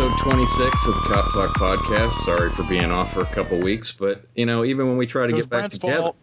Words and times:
episode 0.00 0.30
26 0.30 0.86
of 0.86 0.94
the 0.94 1.08
Cop 1.08 1.32
Talk 1.32 1.50
podcast. 1.54 2.12
Sorry 2.12 2.50
for 2.50 2.62
being 2.62 2.92
off 2.92 3.12
for 3.12 3.22
a 3.22 3.26
couple 3.26 3.58
weeks, 3.58 3.90
but 3.90 4.22
you 4.36 4.46
know, 4.46 4.62
even 4.64 4.86
when 4.86 4.96
we 4.96 5.08
try 5.08 5.26
to 5.26 5.32
get 5.32 5.48
back 5.48 5.62
Brent's 5.62 5.78
together, 5.80 6.00
fault. 6.02 6.16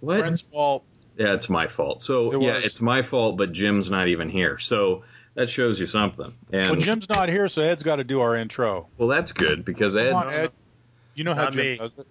what? 0.00 0.20
Brent's 0.20 0.40
fault. 0.40 0.84
Yeah, 1.18 1.34
it's 1.34 1.50
my 1.50 1.68
fault. 1.68 2.00
So 2.00 2.32
It 2.32 2.40
yeah, 2.40 2.54
was. 2.54 2.64
it's 2.64 2.80
my 2.80 3.02
fault, 3.02 3.36
but 3.36 3.52
Jim's 3.52 3.90
not 3.90 4.08
even 4.08 4.30
here. 4.30 4.56
So 4.58 5.02
that 5.34 5.50
shows 5.50 5.78
you 5.78 5.86
something. 5.86 6.32
And 6.50 6.70
Well, 6.70 6.80
Jim's 6.80 7.10
not 7.10 7.28
here, 7.28 7.46
so 7.48 7.60
Ed's 7.60 7.82
got 7.82 7.96
to 7.96 8.04
do 8.04 8.22
our 8.22 8.36
intro. 8.36 8.88
well, 8.96 9.08
that's 9.08 9.32
good 9.32 9.66
because 9.66 9.94
Come 9.94 10.14
on, 10.14 10.18
Ed's 10.20 10.38
Ed. 10.38 10.52
You 11.14 11.24
know 11.24 11.34
how 11.34 11.42
Not 11.44 11.52
Jim 11.52 11.66
me. 11.66 11.76
does 11.76 11.98
it. 11.98 12.06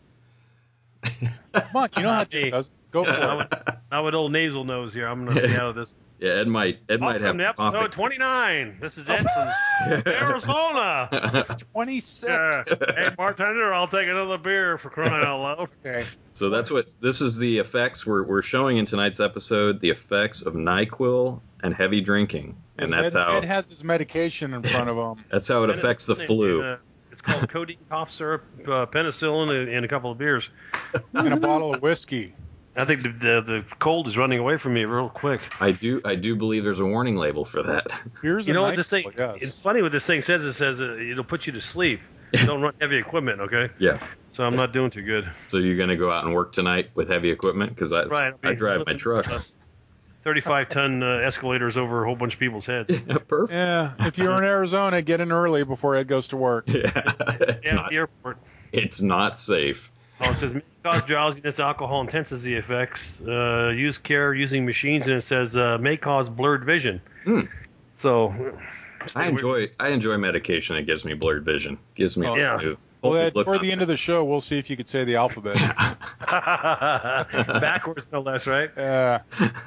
Come 1.53 1.75
on, 1.75 1.89
you 1.97 2.03
know 2.03 2.09
how 2.09 2.17
Not 2.17 2.29
Jim 2.29 2.43
me. 2.43 2.49
does 2.51 2.67
it. 2.67 2.73
Go 2.91 3.03
for 3.03 3.11
it. 3.13 3.75
Not 3.91 4.05
with 4.05 4.13
old 4.13 4.31
nasal 4.31 4.63
nose 4.63 4.93
here. 4.93 5.07
I'm 5.07 5.25
going 5.25 5.37
to 5.37 5.47
be 5.47 5.53
out 5.59 5.69
of 5.69 5.75
this. 5.75 5.91
Yeah, 6.19 6.31
Ed 6.33 6.47
might 6.47 6.79
Ed 6.89 6.99
might 6.99 7.21
have 7.21 7.35
Welcome 7.35 7.37
to 7.39 7.47
episode 7.47 7.71
coffee. 7.79 7.95
29. 7.95 8.77
This 8.81 8.97
is 8.97 9.09
Ed 9.09 9.23
from 9.23 10.03
Arizona. 10.07 11.55
26. 11.73 12.23
Yeah. 12.29 12.63
Hey, 12.95 13.09
bartender, 13.15 13.73
I'll 13.73 13.87
take 13.87 14.07
another 14.07 14.37
beer 14.37 14.77
for 14.77 14.89
crying 14.89 15.25
out 15.25 15.41
loud. 15.41 15.69
Okay. 15.85 16.05
so 16.31 16.49
that's 16.49 16.69
what 16.71 16.87
this 17.01 17.21
is 17.21 17.37
the 17.37 17.57
effects 17.57 18.05
we're 18.05 18.23
we're 18.23 18.41
showing 18.41 18.77
in 18.77 18.85
tonight's 18.85 19.19
episode. 19.19 19.79
The 19.81 19.89
effects 19.89 20.41
of 20.41 20.53
Nyquil 20.53 21.39
and 21.63 21.73
heavy 21.73 22.01
drinking, 22.01 22.55
and 22.77 22.91
that's 22.91 23.15
Ed, 23.15 23.19
how 23.19 23.37
Ed 23.37 23.45
has 23.45 23.69
his 23.69 23.83
medication 23.83 24.53
in 24.53 24.63
front 24.63 24.89
of 24.89 24.97
him. 24.97 25.23
that's 25.31 25.47
how 25.47 25.63
it 25.63 25.69
affects 25.69 26.05
the 26.05 26.15
And, 26.15 26.27
flu. 26.27 26.63
uh, 26.63 26.77
it's 27.11 27.21
called 27.21 27.49
codeine, 27.49 27.77
cough 27.89 28.11
syrup, 28.11 28.43
uh, 28.65 28.85
penicillin, 28.85 29.49
and, 29.51 29.69
and 29.69 29.85
a 29.85 29.87
couple 29.87 30.11
of 30.11 30.17
beers. 30.17 30.49
and 31.13 31.33
a 31.33 31.37
bottle 31.37 31.73
of 31.73 31.81
whiskey. 31.81 32.33
I 32.75 32.85
think 32.85 33.01
the, 33.03 33.09
the 33.09 33.41
the 33.41 33.65
cold 33.79 34.07
is 34.07 34.17
running 34.17 34.39
away 34.39 34.57
from 34.57 34.73
me 34.73 34.85
real 34.85 35.09
quick. 35.09 35.41
I 35.59 35.71
do 35.71 36.01
I 36.05 36.15
do 36.15 36.35
believe 36.35 36.63
there's 36.63 36.79
a 36.79 36.85
warning 36.85 37.15
label 37.15 37.43
for 37.45 37.63
that. 37.63 37.87
Here's 38.21 38.47
You 38.47 38.53
know 38.53 38.61
what 38.61 38.75
this 38.75 38.89
thing? 38.89 39.11
It's 39.17 39.59
funny 39.59 39.81
what 39.81 39.91
this 39.91 40.05
thing 40.05 40.21
says. 40.21 40.45
It 40.45 40.53
says 40.53 40.81
uh, 40.81 40.95
it'll 40.97 41.23
put 41.23 41.47
you 41.47 41.53
to 41.53 41.61
sleep. 41.61 41.99
Don't 42.33 42.61
run 42.61 42.73
heavy 42.79 42.97
equipment, 42.97 43.41
okay? 43.41 43.69
Yeah. 43.79 43.99
So 44.33 44.43
I'm 44.43 44.55
not 44.55 44.71
doing 44.71 44.91
too 44.91 45.01
good. 45.01 45.29
So 45.47 45.57
you're 45.57 45.77
gonna 45.77 45.97
go 45.97 46.11
out 46.11 46.25
and 46.25 46.33
work 46.33 46.53
tonight 46.53 46.91
with 46.93 47.09
heavy 47.09 47.31
equipment 47.31 47.73
because 47.73 47.91
I 47.91 48.03
Right. 48.03 48.33
I 48.43 48.53
drive 48.53 48.83
my 48.85 48.93
truck. 48.93 49.25
35 50.23 50.69
ton 50.69 51.01
uh, 51.01 51.17
escalators 51.19 51.77
over 51.77 52.03
a 52.03 52.05
whole 52.05 52.15
bunch 52.15 52.33
of 52.33 52.39
people's 52.39 52.65
heads. 52.65 52.91
Yeah, 53.07 53.17
perfect. 53.27 53.51
Yeah, 53.53 53.93
if 53.99 54.17
you're 54.17 54.35
in 54.35 54.43
Arizona, 54.43 55.01
get 55.01 55.21
in 55.21 55.31
early 55.31 55.63
before 55.63 55.95
Ed 55.95 56.07
goes 56.07 56.27
to 56.29 56.37
work. 56.37 56.65
Yeah, 56.69 56.91
it's 57.41 57.63
Yeah, 57.65 57.71
at 57.71 57.75
not 57.75 57.89
the 57.89 57.95
airport. 57.95 58.37
it's 58.71 59.01
not 59.01 59.39
safe. 59.39 59.91
Oh, 60.21 60.31
it 60.31 60.37
says 60.37 60.53
may 60.53 60.61
cause 60.83 61.03
drowsiness, 61.03 61.59
alcohol 61.59 62.01
intensity 62.01 62.55
effects, 62.55 63.21
uh, 63.21 63.69
use 63.69 63.97
care 63.97 64.33
using 64.33 64.65
machines, 64.65 65.07
and 65.07 65.15
it 65.15 65.21
says 65.21 65.55
uh, 65.55 65.77
may 65.79 65.97
cause 65.97 66.27
blurred 66.29 66.65
vision. 66.65 67.01
Hmm. 67.23 67.41
So, 67.97 68.33
I 69.15 69.27
enjoy 69.27 69.69
I 69.79 69.89
enjoy 69.89 70.17
medication 70.17 70.75
that 70.75 70.83
gives 70.83 71.05
me 71.05 71.13
blurred 71.13 71.45
vision. 71.45 71.77
Gives 71.95 72.17
me 72.17 72.27
Oh, 72.27 72.35
yeah. 72.35 72.57
to 72.57 72.77
Well, 73.01 73.15
Ed, 73.15 73.33
toward 73.33 73.61
the 73.61 73.71
end 73.71 73.81
of 73.81 73.87
the 73.87 73.95
show, 73.97 74.25
we'll 74.25 74.41
see 74.41 74.57
if 74.57 74.69
you 74.69 74.75
could 74.75 74.89
say 74.89 75.05
the 75.05 75.15
alphabet. 75.15 75.55
backwards 77.61 78.11
no 78.11 78.21
less, 78.21 78.45
right? 78.47 78.75
Uh, 78.77 79.19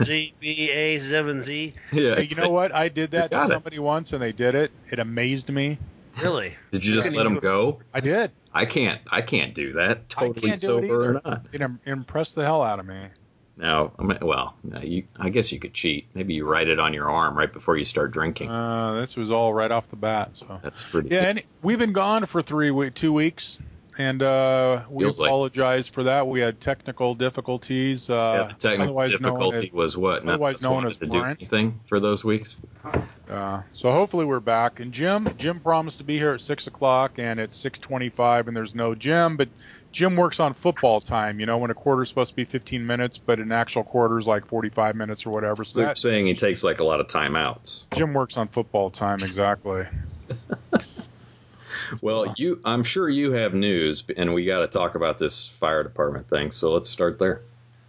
Z 0.02 0.34
B 0.38 0.70
A 0.70 1.00
seven 1.00 1.42
Z. 1.42 1.74
Yeah, 1.92 2.16
hey, 2.16 2.24
you 2.24 2.36
know 2.36 2.50
what? 2.50 2.74
I 2.74 2.88
did 2.88 3.12
that 3.12 3.24
You 3.24 3.28
to 3.30 3.36
got 3.36 3.50
it. 3.50 3.52
somebody 3.54 3.78
once, 3.78 4.12
and 4.12 4.22
they 4.22 4.32
did 4.32 4.54
it. 4.54 4.70
It 4.90 4.98
amazed 4.98 5.50
me. 5.50 5.78
Really? 6.20 6.56
Did 6.70 6.84
you 6.84 6.94
just 6.94 7.12
let 7.12 7.18
you 7.18 7.24
them 7.24 7.32
do 7.34 7.38
it? 7.38 7.42
go? 7.42 7.80
I 7.94 8.00
did. 8.00 8.32
I 8.52 8.66
can't. 8.66 9.00
I 9.10 9.22
can't 9.22 9.54
do 9.54 9.72
that. 9.74 9.90
I 10.16 10.26
Totally 10.26 10.48
can't 10.50 10.60
do 10.60 10.78
it 10.78 10.82
sober 10.82 11.08
or 11.10 11.20
not. 11.24 11.46
It 11.52 11.62
impressed 11.86 12.34
the 12.34 12.44
hell 12.44 12.62
out 12.62 12.80
of 12.80 12.86
me. 12.86 13.06
No, 13.56 13.92
I 13.98 14.02
mean, 14.02 14.18
well, 14.22 14.56
no, 14.64 14.80
you, 14.80 15.04
I 15.18 15.28
guess 15.28 15.52
you 15.52 15.58
could 15.58 15.74
cheat. 15.74 16.06
Maybe 16.14 16.34
you 16.34 16.46
write 16.46 16.68
it 16.68 16.80
on 16.80 16.94
your 16.94 17.10
arm 17.10 17.36
right 17.36 17.52
before 17.52 17.76
you 17.76 17.84
start 17.84 18.10
drinking. 18.10 18.50
Uh, 18.50 18.94
this 18.94 19.14
was 19.14 19.30
all 19.30 19.52
right 19.52 19.70
off 19.70 19.88
the 19.88 19.96
bat. 19.96 20.30
So 20.36 20.58
That's 20.62 20.82
pretty. 20.82 21.10
yeah, 21.10 21.28
and 21.28 21.42
we've 21.62 21.78
been 21.78 21.92
gone 21.92 22.24
for 22.26 22.40
three 22.42 22.70
we- 22.70 22.90
two 22.90 23.12
weeks, 23.12 23.58
and 23.98 24.22
uh, 24.22 24.82
we 24.88 25.04
Feels 25.04 25.18
like- 25.18 25.28
apologize 25.28 25.88
for 25.88 26.04
that. 26.04 26.26
We 26.26 26.40
had 26.40 26.60
technical 26.60 27.14
difficulties. 27.14 28.08
Yeah, 28.08 28.14
Uh, 28.16 28.48
the 28.48 28.54
technical 28.54 29.06
difficulty 29.06 29.66
as- 29.66 29.72
was 29.72 29.96
what? 29.96 30.22
Otherwise 30.26 30.62
known 30.62 30.74
wanted 30.74 30.90
as 30.90 30.96
to 30.98 31.06
do 31.06 31.22
anything 31.22 31.80
for 31.88 32.00
those 32.00 32.24
weeks. 32.24 32.56
Uh, 33.28 33.62
so 33.72 33.90
hopefully 33.92 34.24
we're 34.24 34.40
back. 34.40 34.80
And 34.80 34.92
Jim, 34.92 35.28
Jim 35.38 35.60
promised 35.60 35.98
to 35.98 36.04
be 36.04 36.18
here 36.18 36.32
at 36.32 36.40
six 36.40 36.66
o'clock, 36.66 37.12
and 37.18 37.38
it's 37.40 37.56
six 37.56 37.78
twenty-five, 37.78 38.48
and 38.48 38.56
there's 38.56 38.74
no 38.74 38.94
Jim. 38.94 39.36
But 39.36 39.48
Jim 39.92 40.16
works 40.16 40.40
on 40.40 40.54
football 40.54 41.00
time. 41.00 41.38
You 41.40 41.46
know, 41.46 41.58
when 41.58 41.70
a 41.70 41.74
quarter's 41.74 42.08
supposed 42.08 42.30
to 42.30 42.36
be 42.36 42.44
fifteen 42.44 42.86
minutes, 42.86 43.18
but 43.18 43.38
an 43.38 43.52
actual 43.52 43.84
quarter 43.84 44.18
is 44.18 44.26
like 44.26 44.46
forty-five 44.46 44.96
minutes 44.96 45.24
or 45.26 45.30
whatever. 45.30 45.64
So 45.64 45.80
that 45.80 45.98
saying 45.98 46.26
he 46.26 46.34
takes 46.34 46.62
like 46.64 46.80
a 46.80 46.84
lot 46.84 47.00
of 47.00 47.06
timeouts. 47.06 47.84
Jim 47.94 48.12
works 48.14 48.36
on 48.36 48.48
football 48.48 48.90
time 48.90 49.22
exactly. 49.22 49.84
Well, 52.00 52.34
you, 52.36 52.60
I'm 52.64 52.84
sure 52.84 53.08
you 53.08 53.32
have 53.32 53.54
news, 53.54 54.04
and 54.16 54.32
we 54.34 54.44
got 54.44 54.60
to 54.60 54.68
talk 54.68 54.94
about 54.94 55.18
this 55.18 55.48
fire 55.48 55.82
department 55.82 56.28
thing. 56.28 56.50
So 56.50 56.72
let's 56.72 56.88
start 56.88 57.18
there. 57.18 57.42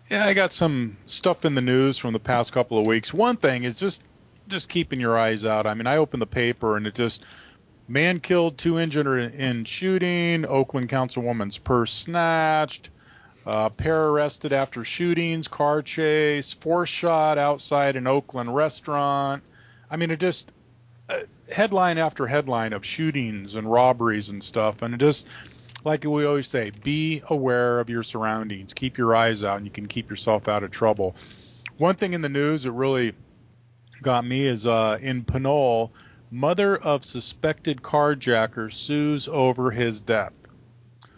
Yeah, 0.09 0.25
I 0.25 0.33
got 0.33 0.53
some 0.53 0.97
stuff 1.05 1.45
in 1.45 1.55
the 1.55 1.61
news 1.61 1.97
from 1.97 2.13
the 2.13 2.19
past 2.19 2.51
couple 2.51 2.77
of 2.77 2.85
weeks. 2.85 3.13
One 3.13 3.37
thing 3.37 3.63
is 3.63 3.79
just 3.79 4.03
just 4.47 4.69
keeping 4.69 4.99
your 4.99 5.17
eyes 5.17 5.45
out. 5.45 5.65
I 5.65 5.73
mean, 5.73 5.87
I 5.87 5.97
opened 5.97 6.21
the 6.21 6.27
paper 6.27 6.75
and 6.75 6.85
it 6.85 6.95
just 6.95 7.23
man 7.87 8.19
killed, 8.19 8.57
two 8.57 8.77
injured 8.77 9.33
in 9.33 9.65
shooting. 9.65 10.45
Oakland 10.45 10.89
councilwoman's 10.89 11.57
purse 11.57 11.93
snatched. 11.93 12.89
Uh, 13.45 13.69
pair 13.69 14.03
arrested 14.03 14.53
after 14.53 14.85
shootings, 14.85 15.47
car 15.49 15.81
chase, 15.81 16.53
force 16.53 16.89
shot 16.89 17.37
outside 17.37 17.95
an 17.95 18.07
Oakland 18.07 18.53
restaurant. 18.55 19.43
I 19.89 19.97
mean, 19.97 20.11
it 20.11 20.19
just 20.19 20.49
uh, 21.09 21.19
headline 21.53 21.97
after 21.97 22.27
headline 22.27 22.73
of 22.73 22.83
shootings 22.85 23.55
and 23.55 23.71
robberies 23.71 24.29
and 24.29 24.43
stuff, 24.43 24.81
and 24.81 24.93
it 24.93 24.97
just 24.97 25.27
like 25.85 26.03
we 26.03 26.25
always 26.25 26.47
say, 26.47 26.71
be 26.83 27.21
aware 27.29 27.79
of 27.79 27.89
your 27.89 28.03
surroundings. 28.03 28.73
Keep 28.73 28.97
your 28.97 29.15
eyes 29.15 29.43
out, 29.43 29.57
and 29.57 29.65
you 29.65 29.71
can 29.71 29.87
keep 29.87 30.09
yourself 30.09 30.47
out 30.47 30.63
of 30.63 30.71
trouble. 30.71 31.15
One 31.77 31.95
thing 31.95 32.13
in 32.13 32.21
the 32.21 32.29
news 32.29 32.63
that 32.63 32.71
really 32.71 33.13
got 34.01 34.25
me 34.25 34.45
is 34.45 34.65
uh, 34.65 34.97
in 35.01 35.23
Pinole, 35.23 35.91
mother 36.31 36.77
of 36.77 37.03
suspected 37.03 37.81
carjacker 37.81 38.71
sues 38.71 39.27
over 39.27 39.71
his 39.71 39.99
death. 39.99 40.33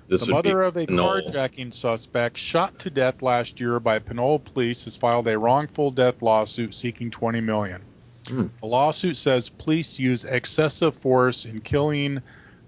This 0.08 0.26
the 0.26 0.32
mother 0.32 0.62
of 0.62 0.78
a 0.78 0.86
Knoll. 0.86 1.22
carjacking 1.22 1.74
suspect 1.74 2.38
shot 2.38 2.78
to 2.80 2.90
death 2.92 3.22
last 3.22 3.60
year 3.60 3.80
by 3.80 4.00
Pinole 4.00 4.40
police 4.40 4.86
has 4.86 4.96
filed 4.96 5.28
a 5.28 5.38
wrongful 5.38 5.90
death 5.90 6.22
lawsuit 6.22 6.76
seeking 6.76 7.10
20 7.10 7.42
million. 7.42 7.82
Hmm. 8.28 8.48
The 8.60 8.66
lawsuit 8.66 9.18
says 9.18 9.50
police 9.50 10.00
used 10.00 10.26
excessive 10.26 10.96
force 10.96 11.46
in 11.46 11.62
killing 11.62 12.22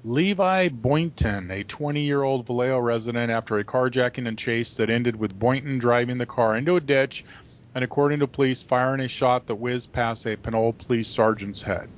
Levi 0.03 0.69
Boynton, 0.69 1.51
a 1.51 1.63
20-year-old 1.63 2.45
Vallejo 2.45 2.79
resident, 2.79 3.31
after 3.31 3.57
a 3.57 3.63
carjacking 3.63 4.27
and 4.27 4.37
chase 4.37 4.75
that 4.75 4.89
ended 4.89 5.15
with 5.15 5.37
Boynton 5.37 5.79
driving 5.79 6.17
the 6.17 6.25
car 6.25 6.55
into 6.55 6.75
a 6.75 6.81
ditch 6.81 7.25
and, 7.75 7.83
according 7.83 8.19
to 8.19 8.27
police, 8.27 8.63
firing 8.63 9.01
a 9.01 9.07
shot 9.07 9.47
that 9.47 9.55
whizzed 9.55 9.91
past 9.91 10.25
a 10.25 10.37
Pinole 10.37 10.73
police 10.73 11.09
sergeant's 11.09 11.61
head. 11.61 11.89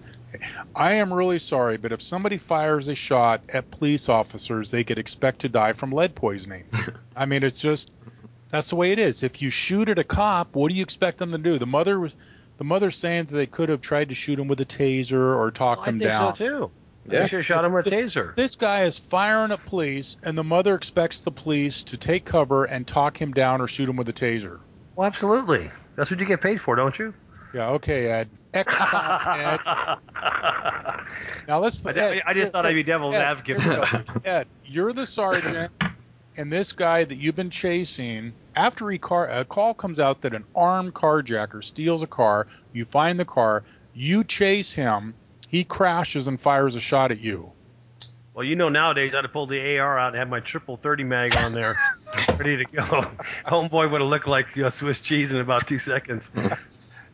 I 0.76 0.94
am 0.94 1.14
really 1.14 1.40
sorry, 1.40 1.78
but 1.78 1.92
if 1.92 2.02
somebody 2.02 2.38
fires 2.38 2.88
a 2.88 2.96
shot 2.96 3.42
at 3.50 3.72
police 3.72 4.10
officers, 4.10 4.72
they 4.72 4.84
could 4.84 4.98
expect 4.98 5.40
to 5.40 5.50
die 5.50 5.74
from 5.74 5.92
lead 5.92 6.16
poisoning. 6.16 6.66
I 7.16 7.26
mean, 7.26 7.44
it's 7.44 7.60
just 7.60 7.92
that's 8.50 8.70
the 8.70 8.76
way 8.76 8.92
it 8.92 9.00
is. 9.00 9.24
If 9.24 9.42
you 9.42 9.50
shoot 9.50 9.90
at 9.90 10.00
a 10.00 10.04
cop, 10.04 10.56
what 10.56 10.70
do 10.70 10.76
you 10.76 10.84
expect 10.84 11.18
them 11.18 11.32
to 11.32 11.38
do? 11.38 11.58
The 11.58 11.68
mother 11.68 12.00
was 12.00 12.14
the 12.60 12.66
mother's 12.66 12.98
saying 12.98 13.26
that 13.26 13.36
they 13.36 13.46
could 13.46 13.70
have 13.70 13.80
tried 13.80 14.10
to 14.10 14.16
shoot 14.16 14.38
him 14.38 14.50
with 14.50 14.60
a 14.60 14.66
taser 14.66 15.34
or 15.38 15.50
talk 15.50 15.80
oh, 15.80 15.84
I 15.84 15.86
him 15.86 16.00
think 16.00 16.12
down. 16.12 16.36
so 16.36 16.46
too. 16.46 16.72
Yeah. 17.06 17.22
They 17.22 17.28
should 17.28 17.38
have 17.38 17.46
shot 17.46 17.64
him 17.64 17.72
with 17.72 17.88
a 17.88 17.90
taser. 17.90 18.36
This 18.36 18.56
guy 18.56 18.84
is 18.84 19.00
firing 19.00 19.54
at 19.54 19.66
police, 19.66 20.18
and 20.24 20.38
the 20.38 20.44
mother 20.44 20.76
expects 20.76 21.22
the 21.22 21.32
police 21.32 21.84
to 21.84 21.96
take 21.96 22.26
cover 22.26 22.66
and 22.66 22.86
talk 22.86 23.20
him 23.20 23.32
down 23.32 23.62
or 23.62 23.68
shoot 23.70 23.88
him 23.88 23.96
with 23.96 24.10
a 24.10 24.14
taser. 24.14 24.60
Well, 24.98 25.08
absolutely. 25.08 25.72
That's 25.96 26.12
what 26.12 26.20
you 26.20 26.26
get 26.26 26.42
paid 26.42 26.60
for, 26.60 26.76
don't 26.76 27.00
you? 27.00 27.14
Yeah, 27.54 27.70
okay, 27.70 28.08
Ed. 28.12 28.30
Ex 28.54 28.74
Ed. 28.78 29.60
Now 31.48 31.60
let's. 31.60 31.80
I, 31.86 31.92
Ed, 31.92 32.22
I 32.28 32.34
just 32.34 32.52
thought 32.52 32.66
I'd 32.66 32.76
be 32.76 32.84
devil's 32.84 33.16
Ed, 33.16 33.22
advocate. 33.22 33.62
here 33.62 33.80
we 33.80 33.86
go. 33.86 34.22
Ed, 34.26 34.48
you're 34.66 34.92
the 34.92 35.08
sergeant, 35.08 35.72
and 36.40 36.50
this 36.50 36.72
guy 36.72 37.04
that 37.04 37.18
you've 37.18 37.36
been 37.36 37.50
chasing. 37.50 38.34
After 38.56 38.98
car, 38.98 39.30
a 39.30 39.44
call 39.44 39.74
comes 39.74 40.00
out 40.00 40.22
that 40.22 40.34
an 40.34 40.46
armed 40.56 40.94
carjacker 40.94 41.62
steals 41.62 42.02
a 42.02 42.08
car. 42.08 42.48
You 42.72 42.86
find 42.86 43.20
the 43.20 43.26
car. 43.26 43.64
You 43.94 44.24
chase 44.24 44.74
him. 44.74 45.16
He 45.50 45.66
crashes 45.66 46.28
and 46.28 46.40
fires 46.40 46.76
a 46.76 46.80
shot 46.80 47.12
at 47.12 47.20
you. 47.20 47.52
Well, 48.34 48.46
you 48.46 48.56
know, 48.56 48.70
nowadays 48.70 49.14
I'd 49.14 49.26
have 49.26 49.34
pulled 49.34 49.50
the 49.50 49.80
AR 49.80 50.00
out 50.00 50.14
and 50.14 50.18
had 50.18 50.30
my 50.30 50.40
triple 50.40 50.78
thirty 50.78 51.04
mag 51.04 51.36
on 51.36 51.52
there, 51.52 51.76
ready 52.38 52.56
to 52.56 52.66
go. 52.72 52.84
Homeboy 53.46 53.92
would 53.92 54.00
have 54.00 54.10
looked 54.10 54.28
like 54.28 54.56
you 54.56 54.64
know, 54.64 54.70
Swiss 54.70 55.02
cheese 55.02 55.34
in 55.34 55.40
about 55.40 55.68
two 55.68 55.78
seconds. 55.78 56.30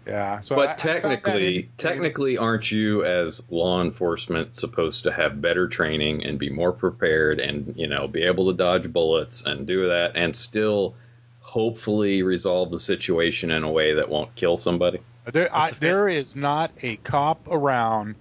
Yeah. 0.06 0.40
So 0.42 0.56
I- 0.56 0.58
I 0.58 0.66
But 0.68 0.68
found 0.68 0.80
that 0.80 1.02
technically, 1.02 1.56
interesting. 1.56 1.70
technically, 1.78 2.38
aren't 2.38 2.72
you 2.72 3.04
as 3.04 3.46
law 3.52 3.82
enforcement 3.82 4.54
supposed 4.54 5.04
to 5.04 5.12
have 5.12 5.42
better 5.42 5.68
training 5.68 6.24
and 6.24 6.38
be 6.38 6.50
more 6.50 6.72
prepared 6.72 7.40
and 7.40 7.74
you 7.76 7.88
know 7.88 8.08
be 8.08 8.22
able 8.24 8.52
to 8.52 8.58
dodge 8.58 8.92
bullets 8.94 9.44
and 9.46 9.66
do 9.66 9.88
that 9.88 10.12
and 10.16 10.36
still 10.36 10.96
hopefully 11.40 12.24
resolve 12.24 12.72
the 12.72 12.80
situation 12.80 13.52
in 13.52 13.64
a 13.64 13.72
way 13.72 13.94
that 13.94 14.10
won't 14.10 14.34
kill 14.36 14.58
somebody? 14.58 15.00
There, 15.32 15.54
I, 15.56 15.66
That's 15.68 15.78
a 15.78 15.80
fair- 15.80 15.90
there 15.90 16.10
is 16.10 16.36
not 16.36 16.72
a 16.84 16.98
cop 16.98 17.48
around 17.50 18.16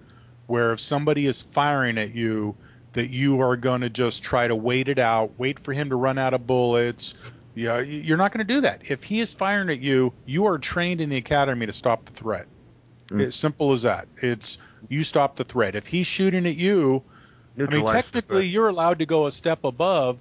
where 0.47 0.73
if 0.73 0.79
somebody 0.79 1.25
is 1.27 1.41
firing 1.41 1.97
at 1.97 2.13
you, 2.15 2.55
that 2.93 3.09
you 3.09 3.41
are 3.41 3.57
going 3.57 3.81
to 3.81 3.89
just 3.89 4.23
try 4.23 4.47
to 4.47 4.55
wait 4.55 4.87
it 4.87 4.99
out, 4.99 5.31
wait 5.37 5.59
for 5.59 5.73
him 5.73 5.89
to 5.89 5.95
run 5.95 6.17
out 6.17 6.33
of 6.33 6.47
bullets. 6.47 7.13
Yeah, 7.55 7.79
you're 7.79 8.17
not 8.17 8.31
going 8.33 8.45
to 8.45 8.53
do 8.53 8.61
that. 8.61 8.91
If 8.91 9.03
he 9.03 9.21
is 9.21 9.33
firing 9.33 9.69
at 9.69 9.79
you, 9.79 10.13
you 10.25 10.45
are 10.45 10.57
trained 10.57 11.01
in 11.01 11.09
the 11.09 11.17
academy 11.17 11.65
to 11.65 11.73
stop 11.73 12.05
the 12.05 12.11
threat. 12.11 12.47
Mm. 13.09 13.21
It's 13.21 13.37
simple 13.37 13.71
as 13.71 13.81
that. 13.83 14.07
It's 14.21 14.57
you 14.89 15.03
stop 15.03 15.37
the 15.37 15.45
threat. 15.45 15.75
If 15.75 15.87
he's 15.87 16.07
shooting 16.07 16.45
at 16.45 16.57
you, 16.57 17.01
I 17.57 17.65
mean, 17.67 17.85
technically, 17.85 18.45
you're 18.45 18.67
allowed 18.67 18.99
to 18.99 19.05
go 19.05 19.27
a 19.27 19.31
step 19.31 19.63
above 19.63 20.17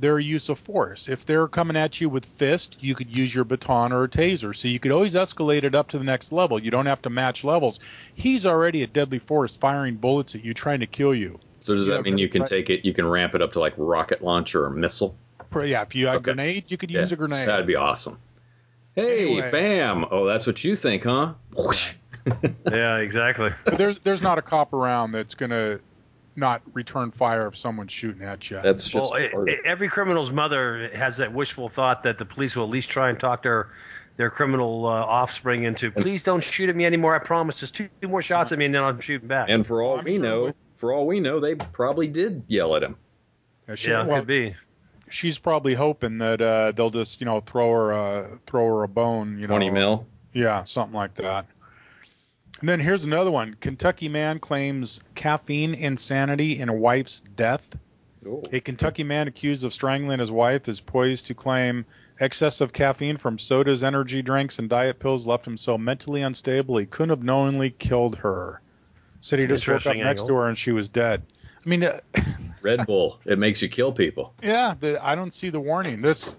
their 0.00 0.18
use 0.18 0.48
of 0.48 0.58
force. 0.58 1.08
If 1.08 1.26
they're 1.26 1.48
coming 1.48 1.76
at 1.76 2.00
you 2.00 2.08
with 2.08 2.24
fist, 2.24 2.76
you 2.80 2.94
could 2.94 3.14
use 3.16 3.34
your 3.34 3.44
baton 3.44 3.92
or 3.92 4.04
a 4.04 4.08
taser. 4.08 4.56
So 4.56 4.68
you 4.68 4.78
could 4.78 4.92
always 4.92 5.14
escalate 5.14 5.64
it 5.64 5.74
up 5.74 5.88
to 5.88 5.98
the 5.98 6.04
next 6.04 6.32
level. 6.32 6.58
You 6.62 6.70
don't 6.70 6.86
have 6.86 7.02
to 7.02 7.10
match 7.10 7.44
levels. 7.44 7.80
He's 8.14 8.46
already 8.46 8.82
at 8.82 8.92
deadly 8.92 9.18
force, 9.18 9.56
firing 9.56 9.96
bullets 9.96 10.34
at 10.34 10.44
you, 10.44 10.54
trying 10.54 10.80
to 10.80 10.86
kill 10.86 11.14
you. 11.14 11.38
So 11.60 11.74
does 11.74 11.88
Yeah, 11.88 11.96
that 11.96 12.02
mean 12.04 12.16
you 12.16 12.28
can 12.28 12.42
right. 12.42 12.48
take 12.48 12.70
it? 12.70 12.84
You 12.84 12.94
can 12.94 13.06
ramp 13.06 13.34
it 13.34 13.42
up 13.42 13.52
to 13.52 13.60
like 13.60 13.74
rocket 13.76 14.22
launcher 14.22 14.64
or 14.64 14.70
missile? 14.70 15.18
Pro- 15.50 15.64
Yeah, 15.64 15.82
if 15.82 15.94
you 15.94 16.06
had 16.06 16.16
Okay. 16.16 16.24
grenades, 16.24 16.70
you 16.70 16.76
could 16.76 16.90
use 16.90 17.12
a 17.12 17.16
grenade. 17.16 17.48
That'd 17.48 17.66
be 17.66 17.76
awesome. 17.76 18.18
Hey, 18.94 19.28
Anyway. 19.30 19.50
bam! 19.50 20.04
Oh, 20.10 20.26
that's 20.26 20.46
what 20.46 20.62
you 20.64 20.74
think, 20.76 21.04
huh? 21.04 21.34
Yeah, 22.70 22.98
exactly. 22.98 23.50
But 23.64 23.78
there's 23.78 23.98
there's 24.00 24.20
not 24.20 24.36
a 24.38 24.42
cop 24.42 24.72
around 24.74 25.12
that's 25.12 25.34
gonna 25.34 25.78
not 26.36 26.60
return 26.74 27.10
fire 27.10 27.46
if 27.46 27.56
someone's 27.56 27.90
shooting 27.92 28.22
at 28.22 28.50
you. 28.50 28.60
That's 28.62 28.86
just 28.86 29.10
Well, 29.12 29.28
part 29.30 29.48
e- 29.48 29.56
every 29.64 29.88
criminal's 29.88 30.30
mother 30.30 30.90
has 30.94 31.16
that 31.16 31.32
wishful 31.32 31.68
thought 31.70 32.02
that 32.02 32.18
the 32.18 32.24
police 32.26 32.54
will 32.54 32.64
at 32.64 32.70
least 32.70 32.90
try 32.90 33.08
and 33.08 33.18
talk 33.18 33.42
their 33.42 33.68
their 34.18 34.30
criminal 34.30 34.84
uh, 34.84 34.90
offspring 34.90 35.62
into, 35.62 35.90
please 35.92 36.22
don't 36.24 36.42
shoot 36.42 36.68
at 36.68 36.74
me 36.76 36.84
anymore. 36.84 37.14
I 37.14 37.20
promise. 37.20 37.60
Just 37.60 37.76
two, 37.76 37.88
two 38.02 38.08
more 38.08 38.20
shots 38.20 38.50
at 38.52 38.58
me, 38.58 38.64
and 38.66 38.74
then 38.74 38.82
I'm 38.82 39.00
shooting 39.00 39.28
back. 39.28 39.48
And 39.48 39.64
for 39.64 39.80
all 39.80 39.98
I'm 40.00 40.04
we 40.04 40.14
sure 40.16 40.22
know, 40.22 40.44
we- 40.46 40.52
for 40.76 40.92
all 40.92 41.06
we 41.06 41.20
know, 41.20 41.38
they 41.40 41.54
probably 41.54 42.08
did 42.08 42.42
yell 42.48 42.74
at 42.76 42.82
him. 42.82 42.96
Yeah, 43.68 43.74
she- 43.76 43.90
yeah, 43.90 44.02
well, 44.04 44.18
could 44.18 44.26
be. 44.28 44.56
She's 45.10 45.38
probably 45.38 45.74
hoping 45.74 46.18
that 46.18 46.40
uh, 46.40 46.72
they'll 46.72 46.90
just 46.90 47.20
you 47.20 47.26
know 47.26 47.40
throw 47.40 47.70
her 47.72 47.90
a 47.92 48.38
throw 48.46 48.66
her 48.66 48.82
a 48.82 48.88
bone. 48.88 49.38
You 49.38 49.46
Twenty 49.46 49.68
know, 49.68 49.74
mil. 49.74 50.06
Yeah, 50.32 50.64
something 50.64 50.94
like 50.94 51.14
that. 51.14 51.46
And 52.60 52.68
then 52.68 52.80
here's 52.80 53.04
another 53.04 53.30
one. 53.30 53.56
Kentucky 53.60 54.08
man 54.08 54.40
claims 54.40 55.00
caffeine 55.14 55.74
insanity 55.74 56.58
in 56.58 56.80
wife's 56.80 57.20
death. 57.20 57.62
Oh. 58.26 58.42
A 58.52 58.60
Kentucky 58.60 59.04
man 59.04 59.28
accused 59.28 59.64
of 59.64 59.72
strangling 59.72 60.18
his 60.18 60.30
wife 60.30 60.68
is 60.68 60.80
poised 60.80 61.26
to 61.26 61.34
claim 61.34 61.84
excess 62.18 62.60
of 62.60 62.72
caffeine 62.72 63.16
from 63.16 63.38
sodas, 63.38 63.84
energy 63.84 64.22
drinks, 64.22 64.58
and 64.58 64.68
diet 64.68 64.98
pills 64.98 65.24
left 65.24 65.46
him 65.46 65.56
so 65.56 65.78
mentally 65.78 66.22
unstable 66.22 66.76
he 66.78 66.86
couldn't 66.86 67.10
have 67.10 67.22
knowingly 67.22 67.70
killed 67.70 68.16
her. 68.16 68.60
Said 69.20 69.38
he 69.38 69.44
It's 69.44 69.62
just 69.62 69.66
an 69.66 69.72
woke 69.72 69.80
up 69.80 69.86
interesting 69.86 70.04
next 70.04 70.26
to 70.26 70.34
her 70.34 70.48
and 70.48 70.58
she 70.58 70.72
was 70.72 70.88
dead. 70.88 71.22
I 71.64 71.68
mean, 71.68 71.84
uh, 71.84 72.00
Red 72.62 72.86
Bull. 72.86 73.18
It 73.24 73.38
makes 73.38 73.62
you 73.62 73.68
kill 73.68 73.92
people. 73.92 74.34
yeah, 74.42 74.74
the, 74.78 75.04
I 75.04 75.14
don't 75.14 75.34
see 75.34 75.50
the 75.50 75.60
warning. 75.60 76.02
This, 76.02 76.32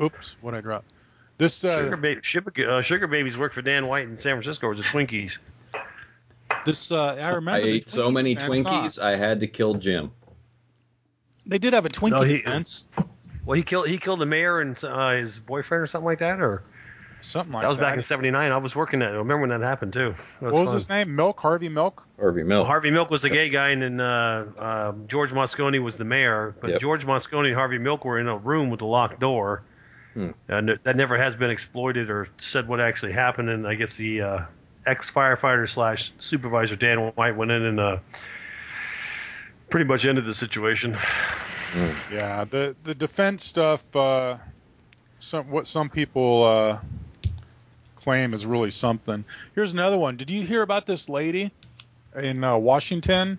oops, 0.00 0.36
what 0.40 0.54
I 0.54 0.60
dropped. 0.60 0.92
This, 1.38 1.58
Sugar, 1.60 1.94
uh, 1.94 1.96
ba- 1.96 2.22
sugar, 2.22 2.70
uh, 2.70 2.82
sugar 2.82 3.06
babies 3.08 3.36
work 3.36 3.52
for 3.52 3.62
Dan 3.62 3.86
White 3.88 4.06
in 4.08 4.16
San 4.16 4.34
Francisco, 4.36 4.68
or 4.68 4.74
the 4.76 4.82
Twinkies. 4.82 5.38
this, 6.64 6.90
uh, 6.92 7.14
I 7.14 7.28
remember. 7.30 7.50
I 7.58 7.60
the 7.62 7.68
ate 7.68 7.88
so 7.88 8.10
many 8.10 8.36
Twinkies 8.36 9.00
man 9.00 9.14
I 9.14 9.16
had 9.16 9.40
to 9.40 9.46
kill 9.46 9.74
Jim. 9.74 10.12
They 11.46 11.58
did 11.58 11.72
have 11.72 11.86
a 11.86 11.88
Twinkie 11.88 12.10
No, 12.10 12.22
he- 12.22 12.36
defense, 12.38 12.84
Well, 13.44 13.56
he 13.56 13.62
killed 13.62 13.88
he 13.88 13.98
killed 13.98 14.20
the 14.20 14.26
mayor 14.26 14.60
and 14.60 14.82
uh, 14.84 15.10
his 15.10 15.38
boyfriend 15.38 15.82
or 15.82 15.86
something 15.86 16.06
like 16.06 16.20
that, 16.20 16.40
or 16.40 16.62
something 17.24 17.52
like 17.52 17.62
that 17.62 17.68
was 17.68 17.78
that. 17.78 17.84
back 17.84 17.96
in 17.96 18.02
'79. 18.02 18.52
I 18.52 18.56
was 18.58 18.74
working 18.76 19.02
at. 19.02 19.08
I 19.08 19.16
remember 19.16 19.46
when 19.46 19.50
that 19.50 19.64
happened 19.66 19.92
too. 19.92 20.14
That 20.40 20.52
what 20.52 20.60
was 20.60 20.68
fun. 20.68 20.74
his 20.76 20.88
name? 20.88 21.16
Milk, 21.16 21.40
Harvey 21.40 21.68
Milk. 21.68 22.06
Harvey 22.18 22.42
Well, 22.42 22.48
Milk. 22.48 22.66
Harvey 22.66 22.90
Milk 22.90 23.10
was 23.10 23.22
the 23.22 23.30
gay 23.30 23.48
guy, 23.48 23.70
and 23.70 23.82
then 23.82 24.00
uh, 24.00 24.46
uh, 24.58 24.92
George 25.08 25.32
Moscone 25.32 25.82
was 25.82 25.96
the 25.96 26.04
mayor. 26.04 26.54
But 26.60 26.70
Yep. 26.72 26.80
George 26.80 27.06
Moscone 27.06 27.46
and 27.46 27.54
Harvey 27.54 27.78
Milk 27.78 28.04
were 28.04 28.18
in 28.18 28.28
a 28.28 28.36
room 28.36 28.70
with 28.70 28.80
a 28.82 28.86
locked 28.86 29.20
door, 29.20 29.62
Hmm. 30.14 30.30
and 30.48 30.78
that 30.84 30.96
never 30.96 31.18
has 31.18 31.34
been 31.34 31.50
exploited 31.50 32.08
or 32.10 32.28
said 32.38 32.68
what 32.68 32.80
actually 32.80 33.12
happened. 33.12 33.50
And 33.50 33.66
I 33.66 33.74
guess 33.74 33.96
the 33.96 34.20
uh, 34.22 34.38
ex 34.86 35.10
firefighter 35.10 35.68
slash 35.68 36.12
supervisor 36.18 36.76
Dan 36.76 36.98
White 37.16 37.36
went 37.36 37.50
in 37.50 37.62
and 37.64 37.80
uh, 37.80 37.96
pretty 39.70 39.86
much 39.86 40.04
ended 40.04 40.24
the 40.26 40.34
situation. 40.34 40.96
Yeah, 42.12 42.44
the 42.44 42.76
the 42.84 42.94
defense 42.94 43.44
stuff. 43.44 43.84
Uh, 43.96 44.36
some 45.18 45.50
what 45.50 45.66
some 45.66 45.88
people 45.90 46.44
uh, 46.44 46.78
claim 48.04 48.34
is 48.34 48.44
really 48.46 48.70
something. 48.70 49.24
Here's 49.54 49.72
another 49.72 49.96
one. 49.98 50.16
Did 50.16 50.30
you 50.30 50.42
hear 50.46 50.62
about 50.62 50.86
this 50.86 51.08
lady 51.08 51.50
in 52.14 52.44
uh, 52.44 52.56
Washington? 52.58 53.38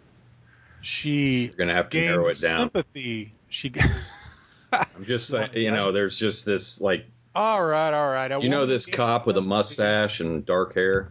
She 0.82 1.46
You're 1.46 1.56
gonna 1.56 1.74
have 1.76 1.90
to 1.92 2.00
narrow 2.02 2.28
it 2.28 2.42
down. 2.42 2.60
sympathy. 2.60 3.32
She. 3.50 3.72
I'm 4.74 5.06
just 5.06 5.30
saying, 5.30 5.52
you 5.54 5.72
know, 5.72 5.92
there's 5.92 6.20
just 6.20 6.46
this 6.46 6.82
like, 6.82 7.06
all 7.34 7.64
right, 7.66 7.94
all 7.94 8.10
right. 8.10 8.32
A 8.32 8.40
you 8.42 8.50
know, 8.50 8.66
this 8.66 8.86
cop 8.86 9.26
with 9.26 9.38
a 9.38 9.42
mustache 9.42 10.20
and 10.20 10.46
dark 10.46 10.74
hair. 10.74 11.08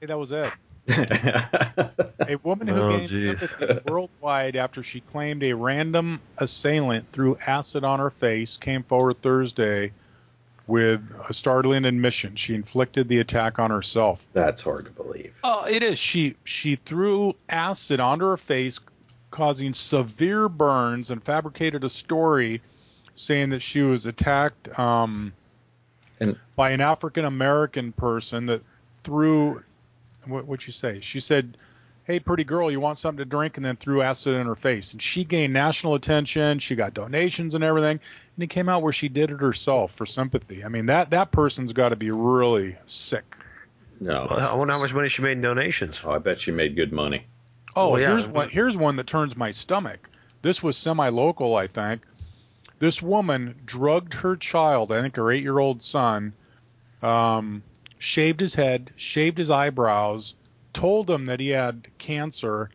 Hey, 0.00 0.06
that 0.06 0.18
was 0.18 0.32
it. 0.32 0.52
A 2.28 2.36
woman 2.42 2.66
who 2.66 2.74
Oh, 2.80 2.96
gained 2.96 3.10
jeez. 3.10 3.38
sympathy 3.38 3.78
worldwide 3.90 4.56
after 4.56 4.82
she 4.82 5.00
claimed 5.00 5.42
a 5.42 5.52
random 5.52 6.20
assailant 6.38 7.10
threw 7.12 7.36
acid 7.46 7.84
on 7.84 7.98
her 7.98 8.08
face 8.10 8.56
came 8.56 8.82
forward 8.82 9.20
Thursday 9.20 9.92
with 10.68 11.00
a 11.28 11.34
startling 11.34 11.84
admission. 11.86 12.36
She 12.36 12.54
inflicted 12.54 13.08
the 13.08 13.18
attack 13.18 13.58
on 13.58 13.70
herself. 13.70 14.24
That's 14.34 14.62
hard 14.62 14.84
to 14.84 14.90
believe. 14.92 15.34
Oh, 15.42 15.64
it 15.64 15.82
is. 15.82 15.98
She 15.98 16.36
she 16.44 16.76
threw 16.76 17.34
acid 17.48 17.98
onto 17.98 18.26
her 18.26 18.36
face, 18.36 18.78
causing 19.32 19.72
severe 19.72 20.48
burns, 20.48 21.10
and 21.10 21.20
fabricated 21.24 21.82
a 21.82 21.90
story 21.90 22.60
saying 23.16 23.50
that 23.50 23.62
she 23.62 23.80
was 23.80 24.06
attacked 24.06 24.78
um, 24.78 25.32
And- 26.20 26.38
by 26.54 26.70
an 26.70 26.80
African 26.80 27.24
American 27.24 27.90
person 27.92 28.46
that 28.46 28.62
threw. 29.02 29.64
What 30.26 30.46
would 30.46 30.66
you 30.66 30.74
say? 30.74 31.00
She 31.00 31.20
said, 31.20 31.56
"Hey, 32.04 32.20
pretty 32.20 32.44
girl, 32.44 32.70
you 32.70 32.80
want 32.80 32.98
something 32.98 33.24
to 33.24 33.24
drink?" 33.24 33.56
And 33.56 33.64
then 33.64 33.76
threw 33.76 34.02
acid 34.02 34.34
in 34.34 34.46
her 34.46 34.54
face, 34.54 34.92
and 34.92 35.00
she 35.00 35.24
gained 35.24 35.54
national 35.54 35.94
attention. 35.94 36.58
She 36.58 36.74
got 36.74 36.92
donations 36.92 37.54
and 37.54 37.64
everything, 37.64 37.98
and 38.38 38.44
it 38.44 38.50
came 38.50 38.68
out 38.68 38.82
where 38.84 38.92
she 38.92 39.08
did 39.08 39.32
it 39.32 39.40
herself 39.40 39.92
for 39.96 40.06
sympathy. 40.06 40.64
I 40.64 40.68
mean 40.68 40.86
that 40.86 41.10
that 41.10 41.32
person's 41.32 41.72
got 41.72 41.88
to 41.88 41.96
be 41.96 42.12
really 42.12 42.76
sick. 42.86 43.36
No. 44.00 44.26
I 44.26 44.54
wonder 44.54 44.74
how 44.74 44.78
much 44.80 44.94
money 44.94 45.08
she 45.08 45.22
made 45.22 45.32
in 45.32 45.40
donations. 45.40 46.00
Oh, 46.04 46.12
I 46.12 46.18
bet 46.18 46.40
she 46.40 46.52
made 46.52 46.76
good 46.76 46.92
money. 46.92 47.26
Oh, 47.74 47.90
Well, 47.90 48.00
yeah. 48.00 48.10
here's 48.10 48.28
one. 48.28 48.48
Here's 48.48 48.76
one 48.76 48.94
that 48.94 49.08
turns 49.08 49.36
my 49.36 49.50
stomach. 49.50 50.08
This 50.42 50.62
was 50.62 50.76
semi-local, 50.76 51.56
I 51.56 51.66
think. 51.66 52.02
This 52.78 53.02
woman 53.02 53.56
drugged 53.66 54.14
her 54.14 54.36
child, 54.36 54.92
I 54.92 55.00
think 55.02 55.16
her 55.16 55.32
eight-year-old 55.32 55.82
son, 55.82 56.32
um, 57.02 57.64
shaved 57.98 58.38
his 58.38 58.54
head, 58.54 58.92
shaved 58.94 59.36
his 59.36 59.50
eyebrows, 59.50 60.34
told 60.72 61.10
him 61.10 61.26
that 61.26 61.40
he 61.40 61.48
had 61.48 61.88
cancer, 61.98 62.70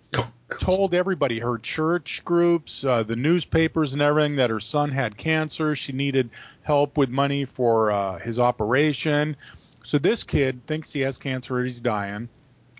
told 0.60 0.94
everybody, 0.94 1.40
her 1.40 1.58
church 1.58 2.24
groups, 2.26 2.84
uh, 2.84 3.04
the 3.04 3.16
newspapers, 3.16 3.94
and 3.94 4.02
everything, 4.02 4.36
that 4.38 4.50
her 4.50 4.60
son 4.60 4.92
had 4.92 5.18
cancer. 5.18 5.76
She 5.76 5.94
needed 5.94 6.30
help 6.62 6.98
with 6.98 7.10
money 7.10 7.46
for 7.46 7.92
uh, 7.92 8.20
his 8.20 8.40
operation. 8.40 9.36
So 9.84 9.98
this 9.98 10.24
kid 10.24 10.66
thinks 10.66 10.94
he 10.94 11.02
has 11.02 11.18
cancer, 11.18 11.64
he's 11.64 11.80
dying. 11.80 12.30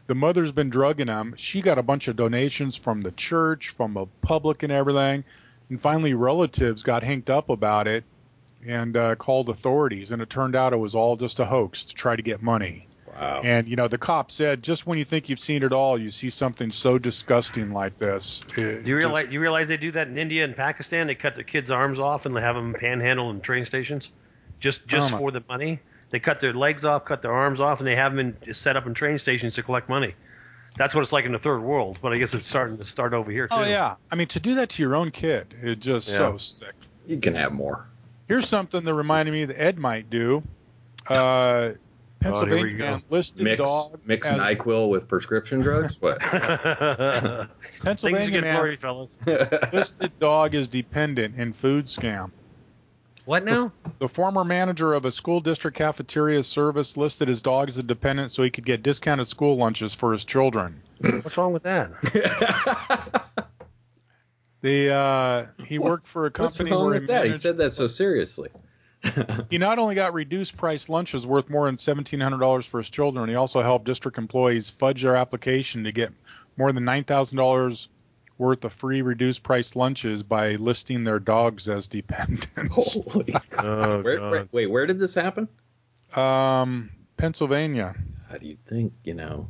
The 0.08 0.16
mother's 0.16 0.52
been 0.52 0.70
drugging 0.70 1.08
him. 1.08 1.34
She 1.38 1.62
got 1.62 1.78
a 1.78 1.84
bunch 1.84 2.08
of 2.08 2.16
donations 2.16 2.76
from 2.76 3.02
the 3.02 3.12
church, 3.12 3.70
from 3.70 3.94
the 3.94 4.06
public, 4.22 4.64
and 4.64 4.72
everything. 4.72 5.24
And 5.70 5.80
finally, 5.80 6.14
relatives 6.14 6.84
got 6.84 7.04
hinked 7.04 7.30
up 7.30 7.50
about 7.50 7.88
it 7.88 8.04
and 8.66 8.96
uh, 8.98 9.16
called 9.16 9.50
authorities. 9.50 10.12
And 10.12 10.22
it 10.22 10.30
turned 10.30 10.56
out 10.56 10.74
it 10.74 10.78
was 10.78 10.96
all 10.96 11.16
just 11.16 11.40
a 11.40 11.46
hoax 11.46 11.86
to 11.86 11.96
try 11.96 12.16
to 12.16 12.22
get 12.22 12.42
money. 12.42 12.88
Wow. 13.20 13.42
And 13.44 13.68
you 13.68 13.76
know, 13.76 13.88
the 13.88 13.98
cop 13.98 14.32
said, 14.32 14.64
just 14.64 14.88
when 14.88 14.98
you 14.98 15.06
think 15.06 15.30
you've 15.30 15.40
seen 15.40 15.62
it 15.64 15.72
all, 15.72 16.00
you 16.00 16.10
see 16.10 16.30
something 16.30 16.72
so 16.72 16.98
disgusting 16.98 17.72
like 17.72 17.98
this. 17.98 18.42
It 18.58 18.86
you 18.86 18.96
realize? 18.96 19.24
just- 19.26 19.34
You 19.34 19.40
realize 19.40 19.68
they 19.68 19.78
do 19.78 19.92
that 19.92 20.08
in 20.08 20.18
India 20.18 20.44
and 20.44 20.56
Pakistan? 20.56 21.08
They 21.08 21.16
cut 21.16 21.36
the 21.36 21.44
kids' 21.44 21.70
arms 21.70 22.00
off 22.00 22.26
and 22.26 22.36
they 22.36 22.42
have 22.42 22.56
them 22.56 22.74
panhandle 22.74 23.30
in 23.30 23.42
train 23.42 23.66
stations, 23.66 24.10
just 24.60 24.86
just 24.88 25.14
Oh, 25.14 25.18
for 25.18 25.32
the 25.32 25.44
money. 25.48 25.80
They 26.10 26.20
cut 26.20 26.40
their 26.42 26.54
legs 26.54 26.86
off, 26.86 27.06
cut 27.06 27.22
their 27.22 27.34
arms 27.34 27.60
off, 27.60 27.80
and 27.80 27.88
they 27.88 27.96
have 27.96 28.16
them 28.16 28.36
in, 28.46 28.54
set 28.54 28.78
up 28.78 28.86
in 28.88 28.94
train 28.94 29.18
stations 29.20 29.56
to 29.56 29.64
collect 29.64 29.90
money. 29.90 30.14
That's 30.76 30.96
what 30.96 31.02
it's 31.02 31.12
like 31.12 31.26
in 31.26 31.32
the 31.32 31.40
third 31.40 31.62
world, 31.62 32.00
but 32.02 32.14
I 32.14 32.16
guess 32.18 32.34
it's 32.34 32.46
starting 32.48 32.78
to 32.80 32.86
start 32.86 33.14
over 33.14 33.30
here 33.32 33.48
too. 33.48 33.56
oh 33.56 33.64
yeah, 33.64 33.96
I 34.12 34.16
mean, 34.16 34.28
to 34.30 34.40
do 34.40 34.56
that 34.56 34.70
to 34.70 34.82
your 34.84 34.96
own 34.96 35.12
kid, 35.12 35.54
it 35.62 35.80
just 35.80 36.10
Yeah. 36.10 36.18
so 36.18 36.38
sick. 36.38 36.74
you 37.08 37.18
can 37.20 37.36
have 37.36 37.52
more. 37.52 37.86
Here's 38.28 38.48
something 38.48 38.84
that 38.86 38.94
reminded 38.94 39.34
me 39.34 39.46
that 39.46 39.60
Ed 39.62 39.78
might 39.78 40.10
do. 40.10 40.42
Uh, 41.08 41.72
Pennsylvania 42.24 42.78
go. 42.78 42.92
man 42.92 43.04
listed 43.10 43.44
Mix 43.44 43.58
dog 43.64 44.00
mix 44.06 44.32
as- 44.32 44.38
Nyquil 44.38 44.90
with 44.90 45.08
prescription 45.08 45.62
drugs. 45.62 45.98
What? 46.02 46.22
Things 46.22 47.48
Pennsylvania 47.84 48.42
man 48.42 48.56
blurry, 48.58 48.78
fellas. 48.78 49.18
listed 49.74 50.12
dog 50.20 50.56
is 50.56 50.68
dependent 50.68 51.36
in 51.36 51.54
food 51.54 51.86
scam. 51.86 52.32
What 53.26 53.46
now? 53.46 53.72
The 54.00 54.10
former 54.10 54.44
manager 54.44 54.94
of 54.94 55.06
a 55.06 55.12
school 55.12 55.40
district 55.40 55.78
cafeteria 55.78 56.44
service 56.44 56.98
listed 56.98 57.30
his 57.30 57.42
dog 57.42 57.70
as 57.70 57.78
a 57.78 57.84
dependent 57.84 58.32
so 58.34 58.44
he 58.44 58.50
could 58.50 58.66
get 58.66 58.84
discounted 58.84 59.30
school 59.30 59.56
lunches 59.56 59.94
for 59.94 60.12
his 60.12 60.26
children. 60.26 60.82
What's 61.00 61.38
wrong 61.38 61.54
with 61.54 61.64
that? 61.64 61.92
The 64.64 64.94
uh, 64.94 65.46
he 65.66 65.78
worked 65.78 66.08
for 66.08 66.22
a 66.22 66.32
What's 66.32 66.58
company 66.58 66.72
wrong 66.72 66.86
where 66.86 66.94
with 67.02 67.08
that? 67.08 67.26
He 67.26 67.34
said 67.34 67.58
that 67.58 67.74
so 67.74 67.86
seriously. 67.86 68.50
He 69.50 69.58
not 69.58 69.80
only 69.80 69.96
got 69.96 70.14
reduced 70.14 70.56
price 70.58 70.88
lunches 70.90 71.28
worth 71.28 71.50
more 71.50 71.66
than 71.66 71.78
seventeen 71.78 72.20
hundred 72.20 72.40
dollars 72.40 72.66
for 72.66 72.80
his 72.80 72.90
children, 72.90 73.30
he 73.30 73.36
also 73.36 73.62
helped 73.62 73.86
district 73.86 74.18
employees 74.18 74.70
fudge 74.70 75.02
their 75.04 75.16
application 75.16 75.84
to 75.84 75.92
get 75.92 76.12
more 76.58 76.72
than 76.72 76.86
nine 76.86 77.04
thousand 77.04 77.38
dollars 77.38 77.90
worth 78.38 78.64
of 78.66 78.74
free 78.74 79.02
reduced 79.02 79.44
price 79.44 79.76
lunches 79.76 80.24
by 80.24 80.56
listing 80.56 81.04
their 81.04 81.20
dogs 81.20 81.68
as 81.70 81.86
dependents. 81.88 82.48
Holy 82.96 83.36
Oh, 83.60 84.02
where, 84.02 84.18
God. 84.18 84.32
where- 84.32 84.48
wait, 84.52 84.68
where 84.68 84.86
did 84.86 85.00
this 85.00 85.14
happen? 85.14 85.48
um, 86.16 86.90
Pennsylvania. 87.18 87.96
How 88.30 88.38
do 88.38 88.48
you 88.48 88.58
think? 88.68 88.94
You 89.04 89.14
know. 89.16 89.48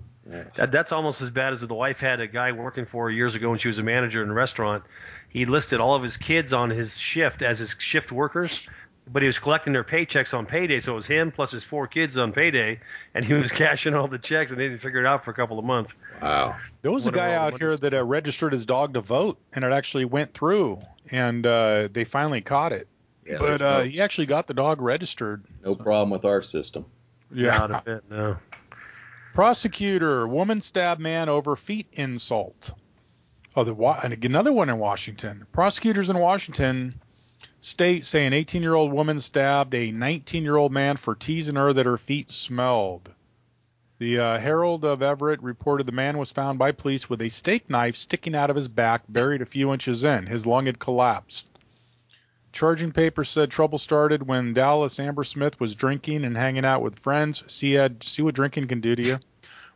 That, 0.55 0.71
that's 0.71 0.93
almost 0.93 1.21
as 1.21 1.29
bad 1.29 1.51
as 1.51 1.59
the 1.59 1.73
wife 1.73 1.99
had 1.99 2.21
a 2.21 2.27
guy 2.27 2.53
working 2.53 2.85
for 2.85 3.05
her 3.05 3.09
years 3.11 3.35
ago 3.35 3.49
when 3.49 3.59
she 3.59 3.67
was 3.67 3.77
a 3.77 3.83
manager 3.83 4.23
in 4.23 4.29
a 4.29 4.33
restaurant. 4.33 4.83
He 5.27 5.45
listed 5.45 5.81
all 5.81 5.95
of 5.95 6.01
his 6.03 6.15
kids 6.15 6.53
on 6.53 6.69
his 6.69 6.97
shift 6.97 7.41
as 7.41 7.59
his 7.59 7.75
shift 7.77 8.09
workers, 8.09 8.69
but 9.11 9.21
he 9.21 9.27
was 9.27 9.39
collecting 9.39 9.73
their 9.73 9.83
paychecks 9.83 10.37
on 10.37 10.45
payday. 10.45 10.79
So 10.79 10.93
it 10.93 10.95
was 10.95 11.05
him 11.05 11.31
plus 11.31 11.51
his 11.51 11.63
four 11.63 11.87
kids 11.87 12.17
on 12.17 12.31
payday, 12.31 12.79
and 13.13 13.25
he 13.25 13.33
was 13.33 13.51
cashing 13.51 13.93
all 13.93 14.07
the 14.07 14.17
checks, 14.17 14.51
and 14.51 14.59
they 14.59 14.67
didn't 14.67 14.81
figure 14.81 14.99
it 14.99 15.05
out 15.05 15.25
for 15.25 15.31
a 15.31 15.33
couple 15.33 15.59
of 15.59 15.65
months. 15.65 15.93
Wow. 16.21 16.55
There 16.81 16.91
was 16.91 17.05
a 17.05 17.09
What 17.09 17.15
are 17.15 17.17
guy 17.17 17.33
out 17.33 17.59
here 17.59 17.75
that 17.75 17.93
uh, 17.93 18.03
registered 18.03 18.53
his 18.53 18.65
dog 18.65 18.93
to 18.93 19.01
vote, 19.01 19.37
and 19.53 19.65
it 19.65 19.71
actually 19.71 20.05
went 20.05 20.33
through, 20.33 20.79
and 21.11 21.45
uh, 21.45 21.89
they 21.91 22.03
finally 22.03 22.41
caught 22.41 22.71
it. 22.71 22.87
Yeah, 23.25 23.37
but 23.39 23.61
uh, 23.61 23.77
no, 23.79 23.83
he 23.83 24.01
actually 24.01 24.25
got 24.25 24.47
the 24.47 24.53
dog 24.53 24.81
registered. 24.81 25.43
no 25.63 25.75
problem 25.75 26.09
with 26.09 26.25
our 26.25 26.41
system. 26.41 26.85
Yeah. 27.31 27.57
Not 27.57 27.71
a 27.71 27.81
bit, 27.85 28.03
no. 28.09 28.37
Prosecutor, 29.33 30.27
woman 30.27 30.61
stabbed 30.61 31.01
man 31.01 31.29
over 31.29 31.55
feet 31.55 31.87
insult. 31.93 32.71
Oh, 33.55 33.63
the 33.63 33.75
and 34.03 34.25
another 34.25 34.51
one 34.51 34.69
in 34.69 34.77
Washington. 34.77 35.45
Prosecutors 35.51 36.09
in 36.09 36.17
Washington 36.17 36.99
state 37.59 38.05
say 38.05 38.25
an 38.25 38.33
18-year-old 38.33 38.91
woman 38.91 39.19
stabbed 39.19 39.73
a 39.73 39.91
19-year-old 39.91 40.71
man 40.71 40.97
for 40.97 41.15
teasing 41.15 41.55
her 41.55 41.73
that 41.73 41.85
her 41.85 41.97
feet 41.97 42.31
smelled. 42.31 43.09
The 43.99 44.19
uh, 44.19 44.39
Herald 44.39 44.83
of 44.83 45.01
Everett 45.01 45.41
reported 45.41 45.85
the 45.85 45.93
man 45.93 46.17
was 46.17 46.31
found 46.31 46.59
by 46.59 46.71
police 46.71 47.09
with 47.09 47.21
a 47.21 47.29
steak 47.29 47.69
knife 47.69 47.95
sticking 47.95 48.35
out 48.35 48.49
of 48.49 48.55
his 48.55 48.67
back, 48.67 49.03
buried 49.07 49.41
a 49.41 49.45
few 49.45 49.71
inches 49.71 50.03
in. 50.03 50.25
His 50.25 50.45
lung 50.45 50.65
had 50.65 50.79
collapsed. 50.79 51.47
Charging 52.51 52.91
paper 52.91 53.23
said 53.23 53.49
trouble 53.49 53.79
started 53.79 54.27
when 54.27 54.53
Dallas 54.53 54.99
Amber 54.99 55.23
Smith 55.23 55.59
was 55.59 55.73
drinking 55.73 56.25
and 56.25 56.37
hanging 56.37 56.65
out 56.65 56.81
with 56.81 56.99
friends. 56.99 57.43
See, 57.47 57.79
see 58.01 58.21
what 58.21 58.35
drinking 58.35 58.67
can 58.67 58.81
do 58.81 58.95
to 58.95 59.01
you. 59.01 59.19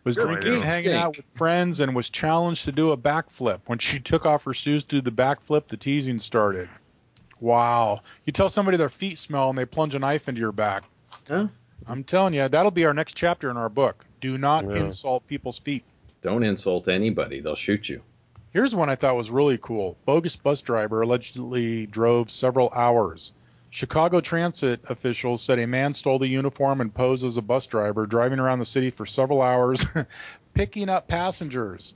Was 0.04 0.16
drinking 0.16 0.56
and 0.56 0.64
hanging 0.64 0.94
out 0.94 1.18
with 1.18 1.26
friends 1.36 1.80
and 1.80 1.96
was 1.96 2.10
challenged 2.10 2.66
to 2.66 2.72
do 2.72 2.92
a 2.92 2.98
backflip. 2.98 3.62
When 3.66 3.80
she 3.80 4.00
took 4.00 4.26
off 4.26 4.44
her 4.44 4.54
shoes 4.54 4.84
to 4.86 4.98
do 4.98 5.02
the 5.02 5.12
backflip, 5.12 5.68
the 5.68 5.78
teasing 5.78 6.18
started. 6.18 6.70
Wow. 7.40 8.02
You 8.26 8.34
tell 8.34 8.50
somebody 8.50 8.78
their 8.78 8.90
feet 8.90 9.20
smell 9.20 9.50
and 9.50 9.58
they 9.58 9.66
plunge 9.66 9.96
a 9.96 10.00
knife 10.00 10.28
into 10.28 10.42
your 10.42 10.52
back. 10.52 10.84
Huh? 11.28 11.48
I'm 11.86 12.04
telling 12.04 12.34
you, 12.34 12.48
that'll 12.48 12.72
be 12.72 12.86
our 12.86 12.94
next 12.94 13.16
chapter 13.16 13.50
in 13.50 13.58
our 13.58 13.70
book. 13.70 14.06
Do 14.22 14.38
not 14.38 14.66
Yeah. 14.66 14.78
insult 14.86 15.26
people's 15.28 15.60
feet. 15.60 15.84
Don't 16.22 16.44
insult 16.44 16.88
anybody. 16.88 17.40
They'll 17.40 17.56
shoot 17.56 17.88
you. 17.90 18.02
Here's 18.52 18.74
one 18.74 18.90
I 18.90 18.96
thought 18.96 19.16
was 19.16 19.30
really 19.30 19.58
cool. 19.62 19.98
Bogus 20.06 20.36
bus 20.36 20.62
driver 20.62 21.02
allegedly 21.02 21.86
drove 21.86 22.32
several 22.32 22.72
hours. 22.72 23.32
Chicago 23.70 24.22
transit 24.22 24.80
officials 24.90 25.44
said 25.44 25.60
a 25.60 25.68
man 25.68 25.94
stole 25.94 26.18
the 26.18 26.28
uniform 26.28 26.82
and 26.82 26.92
posed 26.94 27.24
as 27.24 27.38
a 27.38 27.42
bus 27.42 27.68
driver, 27.68 28.06
driving 28.06 28.40
around 28.40 28.60
the 28.60 28.66
city 28.66 28.90
for 28.90 29.06
several 29.06 29.42
hours, 29.42 29.86
picking 30.54 30.90
up 30.90 31.08
passengers. 31.08 31.94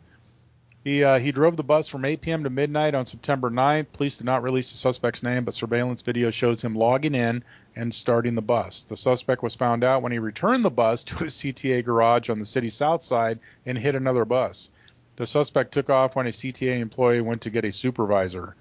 He 0.83 1.03
uh, 1.03 1.19
he 1.19 1.31
drove 1.31 1.57
the 1.57 1.63
bus 1.63 1.87
from 1.87 2.05
8 2.05 2.21
p.m. 2.21 2.43
to 2.43 2.49
midnight 2.49 2.95
on 2.95 3.05
September 3.05 3.51
9th. 3.51 3.91
Police 3.93 4.17
did 4.17 4.25
not 4.25 4.41
release 4.41 4.71
the 4.71 4.79
suspect's 4.79 5.21
name, 5.21 5.45
but 5.45 5.53
surveillance 5.53 6.01
video 6.01 6.31
shows 6.31 6.63
him 6.63 6.73
logging 6.73 7.13
in 7.13 7.43
and 7.75 7.93
starting 7.93 8.33
the 8.33 8.41
bus. 8.41 8.81
The 8.81 8.97
suspect 8.97 9.43
was 9.43 9.53
found 9.53 9.83
out 9.83 10.01
when 10.01 10.11
he 10.11 10.17
returned 10.17 10.65
the 10.65 10.71
bus 10.71 11.03
to 11.03 11.25
a 11.25 11.27
CTA 11.27 11.85
garage 11.85 12.31
on 12.31 12.39
the 12.39 12.47
city's 12.47 12.73
south 12.73 13.03
side 13.03 13.37
and 13.63 13.77
hit 13.77 13.93
another 13.93 14.25
bus. 14.25 14.71
The 15.17 15.27
suspect 15.27 15.71
took 15.71 15.91
off 15.91 16.15
when 16.15 16.25
a 16.25 16.31
CTA 16.31 16.79
employee 16.79 17.21
went 17.21 17.41
to 17.41 17.51
get 17.51 17.63
a 17.63 17.71
supervisor. 17.71 18.55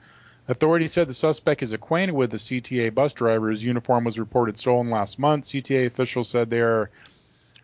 Authorities 0.46 0.92
said 0.92 1.08
the 1.08 1.14
suspect 1.14 1.62
is 1.62 1.72
acquainted 1.72 2.14
with 2.14 2.32
the 2.32 2.36
CTA 2.36 2.94
bus 2.94 3.14
driver. 3.14 3.48
His 3.48 3.64
uniform 3.64 4.04
was 4.04 4.18
reported 4.18 4.58
stolen 4.58 4.90
last 4.90 5.18
month. 5.18 5.46
CTA 5.46 5.86
officials 5.86 6.28
said 6.28 6.50
they 6.50 6.60
are 6.60 6.90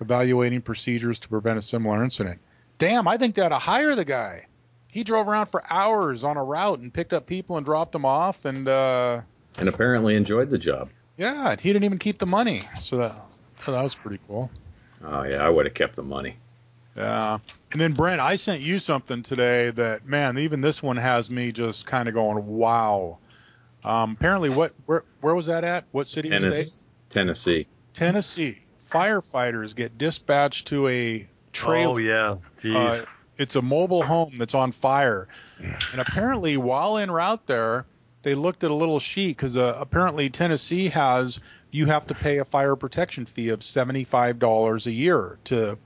evaluating 0.00 0.62
procedures 0.62 1.18
to 1.18 1.28
prevent 1.28 1.58
a 1.58 1.62
similar 1.62 2.02
incident. 2.02 2.40
Damn, 2.78 3.08
I 3.08 3.16
think 3.16 3.34
they 3.34 3.42
ought 3.42 3.48
to 3.50 3.58
hire 3.58 3.94
the 3.94 4.04
guy. 4.04 4.46
He 4.88 5.04
drove 5.04 5.28
around 5.28 5.46
for 5.46 5.62
hours 5.70 6.24
on 6.24 6.36
a 6.36 6.44
route 6.44 6.78
and 6.78 6.92
picked 6.92 7.12
up 7.12 7.26
people 7.26 7.56
and 7.56 7.64
dropped 7.66 7.92
them 7.92 8.04
off, 8.04 8.44
and 8.44 8.66
uh, 8.68 9.20
And 9.58 9.68
apparently 9.68 10.14
enjoyed 10.16 10.50
the 10.50 10.58
job. 10.58 10.88
yeah, 11.16 11.56
he 11.58 11.72
didn't 11.72 11.84
even 11.84 11.98
keep 11.98 12.18
the 12.18 12.26
money. 12.26 12.62
So 12.80 12.96
that 12.98 13.12
so 13.64 13.72
that 13.72 13.82
was 13.82 13.94
pretty 13.94 14.20
cool. 14.28 14.50
Oh 15.04 15.22
yeah, 15.24 15.44
I 15.44 15.48
would 15.50 15.66
have 15.66 15.74
kept 15.74 15.96
the 15.96 16.02
money. 16.02 16.36
Yeah. 16.96 17.38
And 17.72 17.80
then 17.80 17.92
Brent, 17.92 18.20
I 18.22 18.36
sent 18.36 18.62
you 18.62 18.78
something 18.78 19.22
today 19.22 19.70
that 19.72 20.06
man, 20.06 20.38
even 20.38 20.62
this 20.62 20.82
one 20.82 20.96
has 20.96 21.28
me 21.28 21.52
just 21.52 21.84
kind 21.86 22.08
of 22.08 22.14
going, 22.14 22.46
wow. 22.46 23.18
Um, 23.84 24.12
apparently, 24.18 24.48
what 24.48 24.72
where 24.86 25.04
where 25.20 25.34
was 25.34 25.46
that 25.46 25.62
at? 25.64 25.84
What 25.92 26.08
city 26.08 26.28
state? 26.28 26.84
Tennessee. 27.10 27.66
Tennessee. 27.92 28.58
Firefighters 28.90 29.74
get 29.76 29.98
dispatched 29.98 30.68
to 30.68 30.88
a 30.88 31.26
trailer. 31.56 31.94
Oh, 31.94 32.38
yeah. 32.62 32.78
Uh, 32.78 33.04
it's 33.38 33.56
a 33.56 33.62
mobile 33.62 34.02
home 34.02 34.34
that's 34.36 34.54
on 34.54 34.72
fire. 34.72 35.28
And 35.58 36.00
apparently, 36.00 36.56
while 36.56 36.98
en 36.98 37.10
route 37.10 37.46
there, 37.46 37.86
they 38.22 38.34
looked 38.34 38.64
at 38.64 38.70
a 38.70 38.74
little 38.74 39.00
sheet 39.00 39.36
because 39.36 39.56
uh, 39.56 39.76
apparently 39.78 40.30
Tennessee 40.30 40.88
has 40.88 41.40
you 41.70 41.86
have 41.86 42.06
to 42.06 42.14
pay 42.14 42.38
a 42.38 42.44
fire 42.44 42.76
protection 42.76 43.26
fee 43.26 43.50
of 43.50 43.62
seventy 43.62 44.04
five 44.04 44.38
dollars 44.38 44.86
a 44.86 44.92
year 44.92 45.38
to 45.44 45.78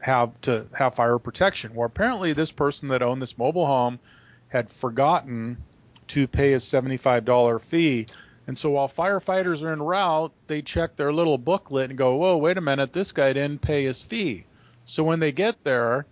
have 0.00 0.38
to 0.42 0.66
have 0.74 0.94
fire 0.94 1.18
protection. 1.18 1.74
Well, 1.74 1.86
apparently, 1.86 2.32
this 2.32 2.50
person 2.52 2.88
that 2.88 3.02
owned 3.02 3.22
this 3.22 3.38
mobile 3.38 3.66
home 3.66 3.98
had 4.48 4.72
forgotten 4.72 5.58
to 6.08 6.26
pay 6.26 6.54
a 6.54 6.60
seventy 6.60 6.96
five 6.96 7.24
dollar 7.24 7.58
fee. 7.58 8.06
And 8.46 8.58
so 8.58 8.70
while 8.70 8.88
firefighters 8.88 9.62
are 9.62 9.72
en 9.72 9.80
route, 9.80 10.32
they 10.48 10.60
check 10.62 10.96
their 10.96 11.12
little 11.12 11.38
booklet 11.38 11.90
and 11.90 11.98
go, 11.98 12.16
"Whoa, 12.16 12.36
wait 12.36 12.58
a 12.58 12.60
minute! 12.60 12.92
This 12.92 13.12
guy 13.12 13.32
didn't 13.32 13.60
pay 13.60 13.84
his 13.84 14.02
fee." 14.02 14.44
So 14.90 15.04
when 15.04 15.20
they 15.20 15.30
get 15.30 15.62
there, 15.62 16.04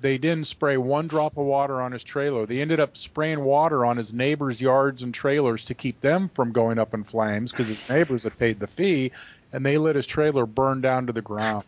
they 0.00 0.18
didn't 0.18 0.48
spray 0.48 0.76
one 0.76 1.06
drop 1.06 1.36
of 1.36 1.46
water 1.46 1.80
on 1.80 1.92
his 1.92 2.02
trailer. 2.02 2.46
They 2.46 2.60
ended 2.60 2.80
up 2.80 2.96
spraying 2.96 3.40
water 3.40 3.86
on 3.86 3.96
his 3.96 4.12
neighbors' 4.12 4.60
yards 4.60 5.02
and 5.02 5.14
trailers 5.14 5.66
to 5.66 5.74
keep 5.74 6.00
them 6.00 6.28
from 6.34 6.50
going 6.50 6.80
up 6.80 6.94
in 6.94 7.04
flames 7.04 7.52
because 7.52 7.68
his 7.68 7.88
neighbors 7.88 8.24
had 8.24 8.36
paid 8.36 8.58
the 8.58 8.66
fee, 8.66 9.12
and 9.52 9.64
they 9.64 9.78
let 9.78 9.94
his 9.94 10.04
trailer 10.04 10.46
burn 10.46 10.80
down 10.80 11.06
to 11.06 11.12
the 11.12 11.22
ground. 11.22 11.62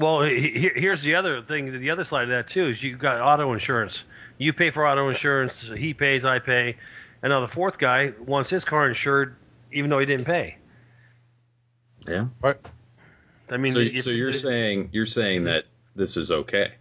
Well, 0.00 0.22
he- 0.22 0.50
he- 0.50 0.72
here's 0.80 1.02
the 1.02 1.14
other 1.14 1.40
thing. 1.40 1.78
The 1.78 1.90
other 1.90 2.02
side 2.02 2.24
of 2.24 2.28
that 2.30 2.48
too 2.48 2.66
is 2.66 2.82
you've 2.82 2.98
got 2.98 3.20
auto 3.20 3.52
insurance. 3.52 4.02
You 4.38 4.52
pay 4.52 4.70
for 4.70 4.84
auto 4.84 5.08
insurance. 5.08 5.62
He 5.62 5.94
pays. 5.94 6.24
I 6.24 6.40
pay. 6.40 6.78
And 7.22 7.30
now 7.30 7.42
the 7.42 7.48
fourth 7.48 7.78
guy 7.78 8.12
wants 8.18 8.50
his 8.50 8.64
car 8.64 8.88
insured, 8.88 9.36
even 9.70 9.88
though 9.88 10.00
he 10.00 10.06
didn't 10.06 10.26
pay. 10.26 10.56
Yeah. 12.08 12.26
But 12.40 12.60
I 13.48 13.56
mean, 13.56 13.72
so, 13.72 13.78
if- 13.78 14.02
so 14.02 14.10
you're 14.10 14.30
if- 14.30 14.40
saying 14.40 14.88
you're 14.90 15.06
saying 15.06 15.44
that 15.44 15.66
this 15.96 16.16
is 16.16 16.30
okay? 16.30 16.72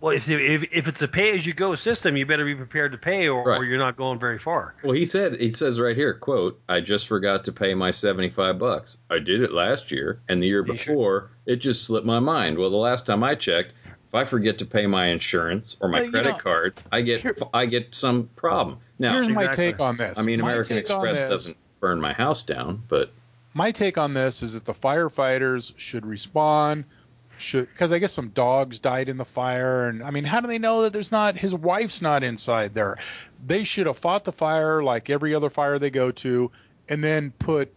well, 0.00 0.14
if, 0.14 0.28
if 0.28 0.64
if 0.70 0.86
it's 0.88 1.00
a 1.00 1.08
pay-as-you-go 1.08 1.74
system, 1.76 2.14
you 2.16 2.26
better 2.26 2.44
be 2.44 2.54
prepared 2.54 2.92
to 2.92 2.98
pay, 2.98 3.26
or, 3.28 3.42
Right. 3.42 3.56
or 3.58 3.64
you're 3.64 3.78
not 3.78 3.96
going 3.96 4.18
very 4.18 4.38
far. 4.38 4.74
Well, 4.82 4.92
he 4.92 5.06
said 5.06 5.40
he 5.40 5.50
says 5.52 5.80
right 5.80 5.96
here, 5.96 6.12
quote, 6.12 6.60
I 6.68 6.80
just 6.80 7.08
forgot 7.08 7.44
to 7.44 7.52
pay 7.52 7.72
my 7.74 7.90
75 7.90 8.58
bucks. 8.58 8.98
I 9.08 9.18
did 9.18 9.40
it 9.42 9.50
last 9.52 9.90
year 9.90 10.20
and 10.28 10.42
the 10.42 10.46
year 10.46 10.66
You 10.66 10.76
sure? 10.76 10.94
before, 10.94 11.30
it 11.46 11.56
just 11.56 11.84
slipped 11.84 12.04
my 12.06 12.18
mind. 12.20 12.58
Well, 12.58 12.68
the 12.70 12.76
last 12.76 13.06
time 13.06 13.22
I 13.24 13.34
checked, 13.34 13.72
if 13.86 14.14
I 14.14 14.24
forget 14.26 14.58
to 14.58 14.66
pay 14.66 14.86
my 14.86 15.06
insurance 15.06 15.78
or 15.80 15.88
my 15.88 16.02
Well, 16.02 16.10
credit 16.10 16.32
know, 16.32 16.36
card, 16.38 16.74
I 16.92 17.00
get 17.00 17.22
here- 17.22 17.36
I 17.54 17.64
get 17.64 17.94
some 17.94 18.28
problem. 18.36 18.78
Now, 18.98 19.14
here's 19.14 19.30
my 19.30 19.46
take 19.46 19.80
on 19.80 19.96
this. 19.96 20.18
I 20.18 20.22
mean, 20.22 20.40
My 20.42 20.48
American 20.50 20.76
Express 20.76 21.18
this- 21.20 21.30
doesn't 21.30 21.56
burn 21.80 21.98
my 22.00 22.12
house 22.12 22.42
down, 22.42 22.82
but 22.88 23.10
my 23.54 23.70
take 23.70 23.96
on 23.96 24.12
this 24.12 24.42
is 24.42 24.52
that 24.52 24.66
the 24.66 24.74
firefighters 24.74 25.72
should 25.78 26.04
respond 26.04 26.84
should 27.38 27.68
because 27.68 27.92
i 27.92 27.98
guess 27.98 28.12
some 28.12 28.28
dogs 28.30 28.78
died 28.78 29.08
in 29.08 29.16
the 29.16 29.24
fire 29.24 29.88
and 29.88 30.02
i 30.02 30.10
mean 30.10 30.24
how 30.24 30.40
do 30.40 30.46
they 30.46 30.58
know 30.58 30.82
that 30.82 30.92
there's 30.92 31.12
not 31.12 31.36
his 31.36 31.54
wife's 31.54 32.02
not 32.02 32.22
inside 32.22 32.74
there 32.74 32.96
they 33.46 33.64
should 33.64 33.86
have 33.86 33.98
fought 33.98 34.24
the 34.24 34.32
fire 34.32 34.82
like 34.82 35.10
every 35.10 35.34
other 35.34 35.50
fire 35.50 35.78
they 35.78 35.90
go 35.90 36.10
to 36.10 36.50
and 36.88 37.02
then 37.02 37.30
put 37.38 37.72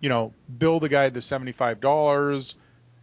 you 0.00 0.08
know 0.08 0.32
bill 0.58 0.80
the 0.80 0.88
guy 0.88 1.08
the 1.08 1.20
$75 1.20 2.54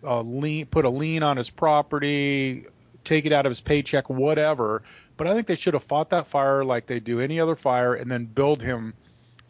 uh, 0.03 0.22
lien 0.22 0.65
put 0.65 0.86
a 0.86 0.89
lien 0.89 1.24
on 1.24 1.38
his 1.38 1.50
property 1.50 2.65
take 3.03 3.25
it 3.25 3.31
out 3.31 3.46
of 3.46 3.51
his 3.51 3.62
paycheck 3.62 4.10
whatever 4.10 4.84
but 5.17 5.27
i 5.27 5.34
think 5.34 5.48
they 5.48 5.55
should 5.55 5.74
have 5.74 5.84
fought 5.84 6.10
that 6.10 6.27
fire 6.27 6.63
like 6.63 6.88
they 6.88 7.00
do 7.00 7.20
any 7.20 7.39
other 7.39 7.55
fire 7.55 7.96
and 7.96 8.10
then 8.10 8.25
billed 8.25 8.62
him 8.62 8.93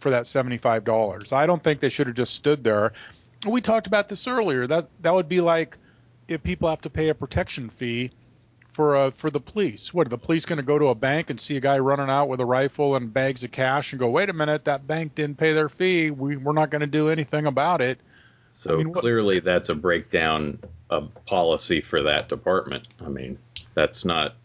for 0.01 0.09
that 0.09 0.27
seventy-five 0.27 0.83
dollars. 0.83 1.31
I 1.31 1.45
don't 1.45 1.63
think 1.63 1.79
they 1.79 1.89
should 1.89 2.07
have 2.07 2.15
just 2.15 2.33
stood 2.33 2.63
there. 2.63 2.91
We 3.47 3.61
talked 3.61 3.87
about 3.87 4.09
this 4.09 4.27
earlier. 4.27 4.67
That 4.67 4.89
that 5.01 5.13
would 5.13 5.29
be 5.29 5.39
like 5.39 5.77
if 6.31 6.43
people 6.43 6.69
have 6.69 6.81
to 6.81 6.89
pay 6.89 7.09
a 7.09 7.15
protection 7.15 7.69
fee 7.69 8.11
for 8.73 8.95
uh, 8.95 9.11
for 9.11 9.29
the 9.29 9.39
police. 9.39 9.93
What 9.93 10.07
are 10.07 10.09
the 10.09 10.17
police 10.17 10.45
going 10.45 10.57
to 10.57 10.63
go 10.63 10.79
to 10.79 10.87
a 10.87 10.95
bank 10.95 11.29
and 11.29 11.39
see 11.39 11.57
a 11.57 11.59
guy 11.59 11.79
running 11.79 12.09
out 12.09 12.29
with 12.29 12.39
a 12.39 12.45
rifle 12.45 12.95
and 12.95 13.13
bags 13.13 13.43
of 13.43 13.51
cash 13.51 13.93
and 13.93 13.99
go, 13.99 14.09
wait 14.09 14.29
a 14.29 14.33
minute, 14.33 14.65
that 14.65 14.87
bank 14.87 15.15
didn't 15.15 15.37
pay 15.37 15.53
their 15.53 15.69
fee. 15.69 16.11
We 16.11 16.37
we're 16.37 16.53
not 16.53 16.69
going 16.69 16.81
to 16.81 16.87
do 16.87 17.09
anything 17.09 17.45
about 17.45 17.81
it. 17.81 17.99
So 18.53 18.73
I 18.73 18.77
mean, 18.77 18.93
clearly, 18.93 19.35
what, 19.35 19.45
that's 19.45 19.69
a 19.69 19.75
breakdown 19.75 20.59
of 20.89 21.11
policy 21.25 21.81
for 21.81 22.03
that 22.03 22.29
department. 22.29 22.87
I 23.03 23.09
mean, 23.09 23.37
that's 23.73 24.05
not. 24.05 24.35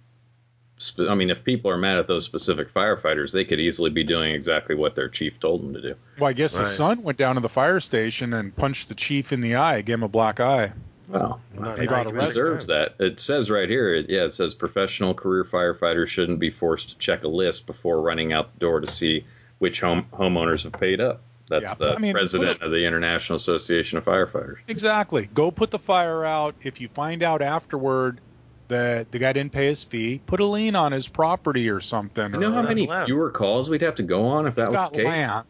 I 1.09 1.15
mean, 1.15 1.31
if 1.31 1.43
people 1.43 1.71
are 1.71 1.79
mad 1.79 1.97
at 1.97 2.07
those 2.07 2.27
specific 2.27 2.71
firefighters, 2.71 3.33
they 3.33 3.47
could 3.47 3.59
easily 3.59 3.89
be 3.89 4.05
doing 4.05 4.35
exactly 4.35 4.75
what 4.75 4.95
their 4.95 5.09
chief 5.09 5.41
told 5.41 5.63
them 5.63 5.73
to 5.73 5.81
do. 5.81 5.95
Well, 6.19 6.29
I 6.29 6.35
guess 6.35 6.55
right. 6.55 6.67
the 6.67 6.71
son 6.71 7.03
went 7.03 7.17
down 7.17 7.37
to 7.37 7.41
the 7.41 7.49
fire 7.49 7.81
station 7.81 8.35
and 8.35 8.55
punched 8.55 8.89
the 8.89 8.95
chief 8.95 9.33
in 9.33 9.41
the 9.41 9.55
eye, 9.55 9.81
gave 9.81 9.95
him 9.95 10.03
a 10.03 10.09
black 10.09 10.39
eye. 10.39 10.73
Well, 11.09 11.41
he 11.79 11.87
deserves 11.87 12.67
that. 12.67 12.95
It 12.99 13.21
says 13.21 13.51
right 13.51 13.69
here, 13.69 13.95
yeah, 13.95 14.25
it 14.25 14.33
says 14.33 14.55
professional 14.55 15.15
career 15.15 15.45
firefighters 15.45 16.09
shouldn't 16.09 16.39
be 16.39 16.51
forced 16.51 16.91
to 16.91 16.99
check 16.99 17.25
a 17.25 17.29
list 17.29 17.67
before 17.67 18.01
running 18.01 18.33
out 18.33 18.51
the 18.51 18.59
door 18.59 18.81
to 18.81 18.87
see 18.87 19.25
which 19.59 19.81
home 19.81 20.07
homeowners 20.13 20.65
have 20.65 20.73
paid 20.73 21.01
up. 21.01 21.21
That's 21.49 21.79
yeah, 21.79 21.87
the 21.87 21.95
I 21.95 21.99
mean, 21.99 22.13
president 22.13 22.61
of 22.63 22.73
the 22.73 22.85
International 22.85 23.37
Association 23.37 23.99
of 23.99 24.05
Firefighters. 24.05 24.57
Exactly. 24.67 25.29
Go 25.33 25.53
put 25.53 25.71
the 25.71 25.79
fire 25.79 26.25
out. 26.25 26.57
If 26.63 26.81
you 26.81 26.89
find 26.89 27.23
out 27.23 27.41
afterward 27.41 28.21
that 28.67 29.13
the 29.13 29.21
guy 29.21 29.33
didn't 29.33 29.53
pay 29.53 29.67
his 29.67 29.85
fee, 29.85 30.21
put 30.27 30.41
a 30.41 30.45
lien 30.45 30.75
on 30.75 30.91
his 30.91 31.07
property 31.07 31.71
or 31.71 31.81
something. 31.81 32.35
You 32.35 32.41
know 32.41 32.53
how 32.53 32.63
many 32.63 32.89
land. 32.89 33.07
fewer 33.07 33.31
calls 33.31 33.71
we'd 33.71 33.83
have 33.83 33.95
to 33.97 34.03
go 34.03 34.27
on 34.27 34.49
if 34.49 34.57
that 34.57 34.69
He's 34.69 34.77
was 34.77 34.91
the 34.91 34.97
case? 34.97 35.07
land. 35.07 35.47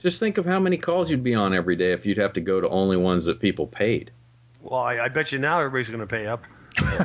Just 0.00 0.18
think 0.20 0.38
of 0.38 0.44
how 0.44 0.58
many 0.58 0.78
calls 0.78 1.10
you'd 1.10 1.24
be 1.24 1.34
on 1.34 1.54
every 1.54 1.76
day 1.76 1.92
if 1.92 2.06
you'd 2.06 2.18
have 2.18 2.32
to 2.34 2.40
go 2.40 2.60
to 2.60 2.68
only 2.68 2.96
ones 2.96 3.26
that 3.26 3.40
people 3.40 3.66
paid. 3.68 4.10
Well, 4.60 4.80
I, 4.80 5.00
I 5.00 5.08
bet 5.08 5.32
you 5.32 5.38
now 5.38 5.60
everybody's 5.60 5.88
going 5.88 6.00
to 6.00 6.06
pay 6.06 6.26
up. 6.26 6.42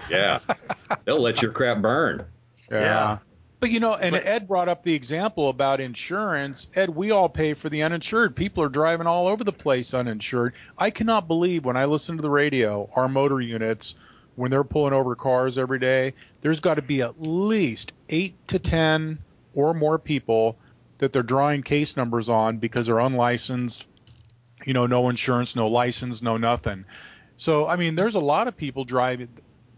yeah, 0.09 0.39
they'll 1.05 1.21
let 1.21 1.41
your 1.41 1.51
crap 1.51 1.81
burn. 1.81 2.25
Yeah. 2.71 2.81
yeah. 2.81 3.17
But 3.63 3.71
you 3.71 3.79
know, 3.79 3.95
and 3.95 4.11
but, 4.11 4.25
Ed 4.25 4.45
brought 4.45 4.67
up 4.67 4.83
the 4.83 4.93
example 4.93 5.47
about 5.47 5.79
insurance. 5.79 6.67
Ed, 6.75 6.89
we 6.89 7.11
all 7.11 7.29
pay 7.29 7.53
for 7.53 7.69
the 7.69 7.81
uninsured. 7.81 8.35
People 8.35 8.61
are 8.61 8.67
driving 8.67 9.07
all 9.07 9.25
over 9.25 9.45
the 9.45 9.53
place 9.53 9.93
uninsured. 9.93 10.53
I 10.77 10.89
cannot 10.89 11.29
believe 11.29 11.63
when 11.63 11.77
I 11.77 11.85
listen 11.85 12.17
to 12.17 12.21
the 12.21 12.29
radio, 12.29 12.89
our 12.93 13.07
motor 13.07 13.39
units, 13.39 13.95
when 14.35 14.51
they're 14.51 14.65
pulling 14.65 14.91
over 14.91 15.15
cars 15.15 15.57
every 15.57 15.79
day, 15.79 16.13
there's 16.41 16.59
got 16.59 16.73
to 16.73 16.81
be 16.81 17.01
at 17.01 17.21
least 17.21 17.93
eight 18.09 18.35
to 18.49 18.59
ten 18.59 19.19
or 19.53 19.73
more 19.73 19.97
people 19.97 20.57
that 20.97 21.13
they're 21.13 21.23
drawing 21.23 21.63
case 21.63 21.95
numbers 21.95 22.27
on 22.27 22.57
because 22.57 22.87
they're 22.87 22.99
unlicensed. 22.99 23.85
You 24.65 24.73
know, 24.73 24.87
no 24.87 25.07
insurance, 25.07 25.55
no 25.55 25.67
license, 25.67 26.21
no 26.21 26.35
nothing. 26.35 26.83
So, 27.37 27.67
I 27.67 27.75
mean, 27.75 27.95
there's 27.95 28.15
a 28.15 28.19
lot 28.19 28.47
of 28.47 28.55
people 28.55 28.83
driving. 28.83 29.29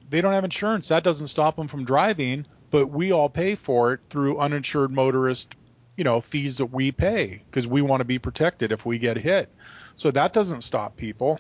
They 0.10 0.22
don't 0.22 0.34
have 0.34 0.44
insurance. 0.44 0.88
That 0.90 1.04
doesn't 1.04 1.28
stop 1.28 1.56
them 1.56 1.68
from 1.68 1.86
driving, 1.86 2.46
but 2.70 2.88
we 2.88 3.12
all 3.12 3.30
pay 3.30 3.56
for 3.56 3.94
it 3.94 4.02
through 4.10 4.40
uninsured 4.40 4.92
motorist, 4.92 5.56
you 5.98 6.04
know, 6.04 6.22
fees 6.22 6.58
that 6.58 6.68
we 6.68 6.92
pay 6.92 7.42
because 7.50 7.68
we 7.68 7.82
want 7.82 8.02
to 8.02 8.06
be 8.06 8.20
protected 8.20 8.72
if 8.72 8.86
we 8.86 9.00
get 9.00 9.18
hit. 9.18 9.50
So 9.96 10.12
that 10.12 10.34
doesn't 10.34 10.62
stop 10.62 10.98
people. 10.98 11.40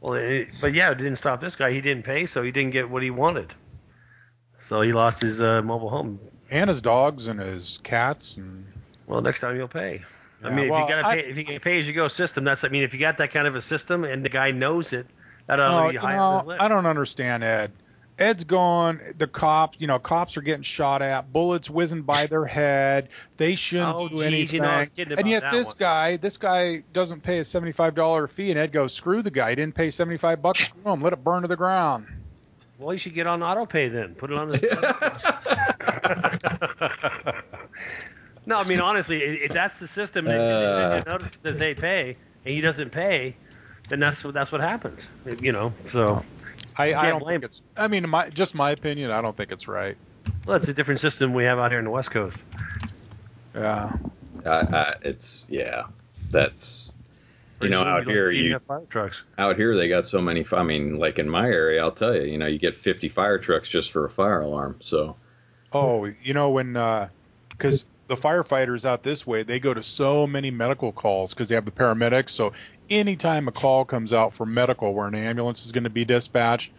Well, 0.00 0.14
it, 0.14 0.48
but 0.60 0.74
yeah, 0.74 0.90
it 0.90 0.96
didn't 0.96 1.16
stop 1.16 1.40
this 1.40 1.56
guy. 1.56 1.72
He 1.72 1.80
didn't 1.80 2.04
pay, 2.04 2.26
so 2.26 2.42
he 2.42 2.50
didn't 2.50 2.72
get 2.72 2.90
what 2.90 3.02
he 3.02 3.10
wanted. 3.10 3.54
So 4.58 4.80
he 4.80 4.92
lost 4.92 5.20
his 5.20 5.40
uh, 5.40 5.62
mobile 5.62 5.90
home 5.90 6.18
and 6.50 6.68
his 6.68 6.80
dogs 6.80 7.26
and 7.26 7.40
his 7.40 7.78
cats 7.82 8.36
and. 8.36 8.66
Well, 9.06 9.20
next 9.20 9.40
time 9.40 9.56
you'll 9.56 9.68
pay. 9.68 10.02
Yeah, 10.40 10.48
I 10.48 10.54
mean, 10.54 10.70
well, 10.70 10.82
if 10.84 10.88
you 10.88 10.94
got 10.94 11.08
to 11.08 11.16
pay, 11.16 11.28
if 11.28 11.36
you 11.36 11.60
pay 11.60 11.78
as 11.78 11.86
you 11.86 11.92
go 11.92 12.08
system, 12.08 12.44
that's 12.44 12.64
I 12.64 12.68
mean, 12.68 12.82
if 12.82 12.94
you 12.94 13.00
got 13.00 13.18
that 13.18 13.32
kind 13.32 13.46
of 13.46 13.54
a 13.54 13.62
system 13.62 14.04
and 14.04 14.24
the 14.24 14.30
guy 14.30 14.50
knows 14.50 14.92
it, 14.92 15.06
that 15.46 15.60
oh, 15.60 15.90
you 15.90 15.98
know, 15.98 16.56
I 16.58 16.68
don't 16.68 16.86
understand 16.86 17.44
Ed. 17.44 17.72
Ed's 18.18 18.44
gone. 18.44 19.00
The 19.16 19.26
cops, 19.26 19.78
you 19.80 19.88
know, 19.88 19.98
cops 19.98 20.36
are 20.36 20.42
getting 20.42 20.62
shot 20.62 21.02
at. 21.02 21.32
Bullets 21.32 21.68
whizzing 21.68 22.02
by 22.02 22.26
their 22.26 22.44
head. 22.44 23.08
They 23.36 23.56
shouldn't 23.56 23.96
oh, 23.96 24.08
do 24.08 24.16
geez, 24.16 24.24
anything. 24.24 24.56
You 24.56 25.06
know, 25.06 25.14
and 25.18 25.28
yet 25.28 25.50
this 25.50 25.68
one. 25.68 25.76
guy, 25.78 26.16
this 26.16 26.36
guy 26.36 26.84
doesn't 26.92 27.22
pay 27.22 27.38
a 27.38 27.44
seventy-five 27.44 27.94
dollar 27.94 28.28
fee, 28.28 28.50
and 28.50 28.58
Ed 28.58 28.72
goes, 28.72 28.94
"Screw 28.94 29.22
the 29.22 29.30
guy. 29.30 29.50
He 29.50 29.56
didn't 29.56 29.74
pay 29.74 29.90
seventy-five 29.90 30.40
bucks. 30.40 30.66
Screw 30.66 30.92
him. 30.92 31.02
Let 31.02 31.12
it 31.12 31.24
burn 31.24 31.42
to 31.42 31.48
the 31.48 31.56
ground." 31.56 32.06
Well, 32.78 32.92
you 32.92 32.98
should 32.98 33.14
get 33.14 33.26
on 33.26 33.42
auto 33.42 33.66
pay 33.66 33.88
then. 33.88 34.14
Put 34.14 34.30
it 34.30 34.38
on 34.38 34.50
the. 34.50 34.60
no, 38.46 38.58
I 38.58 38.64
mean 38.64 38.80
honestly, 38.80 39.22
if 39.22 39.52
that's 39.52 39.78
the 39.78 39.88
system, 39.88 40.26
and 40.26 40.40
uh, 40.40 41.02
notice 41.06 41.34
it 41.34 41.40
says 41.40 41.58
"Hey, 41.58 41.74
pay," 41.74 42.14
and 42.44 42.54
he 42.54 42.60
doesn't 42.60 42.90
pay, 42.90 43.36
then 43.88 44.00
that's 44.00 44.24
what 44.24 44.34
that's 44.34 44.50
what 44.50 44.60
happens. 44.60 45.06
You 45.40 45.52
know, 45.52 45.72
so 45.92 46.24
I, 46.76 46.94
I 46.94 47.08
don't 47.10 47.20
blame 47.20 47.40
think 47.40 47.50
it's. 47.50 47.62
I 47.76 47.88
mean, 47.88 48.08
my 48.08 48.30
just 48.30 48.54
my 48.54 48.70
opinion. 48.70 49.10
I 49.10 49.20
don't 49.20 49.36
think 49.36 49.52
it's 49.52 49.68
right. 49.68 49.96
Well, 50.46 50.56
it's 50.56 50.68
a 50.68 50.74
different 50.74 51.00
system 51.00 51.34
we 51.34 51.44
have 51.44 51.58
out 51.58 51.70
here 51.70 51.78
in 51.78 51.84
the 51.84 51.90
West 51.90 52.10
Coast. 52.10 52.38
Yeah. 53.54 53.92
Uh, 54.44 54.48
uh, 54.48 54.94
it's 55.02 55.48
yeah. 55.50 55.84
That's 56.30 56.90
you 57.60 57.68
know 57.68 57.82
out 57.82 58.04
here 58.04 58.30
you 58.30 58.58
fire 58.58 58.82
trucks. 58.88 59.22
Out 59.38 59.56
here 59.56 59.76
they 59.76 59.88
got 59.88 60.04
so 60.04 60.20
many. 60.20 60.44
I 60.52 60.62
mean, 60.62 60.98
like 60.98 61.18
in 61.18 61.28
my 61.28 61.46
area, 61.46 61.82
I'll 61.82 61.92
tell 61.92 62.14
you. 62.14 62.22
You 62.22 62.38
know, 62.38 62.46
you 62.46 62.58
get 62.58 62.74
50 62.74 63.08
fire 63.08 63.38
trucks 63.38 63.68
just 63.68 63.92
for 63.92 64.04
a 64.04 64.10
fire 64.10 64.40
alarm. 64.40 64.76
So. 64.80 65.16
Oh, 65.72 66.06
you 66.22 66.34
know 66.34 66.50
when 66.50 66.72
because. 67.48 67.82
Uh, 67.82 67.86
the 68.06 68.16
firefighters 68.16 68.84
out 68.84 69.02
this 69.02 69.26
way, 69.26 69.44
they 69.44 69.58
go 69.58 69.72
to 69.72 69.82
so 69.82 70.26
many 70.26 70.50
medical 70.50 70.92
calls 70.92 71.32
because 71.32 71.48
they 71.48 71.54
have 71.54 71.64
the 71.64 71.70
paramedics. 71.70 72.30
So 72.30 72.52
anytime 72.90 73.48
a 73.48 73.52
call 73.52 73.84
comes 73.84 74.12
out 74.12 74.34
for 74.34 74.46
medical 74.46 74.94
where 74.94 75.08
an 75.08 75.14
ambulance 75.14 75.64
is 75.64 75.72
going 75.72 75.84
to 75.84 75.90
be 75.90 76.04
dispatched, 76.04 76.72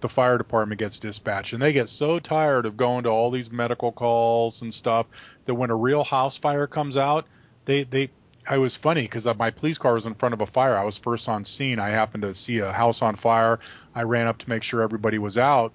the 0.00 0.08
fire 0.08 0.38
department 0.38 0.78
gets 0.78 0.98
dispatched. 0.98 1.52
And 1.52 1.62
they 1.62 1.72
get 1.72 1.88
so 1.88 2.18
tired 2.18 2.66
of 2.66 2.76
going 2.76 3.04
to 3.04 3.10
all 3.10 3.30
these 3.30 3.50
medical 3.50 3.92
calls 3.92 4.62
and 4.62 4.74
stuff 4.74 5.06
that 5.46 5.54
when 5.54 5.70
a 5.70 5.76
real 5.76 6.04
house 6.04 6.36
fire 6.36 6.66
comes 6.66 6.96
out, 6.96 7.26
they, 7.64 7.84
they, 7.84 8.10
I 8.46 8.58
was 8.58 8.76
funny 8.76 9.02
because 9.02 9.26
uh, 9.26 9.34
my 9.34 9.50
police 9.50 9.78
car 9.78 9.94
was 9.94 10.06
in 10.06 10.14
front 10.14 10.34
of 10.34 10.40
a 10.40 10.46
fire. 10.46 10.76
I 10.76 10.84
was 10.84 10.98
first 10.98 11.28
on 11.28 11.44
scene. 11.44 11.78
I 11.78 11.88
happened 11.88 12.24
to 12.24 12.34
see 12.34 12.58
a 12.58 12.72
house 12.72 13.00
on 13.00 13.16
fire. 13.16 13.60
I 13.94 14.02
ran 14.02 14.26
up 14.26 14.38
to 14.38 14.50
make 14.50 14.62
sure 14.62 14.82
everybody 14.82 15.18
was 15.18 15.38
out. 15.38 15.72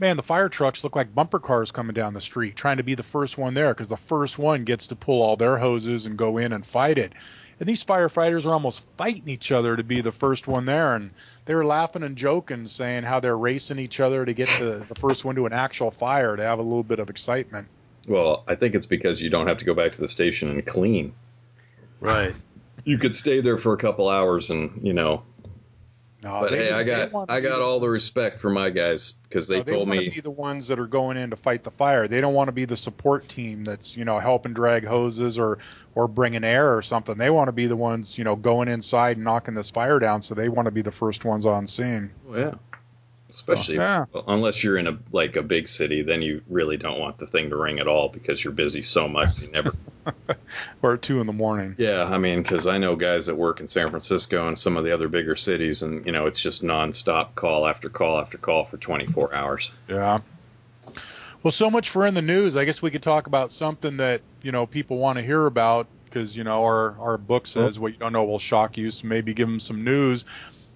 Man, 0.00 0.16
the 0.16 0.22
fire 0.22 0.48
trucks 0.48 0.82
look 0.82 0.96
like 0.96 1.14
bumper 1.14 1.38
cars 1.38 1.70
coming 1.70 1.92
down 1.92 2.14
the 2.14 2.22
street, 2.22 2.56
trying 2.56 2.78
to 2.78 2.82
be 2.82 2.94
the 2.94 3.02
first 3.02 3.36
one 3.36 3.52
there 3.52 3.74
because 3.74 3.90
the 3.90 3.98
first 3.98 4.38
one 4.38 4.64
gets 4.64 4.86
to 4.86 4.96
pull 4.96 5.20
all 5.20 5.36
their 5.36 5.58
hoses 5.58 6.06
and 6.06 6.16
go 6.16 6.38
in 6.38 6.54
and 6.54 6.64
fight 6.64 6.96
it. 6.96 7.12
And 7.60 7.68
these 7.68 7.84
firefighters 7.84 8.46
are 8.46 8.54
almost 8.54 8.88
fighting 8.96 9.28
each 9.28 9.52
other 9.52 9.76
to 9.76 9.84
be 9.84 10.00
the 10.00 10.10
first 10.10 10.48
one 10.48 10.64
there 10.64 10.94
and 10.94 11.10
they 11.44 11.54
were 11.54 11.66
laughing 11.66 12.02
and 12.02 12.16
joking 12.16 12.66
saying 12.66 13.02
how 13.02 13.20
they're 13.20 13.36
racing 13.36 13.78
each 13.78 14.00
other 14.00 14.24
to 14.24 14.32
get 14.32 14.48
to 14.48 14.78
the 14.88 14.94
first 14.94 15.26
one 15.26 15.34
to 15.34 15.44
an 15.44 15.52
actual 15.52 15.90
fire 15.90 16.34
to 16.34 16.42
have 16.42 16.58
a 16.58 16.62
little 16.62 16.82
bit 16.82 16.98
of 16.98 17.10
excitement. 17.10 17.68
Well 18.08 18.44
i 18.48 18.54
think 18.54 18.74
it's 18.74 18.86
because 18.86 19.20
you 19.20 19.28
don't 19.28 19.46
have 19.46 19.58
to 19.58 19.66
go 19.66 19.74
back 19.74 19.92
to 19.92 20.00
the 20.00 20.08
station 20.08 20.48
and 20.48 20.64
clean. 20.64 21.12
Right. 22.00 22.34
You 22.84 22.96
could 22.96 23.14
stay 23.14 23.42
there 23.42 23.58
for 23.58 23.74
a 23.74 23.76
couple 23.76 24.08
hours 24.08 24.48
and 24.48 24.80
you 24.82 24.94
know 24.94 25.22
no, 26.22 26.40
but 26.40 26.50
they, 26.50 26.66
hey, 26.66 26.72
I 26.72 26.82
got 26.82 27.30
I 27.30 27.40
got 27.40 27.62
all 27.62 27.80
the 27.80 27.88
respect 27.88 28.40
for 28.40 28.50
my 28.50 28.68
guys 28.68 29.12
because 29.12 29.48
they, 29.48 29.58
no, 29.58 29.62
they 29.62 29.72
told 29.72 29.88
me 29.88 30.04
to 30.04 30.10
be 30.10 30.20
the 30.20 30.30
ones 30.30 30.68
that 30.68 30.78
are 30.78 30.86
going 30.86 31.16
in 31.16 31.30
to 31.30 31.36
fight 31.36 31.64
the 31.64 31.70
fire. 31.70 32.08
They 32.08 32.20
don't 32.20 32.34
want 32.34 32.48
to 32.48 32.52
be 32.52 32.66
the 32.66 32.76
support 32.76 33.26
team 33.26 33.64
that's 33.64 33.96
you 33.96 34.04
know 34.04 34.18
helping 34.18 34.52
drag 34.52 34.84
hoses 34.84 35.38
or 35.38 35.58
or 35.94 36.08
bringing 36.08 36.44
air 36.44 36.76
or 36.76 36.82
something. 36.82 37.16
They 37.16 37.30
want 37.30 37.48
to 37.48 37.52
be 37.52 37.66
the 37.66 37.76
ones 37.76 38.18
you 38.18 38.24
know 38.24 38.36
going 38.36 38.68
inside 38.68 39.16
and 39.16 39.24
knocking 39.24 39.54
this 39.54 39.70
fire 39.70 39.98
down. 39.98 40.20
So 40.22 40.34
they 40.34 40.50
want 40.50 40.66
to 40.66 40.72
be 40.72 40.82
the 40.82 40.92
first 40.92 41.24
ones 41.24 41.46
on 41.46 41.66
scene. 41.66 42.10
Oh, 42.28 42.36
yeah, 42.36 42.54
especially 43.30 43.76
so, 43.76 43.82
yeah. 43.82 44.04
unless 44.28 44.62
you're 44.62 44.76
in 44.76 44.86
a 44.86 44.98
like 45.12 45.36
a 45.36 45.42
big 45.42 45.68
city, 45.68 46.02
then 46.02 46.22
you 46.22 46.42
really 46.48 46.76
don't 46.76 46.98
want 46.98 47.18
the 47.18 47.26
thing 47.26 47.50
to 47.50 47.56
ring 47.56 47.78
at 47.78 47.86
all 47.86 48.08
because 48.08 48.42
you're 48.42 48.52
busy 48.52 48.82
so 48.82 49.08
much 49.08 49.40
you 49.40 49.50
never 49.50 49.74
or 50.82 50.94
at 50.94 51.02
two 51.02 51.20
in 51.20 51.26
the 51.26 51.32
morning. 51.32 51.74
Yeah, 51.78 52.04
I 52.04 52.18
mean, 52.18 52.42
because 52.42 52.66
I 52.66 52.78
know 52.78 52.96
guys 52.96 53.26
that 53.26 53.36
work 53.36 53.60
in 53.60 53.68
San 53.68 53.90
Francisco 53.90 54.48
and 54.48 54.58
some 54.58 54.76
of 54.76 54.84
the 54.84 54.92
other 54.92 55.08
bigger 55.08 55.36
cities, 55.36 55.82
and 55.82 56.04
you 56.04 56.12
know, 56.12 56.26
it's 56.26 56.40
just 56.40 56.62
nonstop 56.62 57.34
call 57.34 57.66
after 57.66 57.88
call 57.88 58.20
after 58.20 58.38
call 58.38 58.64
for 58.64 58.76
24 58.76 59.34
hours. 59.34 59.72
Yeah. 59.88 60.20
Well, 61.42 61.52
so 61.52 61.70
much 61.70 61.88
for 61.88 62.06
in 62.06 62.14
the 62.14 62.22
news. 62.22 62.56
I 62.56 62.64
guess 62.64 62.82
we 62.82 62.90
could 62.90 63.02
talk 63.02 63.26
about 63.26 63.50
something 63.50 63.96
that 63.98 64.20
you 64.42 64.52
know 64.52 64.66
people 64.66 64.98
want 64.98 65.18
to 65.18 65.24
hear 65.24 65.46
about 65.46 65.86
because 66.04 66.36
you 66.36 66.44
know 66.44 66.64
our 66.64 66.98
our 66.98 67.18
book 67.18 67.46
says 67.46 67.78
what 67.78 67.92
you 67.92 67.98
don't 67.98 68.12
know 68.12 68.24
will 68.24 68.38
shock 68.38 68.76
you. 68.76 68.90
So 68.90 69.06
maybe 69.06 69.32
give 69.32 69.48
them 69.48 69.60
some 69.60 69.84
news. 69.84 70.24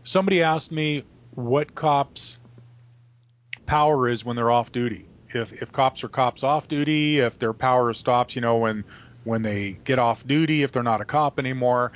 Somebody 0.04 0.42
asked 0.42 0.72
me 0.72 1.04
what 1.34 1.74
cops' 1.74 2.38
power 3.66 4.08
is 4.08 4.24
when 4.24 4.36
they're 4.36 4.50
off 4.50 4.72
duty. 4.72 5.06
If 5.34 5.52
if 5.52 5.72
cops 5.72 6.04
are 6.04 6.08
cops 6.08 6.42
off 6.42 6.68
duty, 6.68 7.18
if 7.18 7.38
their 7.38 7.52
power 7.52 7.92
stops, 7.94 8.34
you 8.36 8.42
know, 8.42 8.56
when 8.56 8.84
when 9.24 9.42
they 9.42 9.78
get 9.84 9.98
off 9.98 10.26
duty 10.26 10.62
if 10.62 10.72
they're 10.72 10.82
not 10.82 11.00
a 11.00 11.04
cop 11.04 11.38
anymore. 11.38 11.92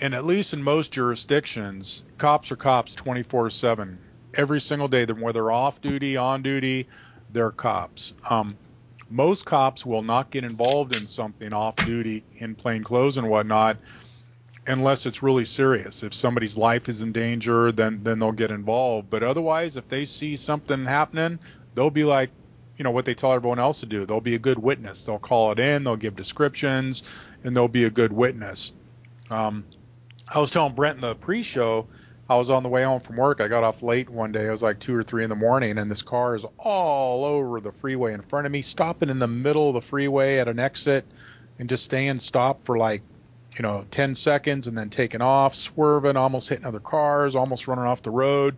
And 0.00 0.14
at 0.14 0.24
least 0.24 0.52
in 0.52 0.62
most 0.62 0.92
jurisdictions, 0.92 2.04
cops 2.18 2.50
are 2.52 2.56
cops 2.56 2.94
24 2.94 3.50
7. 3.50 3.98
Every 4.34 4.60
single 4.60 4.88
day, 4.88 5.04
whether 5.04 5.32
they're 5.32 5.50
off 5.50 5.80
duty, 5.80 6.16
on 6.16 6.42
duty, 6.42 6.88
they're 7.30 7.50
cops. 7.50 8.14
Um, 8.30 8.56
most 9.10 9.44
cops 9.44 9.84
will 9.84 10.02
not 10.02 10.30
get 10.30 10.44
involved 10.44 10.94
in 10.94 11.06
something 11.06 11.52
off 11.52 11.82
duty 11.84 12.24
in 12.36 12.54
plain 12.54 12.82
clothes 12.82 13.18
and 13.18 13.28
whatnot 13.28 13.76
unless 14.66 15.06
it's 15.06 15.22
really 15.22 15.44
serious. 15.44 16.02
If 16.02 16.14
somebody's 16.14 16.56
life 16.56 16.88
is 16.88 17.02
in 17.02 17.12
danger, 17.12 17.72
then 17.72 18.00
then 18.02 18.18
they'll 18.18 18.32
get 18.32 18.50
involved. 18.50 19.10
But 19.10 19.22
otherwise, 19.22 19.76
if 19.76 19.88
they 19.88 20.04
see 20.04 20.36
something 20.36 20.86
happening, 20.86 21.38
they'll 21.74 21.90
be 21.90 22.04
like, 22.04 22.30
you 22.76 22.84
know, 22.84 22.90
what 22.90 23.04
they 23.04 23.14
tell 23.14 23.32
everyone 23.32 23.58
else 23.58 23.80
to 23.80 23.86
do. 23.86 24.06
They'll 24.06 24.20
be 24.20 24.34
a 24.34 24.38
good 24.40 24.58
witness. 24.58 25.02
They'll 25.02 25.18
call 25.18 25.52
it 25.52 25.58
in. 25.58 25.84
They'll 25.84 25.96
give 25.96 26.16
descriptions, 26.16 27.02
and 27.44 27.56
they'll 27.56 27.68
be 27.68 27.84
a 27.84 27.90
good 27.90 28.12
witness. 28.12 28.72
Um, 29.30 29.64
I 30.28 30.38
was 30.38 30.50
telling 30.50 30.74
Brent 30.74 30.96
in 30.96 31.00
the 31.02 31.14
pre-show. 31.14 31.86
I 32.30 32.36
was 32.36 32.48
on 32.48 32.62
the 32.62 32.68
way 32.68 32.84
home 32.84 33.00
from 33.00 33.16
work. 33.16 33.40
I 33.40 33.48
got 33.48 33.64
off 33.64 33.82
late 33.82 34.08
one 34.08 34.32
day. 34.32 34.46
It 34.46 34.50
was 34.50 34.62
like 34.62 34.78
two 34.78 34.94
or 34.94 35.02
three 35.02 35.24
in 35.24 35.28
the 35.28 35.36
morning, 35.36 35.76
and 35.76 35.90
this 35.90 36.02
car 36.02 36.34
is 36.34 36.46
all 36.56 37.24
over 37.24 37.60
the 37.60 37.72
freeway 37.72 38.14
in 38.14 38.22
front 38.22 38.46
of 38.46 38.52
me, 38.52 38.62
stopping 38.62 39.10
in 39.10 39.18
the 39.18 39.26
middle 39.26 39.68
of 39.68 39.74
the 39.74 39.82
freeway 39.82 40.38
at 40.38 40.48
an 40.48 40.58
exit, 40.58 41.04
and 41.58 41.68
just 41.68 41.84
staying 41.84 42.20
stopped 42.20 42.64
for 42.64 42.78
like 42.78 43.02
you 43.56 43.62
know, 43.62 43.86
10 43.90 44.14
seconds 44.14 44.66
and 44.66 44.76
then 44.76 44.90
taking 44.90 45.20
off, 45.20 45.54
swerving, 45.54 46.16
almost 46.16 46.48
hitting 46.48 46.66
other 46.66 46.80
cars, 46.80 47.34
almost 47.34 47.68
running 47.68 47.84
off 47.84 48.02
the 48.02 48.10
road. 48.10 48.56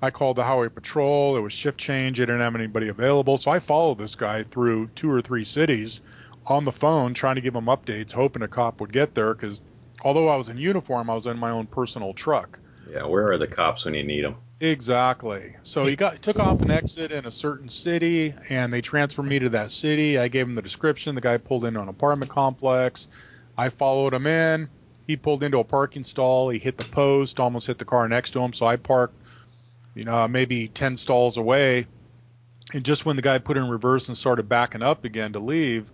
I 0.00 0.10
called 0.10 0.36
the 0.36 0.44
highway 0.44 0.68
patrol. 0.68 1.36
It 1.36 1.40
was 1.40 1.52
shift 1.52 1.78
change. 1.78 2.18
They 2.18 2.26
didn't 2.26 2.40
have 2.40 2.54
anybody 2.54 2.88
available. 2.88 3.38
So 3.38 3.50
I 3.50 3.58
followed 3.58 3.98
this 3.98 4.14
guy 4.14 4.44
through 4.44 4.88
two 4.94 5.10
or 5.10 5.22
three 5.22 5.44
cities 5.44 6.00
on 6.46 6.64
the 6.64 6.72
phone, 6.72 7.14
trying 7.14 7.34
to 7.34 7.40
give 7.40 7.54
him 7.54 7.66
updates, 7.66 8.12
hoping 8.12 8.42
a 8.42 8.48
cop 8.48 8.80
would 8.80 8.92
get 8.92 9.14
there. 9.14 9.34
Because 9.34 9.60
although 10.02 10.28
I 10.28 10.36
was 10.36 10.48
in 10.48 10.58
uniform, 10.58 11.10
I 11.10 11.14
was 11.14 11.26
in 11.26 11.38
my 11.38 11.50
own 11.50 11.66
personal 11.66 12.14
truck. 12.14 12.60
Yeah, 12.90 13.06
where 13.06 13.30
are 13.30 13.38
the 13.38 13.48
cops 13.48 13.84
when 13.84 13.94
you 13.94 14.04
need 14.04 14.24
them? 14.24 14.36
Exactly. 14.60 15.56
So 15.62 15.84
he 15.84 15.94
got 15.94 16.22
took 16.22 16.38
off 16.38 16.62
an 16.62 16.70
exit 16.70 17.12
in 17.12 17.26
a 17.26 17.30
certain 17.30 17.68
city, 17.68 18.34
and 18.48 18.72
they 18.72 18.80
transferred 18.80 19.24
me 19.24 19.38
to 19.40 19.50
that 19.50 19.70
city. 19.70 20.18
I 20.18 20.28
gave 20.28 20.46
him 20.46 20.54
the 20.54 20.62
description. 20.62 21.14
The 21.14 21.20
guy 21.20 21.36
pulled 21.38 21.64
into 21.64 21.80
an 21.80 21.88
apartment 21.88 22.30
complex. 22.30 23.08
I 23.58 23.68
followed 23.68 24.14
him 24.14 24.26
in. 24.26 24.68
He 25.06 25.16
pulled 25.16 25.42
into 25.42 25.58
a 25.58 25.64
parking 25.64 26.04
stall. 26.04 26.48
He 26.48 26.58
hit 26.58 26.76
the 26.78 26.84
post, 26.84 27.40
almost 27.40 27.66
hit 27.66 27.78
the 27.78 27.84
car 27.84 28.08
next 28.08 28.30
to 28.32 28.40
him. 28.40 28.52
So 28.52 28.66
I 28.66 28.76
parked, 28.76 29.14
you 29.94 30.04
know, 30.04 30.28
maybe 30.28 30.68
10 30.68 30.96
stalls 30.96 31.36
away. 31.36 31.86
And 32.72 32.84
just 32.84 33.04
when 33.04 33.16
the 33.16 33.22
guy 33.22 33.38
put 33.38 33.56
in 33.56 33.68
reverse 33.68 34.08
and 34.08 34.16
started 34.16 34.48
backing 34.48 34.82
up 34.82 35.04
again 35.04 35.32
to 35.32 35.38
leave, 35.40 35.90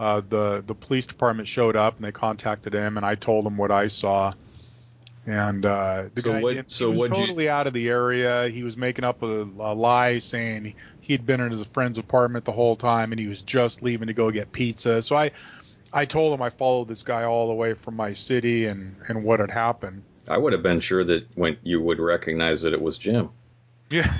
uh, 0.00 0.20
the 0.28 0.62
the 0.66 0.74
police 0.74 1.06
department 1.06 1.48
showed 1.48 1.76
up 1.76 1.96
and 1.96 2.04
they 2.04 2.12
contacted 2.12 2.72
him, 2.74 2.96
and 2.96 3.06
I 3.06 3.14
told 3.14 3.46
him 3.46 3.56
what 3.56 3.70
I 3.70 3.88
saw. 3.88 4.32
And 5.26 5.64
uh, 5.66 6.04
the 6.14 6.22
So 6.22 6.32
guy 6.32 6.42
what- 6.42 6.70
so 6.70 6.86
he 6.86 6.90
was 6.90 6.98
what'd 7.00 7.16
you- 7.16 7.22
totally 7.26 7.48
out 7.48 7.66
of 7.66 7.72
the 7.72 7.88
area. 7.88 8.48
He 8.48 8.62
was 8.64 8.76
making 8.76 9.04
up 9.04 9.22
a, 9.22 9.42
a 9.42 9.74
lie, 9.74 10.18
saying 10.18 10.74
he'd 11.00 11.24
been 11.26 11.40
in 11.40 11.50
his 11.52 11.64
friend's 11.66 11.98
apartment 11.98 12.44
the 12.44 12.52
whole 12.52 12.76
time, 12.76 13.12
and 13.12 13.20
he 13.20 13.28
was 13.28 13.42
just 13.42 13.82
leaving 13.82 14.08
to 14.08 14.14
go 14.14 14.30
get 14.30 14.50
pizza. 14.52 15.02
So 15.02 15.16
I 15.16 15.30
I 15.92 16.04
told 16.04 16.34
him 16.34 16.42
I 16.42 16.50
followed 16.50 16.88
this 16.88 17.02
guy 17.02 17.24
all 17.24 17.48
the 17.48 17.54
way 17.54 17.74
from 17.74 17.96
my 17.96 18.12
city 18.12 18.66
and 18.66 18.96
and 19.08 19.24
what 19.24 19.40
had 19.40 19.50
happened. 19.50 20.02
I 20.28 20.36
would 20.36 20.52
have 20.52 20.62
been 20.62 20.80
sure 20.80 21.04
that 21.04 21.26
when 21.36 21.56
you 21.62 21.80
would 21.80 21.98
recognize 21.98 22.62
that 22.62 22.72
it 22.74 22.80
was 22.82 22.98
Jim. 22.98 23.30
Yeah, 23.90 24.12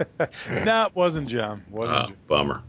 no, 0.64 0.86
it 0.86 0.94
wasn't 0.96 1.28
Jim. 1.28 1.62
Wasn't 1.70 1.98
Ah, 1.98 2.06
Jim. 2.06 2.16
bummer. 2.26 2.62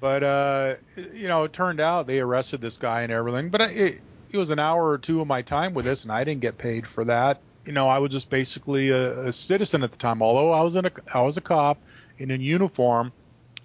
But 0.00 0.22
uh, 0.22 0.74
you 1.12 1.26
know, 1.26 1.44
it 1.44 1.52
turned 1.52 1.80
out 1.80 2.06
they 2.06 2.20
arrested 2.20 2.60
this 2.60 2.76
guy 2.76 3.02
and 3.02 3.10
everything. 3.12 3.48
But 3.50 3.62
it, 3.62 4.00
it 4.30 4.36
was 4.38 4.50
an 4.50 4.60
hour 4.60 4.88
or 4.88 4.98
two 4.98 5.20
of 5.20 5.26
my 5.26 5.42
time 5.42 5.74
with 5.74 5.84
this, 5.84 6.04
and 6.04 6.12
I 6.12 6.22
didn't 6.22 6.42
get 6.42 6.58
paid 6.58 6.86
for 6.86 7.04
that. 7.06 7.40
You 7.64 7.72
know, 7.72 7.88
I 7.88 7.98
was 7.98 8.10
just 8.12 8.30
basically 8.30 8.90
a, 8.90 9.26
a 9.26 9.32
citizen 9.32 9.82
at 9.82 9.90
the 9.90 9.96
time. 9.98 10.22
Although 10.22 10.52
I 10.52 10.62
was 10.62 10.76
in 10.76 10.86
a 10.86 10.90
I 11.12 11.20
was 11.22 11.36
a 11.36 11.40
cop 11.40 11.82
and 12.20 12.30
in 12.30 12.40
uniform, 12.40 13.12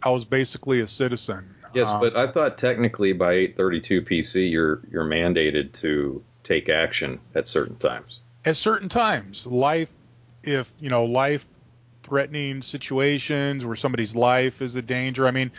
I 0.01 0.09
was 0.09 0.25
basically 0.25 0.79
a 0.79 0.87
citizen. 0.87 1.55
Yes, 1.73 1.89
Um, 1.91 1.99
but 2.01 2.15
I 2.17 2.27
thought 2.27 2.57
technically 2.57 3.13
by 3.13 3.33
832 3.33 4.01
PC 4.01 4.49
you're 4.51 4.81
you're 4.91 5.05
mandated 5.05 5.71
to 5.73 6.23
take 6.43 6.69
action 6.69 7.19
at 7.35 7.47
certain 7.47 7.75
times. 7.77 8.19
at 8.45 8.57
certain 8.57 8.89
times 8.89 9.45
life 9.47 9.89
if 10.43 10.71
you 10.79 10.89
know 10.89 11.05
life 11.05 11.45
threatening 12.03 12.61
situations 12.63 13.63
where 13.65 13.75
somebody's 13.75 14.15
life 14.15 14.61
is 14.61 14.75
a 14.75 14.81
danger 14.81 15.27
i 15.27 15.31
mean 15.31 15.51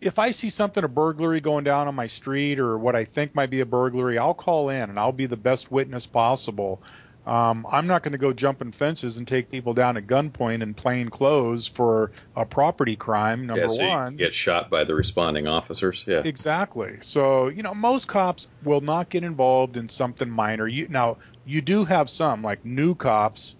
if 0.00 0.18
i 0.20 0.30
see 0.30 0.48
something 0.48 0.84
a 0.84 0.88
burglary 0.88 1.40
going 1.40 1.64
down 1.64 1.88
on 1.88 1.94
my 1.96 2.06
street 2.06 2.60
or 2.60 2.78
what 2.78 2.94
i 2.94 3.04
think 3.04 3.34
might 3.34 3.50
be 3.50 3.60
a 3.60 3.66
burglary 3.66 4.18
i'll 4.18 4.34
call 4.34 4.68
in 4.68 4.88
and 4.88 4.98
i'll 5.00 5.10
be 5.12 5.26
the 5.26 5.36
best 5.36 5.70
witness 5.72 6.06
possible 6.06 6.80
um, 7.26 7.66
i'm 7.70 7.86
not 7.86 8.02
going 8.02 8.12
to 8.12 8.18
go 8.18 8.32
jumping 8.32 8.72
fences 8.72 9.16
and 9.16 9.26
take 9.26 9.50
people 9.50 9.72
down 9.74 9.96
at 9.96 10.06
gunpoint 10.06 10.62
in 10.62 10.74
plain 10.74 11.08
clothes 11.08 11.66
for 11.66 12.12
a 12.34 12.44
property 12.46 12.96
crime 12.96 13.46
number 13.46 13.62
yeah, 13.62 13.66
so 13.68 13.88
one 13.88 14.16
get 14.16 14.34
shot 14.34 14.70
by 14.70 14.84
the 14.84 14.94
responding 14.94 15.46
officers. 15.46 16.04
Yeah. 16.06 16.22
Exactly. 16.24 16.98
So, 17.02 17.48
you 17.48 17.62
know, 17.62 17.74
most 17.74 18.08
cops 18.08 18.48
will 18.62 18.80
not 18.80 19.08
get 19.08 19.24
involved 19.24 19.76
in 19.76 19.88
something 19.88 20.28
minor. 20.28 20.66
You 20.66 20.88
now 20.88 21.18
you 21.44 21.60
do 21.60 21.84
have 21.84 22.10
some 22.10 22.42
like 22.42 22.64
new 22.64 22.94
cops 22.94 23.54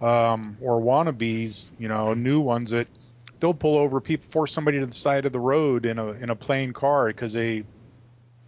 um, 0.00 0.56
or 0.60 0.80
wannabes, 0.80 1.70
you 1.78 1.88
know, 1.88 2.14
new 2.14 2.40
ones 2.40 2.70
that 2.70 2.88
they'll 3.40 3.54
pull 3.54 3.76
over 3.76 4.00
people, 4.00 4.26
force 4.30 4.52
somebody 4.52 4.80
to 4.80 4.86
the 4.86 4.92
side 4.92 5.26
of 5.26 5.32
the 5.32 5.40
road 5.40 5.86
in 5.86 5.98
a 5.98 6.08
in 6.12 6.30
a 6.30 6.36
plain 6.36 6.72
car 6.72 7.06
because 7.08 7.32
they, 7.32 7.64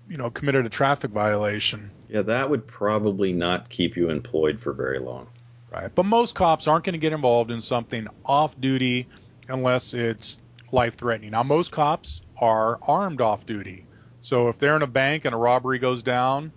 you 0.08 0.16
know, 0.16 0.30
committed 0.30 0.66
a 0.66 0.68
traffic 0.68 1.10
violation. 1.10 1.90
Yeah, 2.08 2.22
that 2.22 2.50
would 2.50 2.66
probably 2.66 3.32
not 3.32 3.68
keep 3.68 3.96
you 3.96 4.10
employed 4.10 4.60
for 4.60 4.72
very 4.72 4.98
long. 4.98 5.28
Right. 5.72 5.90
But 5.92 6.04
most 6.04 6.34
cops 6.34 6.68
aren't 6.68 6.84
going 6.84 6.92
to 6.94 7.00
get 7.00 7.12
involved 7.12 7.50
in 7.50 7.60
something 7.60 8.06
off 8.24 8.58
duty 8.60 9.08
unless 9.48 9.94
it's 9.94 10.40
life 10.70 10.96
threatening. 10.96 11.32
Now, 11.32 11.42
most 11.42 11.72
cops 11.72 12.20
are 12.40 12.78
armed 12.86 13.20
off 13.20 13.46
duty. 13.46 13.86
So 14.20 14.48
if 14.48 14.58
they're 14.58 14.76
in 14.76 14.82
a 14.82 14.86
bank 14.86 15.24
and 15.24 15.34
a 15.34 15.38
robbery 15.38 15.78
goes 15.78 16.02
down, 16.02 16.52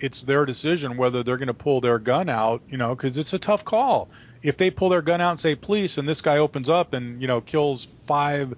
it's 0.00 0.22
their 0.22 0.44
decision 0.44 0.96
whether 0.96 1.22
they're 1.22 1.36
going 1.36 1.48
to 1.48 1.54
pull 1.54 1.80
their 1.80 1.98
gun 1.98 2.28
out, 2.28 2.62
you 2.68 2.76
know, 2.76 2.94
because 2.94 3.18
it's 3.18 3.32
a 3.32 3.38
tough 3.38 3.64
call. 3.64 4.08
If 4.42 4.56
they 4.56 4.70
pull 4.70 4.88
their 4.88 5.02
gun 5.02 5.20
out 5.20 5.30
and 5.30 5.40
say 5.40 5.54
police, 5.54 5.96
and 5.96 6.08
this 6.08 6.20
guy 6.20 6.38
opens 6.38 6.68
up 6.68 6.92
and 6.92 7.20
you 7.20 7.26
know 7.26 7.40
kills 7.40 7.84
five, 8.06 8.54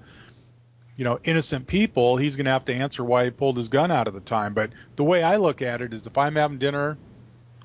you 0.96 1.04
know, 1.04 1.18
innocent 1.24 1.66
people, 1.66 2.16
he's 2.16 2.36
going 2.36 2.46
to 2.46 2.52
have 2.52 2.64
to 2.66 2.74
answer 2.74 3.04
why 3.04 3.24
he 3.24 3.30
pulled 3.30 3.56
his 3.56 3.68
gun 3.68 3.90
out 3.90 4.08
at 4.08 4.14
the 4.14 4.20
time. 4.20 4.54
But 4.54 4.70
the 4.96 5.04
way 5.04 5.22
I 5.22 5.36
look 5.36 5.60
at 5.60 5.82
it 5.82 5.92
is, 5.92 6.06
if 6.06 6.16
I'm 6.16 6.36
having 6.36 6.58
dinner 6.58 6.96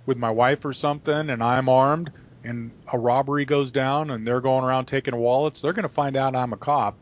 with 0.06 0.18
my 0.18 0.30
wife 0.30 0.66
or 0.66 0.74
something 0.74 1.30
and 1.30 1.42
I'm 1.42 1.70
armed 1.70 2.12
and 2.44 2.72
a 2.92 3.00
robbery 3.00 3.46
goes 3.46 3.72
down 3.72 4.12
and 4.12 4.28
they're 4.28 4.42
going 4.42 4.66
around 4.66 4.86
taking 4.86 5.16
wallets, 5.16 5.62
they're 5.62 5.74
going 5.74 5.84
to 5.84 5.90
find 5.90 6.18
out 6.18 6.36
I'm 6.36 6.54
a 6.54 6.58
cop 6.58 6.98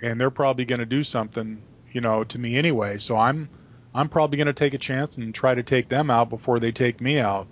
and 0.00 0.20
they're 0.20 0.30
probably 0.30 0.64
going 0.64 0.78
to 0.78 0.86
do 0.86 1.02
something, 1.02 1.60
you 1.90 2.00
know, 2.00 2.22
to 2.24 2.38
me 2.38 2.56
anyway. 2.56 2.98
So 2.98 3.16
I'm 3.16 3.48
I'm 3.94 4.08
probably 4.08 4.36
going 4.36 4.46
to 4.46 4.52
take 4.52 4.74
a 4.74 4.78
chance 4.78 5.16
and 5.16 5.34
try 5.34 5.54
to 5.54 5.62
take 5.62 5.88
them 5.88 6.10
out 6.10 6.28
before 6.28 6.58
they 6.60 6.72
take 6.72 7.00
me 7.00 7.18
out. 7.18 7.46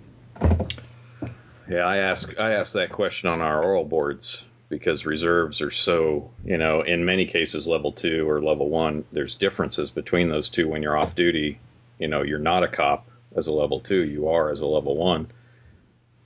Yeah, 1.69 1.85
I 1.85 1.97
ask 1.97 2.39
I 2.39 2.53
ask 2.53 2.73
that 2.73 2.91
question 2.91 3.29
on 3.29 3.41
our 3.41 3.63
oral 3.63 3.85
boards 3.85 4.45
because 4.69 5.05
reserves 5.05 5.61
are 5.61 5.71
so 5.71 6.31
you 6.45 6.57
know 6.57 6.81
in 6.81 7.05
many 7.05 7.25
cases 7.25 7.67
level 7.67 7.91
two 7.91 8.29
or 8.29 8.41
level 8.41 8.69
one. 8.69 9.05
There's 9.11 9.35
differences 9.35 9.91
between 9.91 10.29
those 10.29 10.49
two 10.49 10.67
when 10.67 10.81
you're 10.81 10.97
off 10.97 11.15
duty. 11.15 11.59
You 11.99 12.07
know, 12.07 12.21
you're 12.21 12.39
not 12.39 12.63
a 12.63 12.67
cop 12.67 13.07
as 13.35 13.47
a 13.47 13.51
level 13.51 13.79
two. 13.79 14.03
You 14.03 14.29
are 14.29 14.49
as 14.49 14.59
a 14.59 14.65
level 14.65 14.95
one. 14.95 15.27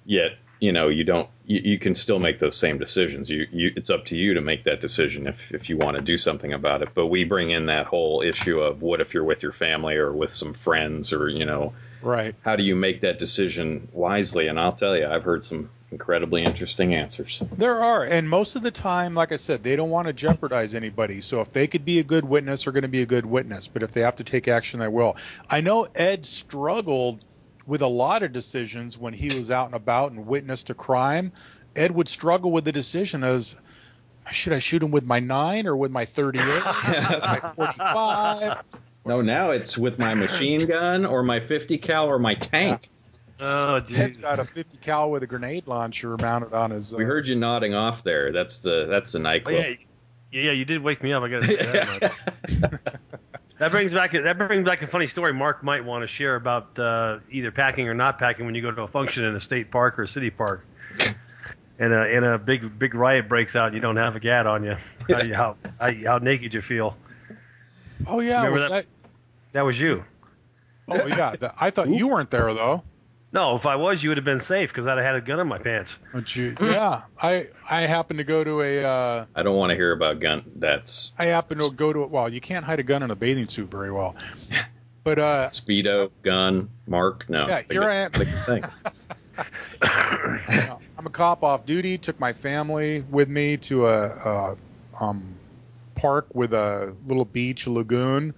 Yet 0.06 0.38
you 0.60 0.72
know 0.72 0.88
you 0.88 1.04
don't 1.04 1.30
you, 1.46 1.60
you 1.64 1.80
can 1.80 1.94
still 1.94 2.20
make 2.20 2.40
those 2.40 2.58
same 2.58 2.78
decisions. 2.78 3.30
You, 3.30 3.48
you 3.52 3.74
it's 3.76 3.90
up 3.90 4.06
to 4.06 4.18
you 4.18 4.34
to 4.34 4.42
make 4.42 4.64
that 4.64 4.82
decision 4.82 5.28
if 5.28 5.54
if 5.54 5.70
you 5.70 5.78
want 5.78 5.98
to 5.98 6.02
do 6.02 6.18
something 6.18 6.54
about 6.54 6.82
it. 6.82 6.90
But 6.94 7.08
we 7.08 7.26
bring 7.26 7.52
in 7.52 7.66
that 7.68 7.86
whole 7.86 8.22
issue 8.22 8.60
of 8.60 8.82
what 8.82 9.02
if 9.02 9.14
you're 9.14 9.24
with 9.24 9.44
your 9.44 9.52
family 9.52 9.96
or 9.96 10.12
with 10.12 10.34
some 10.34 10.54
friends 10.54 11.12
or 11.14 11.30
you 11.30 11.46
know 11.46 11.74
Right. 12.02 12.36
how 12.42 12.56
do 12.56 12.64
you 12.64 12.76
make 12.76 13.02
that 13.02 13.20
decision 13.20 13.90
wisely? 13.92 14.48
And 14.48 14.60
I'll 14.60 14.72
tell 14.72 14.96
you, 14.96 15.06
I've 15.08 15.24
heard 15.24 15.44
some 15.44 15.70
incredibly 15.92 16.44
interesting 16.44 16.94
answers. 16.94 17.42
There 17.52 17.82
are, 17.82 18.04
and 18.04 18.30
most 18.30 18.56
of 18.56 18.64
the 18.64 18.72
time, 18.72 19.16
like 19.16 19.32
I 19.32 19.38
said, 19.38 19.64
they 19.64 19.76
don't 19.76 19.90
want 19.90 20.08
to 20.08 20.14
jeopardize 20.14 20.74
anybody. 20.74 21.22
So 21.22 21.42
if 21.42 21.52
they 21.54 21.68
could 21.68 21.86
be 21.86 22.00
a 22.00 22.04
good 22.04 22.26
witness, 22.26 22.64
they're 22.64 22.74
going 22.74 22.82
to 22.84 22.90
be 22.90 23.02
a 23.02 23.08
good 23.08 23.26
witness. 23.26 23.68
But 23.68 23.84
if 23.84 23.92
they 23.92 24.02
have 24.02 24.18
to 24.18 24.24
take 24.24 24.48
action, 24.48 24.80
they 24.80 24.88
will. 24.88 25.16
I 25.50 25.62
know 25.62 25.88
Ed 25.96 26.26
struggled 26.26 27.24
with 27.66 27.82
a 27.82 27.88
lot 27.88 28.24
of 28.24 28.34
decisions 28.34 28.98
when 28.98 29.14
he 29.14 29.30
was 29.30 29.52
out 29.52 29.68
and 29.68 29.76
about 29.76 30.12
and 30.12 30.26
witnessed 30.26 30.70
a 30.70 30.74
crime. 30.74 31.34
Ed 31.76 31.92
would 31.92 32.10
struggle 32.10 32.52
with 32.52 32.66
the 32.66 32.72
decision 32.72 33.24
as 33.24 33.56
should 34.32 34.54
I 34.54 34.60
shoot 34.60 34.84
him 34.84 34.92
with 34.92 35.06
my 35.06 35.20
nine 35.20 35.68
or 35.68 35.78
with 35.78 35.92
my 35.92 36.06
38, 36.06 36.44
my 36.44 37.40
45? 37.56 38.58
No, 39.06 39.22
now 39.22 39.52
it's 39.52 39.78
with 39.78 40.00
my 40.00 40.14
machine 40.16 40.66
gun 40.66 41.06
or 41.06 41.24
my 41.24 41.40
50 41.40 41.78
cal 41.78 42.08
or 42.08 42.20
my 42.20 42.36
tank. 42.36 42.90
Oh, 43.40 43.76
Ed's 43.76 43.90
geez. 43.92 44.18
got 44.18 44.40
a 44.40 44.46
50 44.46 44.78
cal 44.78 45.12
with 45.12 45.22
a 45.24 45.28
grenade 45.28 45.68
launcher 45.68 46.16
mounted 46.18 46.54
on 46.54 46.72
his. 46.72 46.94
Uh, 46.94 46.98
We 46.98 47.04
heard 47.04 47.28
you 47.28 47.36
nodding 47.36 47.74
off 47.76 48.04
there. 48.04 48.32
That's 48.32 48.60
the 48.60 48.88
that's 48.90 49.12
the 49.12 49.20
Oh, 49.20 49.22
Nyquil. 49.22 49.52
yeah, 49.52 49.68
yeah, 50.32 50.42
yeah, 50.48 50.52
you 50.52 50.66
did 50.66 50.82
wake 50.82 51.04
me 51.04 51.14
up. 51.14 51.24
I 51.24 51.30
got 51.30 51.42
that. 51.44 52.12
That 53.60 53.72
brings 53.72 53.92
back 53.92 54.14
a, 54.14 54.22
that 54.22 54.38
brings 54.38 54.66
back 54.66 54.84
a 54.84 54.88
funny 54.88 55.08
story 55.08 55.34
Mark 55.34 55.64
might 55.64 55.84
want 55.84 56.04
to 56.04 56.08
share 56.08 56.36
about 56.36 56.78
uh, 56.78 57.18
either 57.32 57.50
packing 57.50 57.88
or 57.88 57.96
not 57.96 58.20
packing 58.20 58.46
when 58.46 58.54
you 58.54 58.62
go 58.62 58.70
to 58.70 58.84
a 58.84 58.88
function 58.88 59.24
in 59.24 59.36
a 59.36 59.40
state 59.40 59.72
park 59.72 59.98
or 59.98 60.04
a 60.04 60.08
city 60.08 60.30
park, 60.30 60.64
and 61.80 61.92
a 61.92 62.02
and 62.16 62.24
a 62.24 62.38
big 62.38 62.78
big 62.78 62.94
riot 62.94 63.28
breaks 63.28 63.56
out 63.56 63.66
and 63.68 63.74
you 63.76 63.82
don't 63.82 63.98
have 63.98 64.16
a 64.16 64.20
gat 64.20 64.46
on 64.46 64.64
you. 64.64 64.78
How 65.10 65.22
you, 65.24 65.34
how, 65.34 65.56
how, 65.80 65.92
how 66.06 66.18
naked 66.20 66.54
you 66.54 66.62
feel. 66.62 66.96
Oh 68.06 68.20
yeah, 68.20 68.44
Remember 68.44 68.60
was 68.60 68.70
that- 68.70 68.86
That 69.54 69.62
was 69.64 69.80
you. 69.80 70.04
oh 70.90 71.08
yeah. 71.08 71.36
that- 71.38 71.56
I 71.60 71.72
thought 71.72 71.90
you 71.90 72.08
weren't 72.10 72.30
there 72.30 72.54
though. 72.54 72.84
No, 73.34 73.56
if 73.58 73.66
I 73.66 73.76
was, 73.76 74.02
you 74.02 74.10
would 74.10 74.18
have 74.18 74.26
been 74.26 74.40
safe 74.40 74.70
because 74.70 74.88
I'd 74.88 74.98
have 74.98 75.06
had 75.06 75.16
a 75.16 75.22
gun 75.22 75.40
in 75.40 75.48
my 75.48 75.58
pants. 75.58 75.98
But 76.14 76.34
you, 76.36 76.56
yeah, 76.62 77.02
I 77.22 77.48
I 77.70 77.82
happened 77.82 78.20
to 78.20 78.24
go 78.24 78.44
to 78.44 78.62
a 78.62 78.84
uh, 78.84 79.26
I 79.36 79.44
don't 79.44 79.58
want 79.58 79.72
to 79.72 79.76
hear 79.76 79.92
about 79.92 80.20
gun. 80.20 80.44
That's 80.56 81.12
I 81.20 81.26
happened 81.26 81.60
to 81.60 81.70
go 81.72 81.92
to 81.92 82.04
a, 82.04 82.08
well, 82.08 82.30
you 82.30 82.40
can't 82.40 82.64
hide 82.64 82.80
a 82.80 82.84
gun 82.84 83.04
in 83.04 83.12
a 83.12 83.16
bathing 83.16 83.48
suit 83.48 83.70
very 83.70 83.92
well. 83.92 84.16
But 85.04 85.20
uh, 85.20 85.48
speedo 85.50 86.12
gun 86.22 86.70
mark. 86.86 87.30
No, 87.30 87.48
Yeah, 87.48 87.62
here 87.62 87.84
I 87.84 87.96
am. 87.96 88.12
they 88.12 88.26
can 88.26 88.38
think. 88.46 88.66
I'm 90.98 91.06
a 91.06 91.10
cop 91.10 91.44
off 91.44 91.66
duty. 91.66 91.98
Took 91.98 92.20
my 92.20 92.34
family 92.34 93.02
with 93.10 93.30
me 93.30 93.58
to 93.58 93.88
a, 93.88 94.08
a 94.08 94.58
um, 95.00 95.36
park 95.96 96.28
with 96.34 96.54
a 96.54 96.94
little 97.08 97.26
beach, 97.26 97.68
a 97.68 97.72
lagoon, 97.72 98.34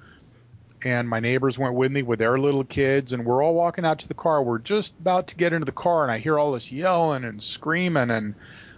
and 0.84 1.10
my 1.10 1.20
neighbors 1.20 1.60
went 1.60 1.76
with 1.76 1.92
me 1.92 2.04
with 2.04 2.20
their 2.20 2.38
little 2.38 2.64
kids, 2.64 3.14
and 3.14 3.26
we're 3.26 3.44
all 3.44 3.54
walking 3.54 3.86
out 3.86 4.00
to 4.00 4.08
the 4.08 4.14
car. 4.14 4.42
We're 4.42 4.60
just 4.60 4.94
about 5.00 5.28
to 5.28 5.36
get 5.36 5.54
into 5.54 5.66
the 5.66 5.72
car, 5.72 6.04
and 6.04 6.12
I 6.12 6.20
hear 6.20 6.40
all 6.40 6.54
this 6.54 6.72
yelling 6.72 7.24
and 7.24 7.42
screaming, 7.44 8.10
and 8.10 8.36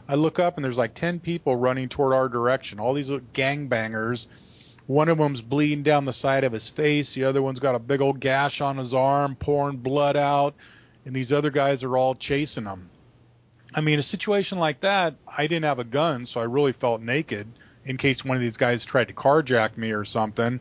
I 0.08 0.16
look 0.16 0.40
up, 0.40 0.58
and 0.58 0.66
there's 0.66 0.78
like 0.78 0.94
ten 0.94 1.20
people 1.20 1.56
running 1.56 1.90
toward 1.90 2.14
our 2.14 2.28
direction. 2.28 2.80
All 2.80 2.94
these 2.94 3.10
little 3.10 3.26
gangbangers. 3.34 4.28
One 4.88 5.10
of 5.10 5.20
them's 5.20 5.42
bleeding 5.42 5.84
down 5.84 6.06
the 6.06 6.12
side 6.12 6.44
of 6.44 6.52
his 6.52 6.70
face. 6.70 7.14
The 7.14 7.26
other 7.26 7.42
one's 7.42 7.60
got 7.60 7.76
a 7.76 7.80
big 7.80 8.02
old 8.02 8.20
gash 8.20 8.60
on 8.62 8.78
his 8.78 8.94
arm, 8.94 9.36
pouring 9.36 9.78
blood 9.78 10.18
out, 10.18 10.56
and 11.06 11.16
these 11.16 11.32
other 11.32 11.50
guys 11.50 11.84
are 11.84 11.98
all 11.98 12.16
chasing 12.16 12.66
him. 12.66 12.90
I 13.74 13.82
mean, 13.82 14.00
a 14.00 14.04
situation 14.04 14.58
like 14.58 14.82
that, 14.82 15.16
I 15.26 15.48
didn't 15.48 15.66
have 15.66 15.80
a 15.80 15.86
gun, 15.86 16.26
so 16.26 16.42
I 16.42 16.46
really 16.46 16.74
felt 16.74 17.02
naked 17.02 17.48
in 17.86 17.98
case 17.98 18.26
one 18.26 18.36
of 18.36 18.42
these 18.42 18.58
guys 18.58 18.86
tried 18.86 19.08
to 19.08 19.14
carjack 19.14 19.78
me 19.78 19.92
or 19.92 20.04
something. 20.04 20.60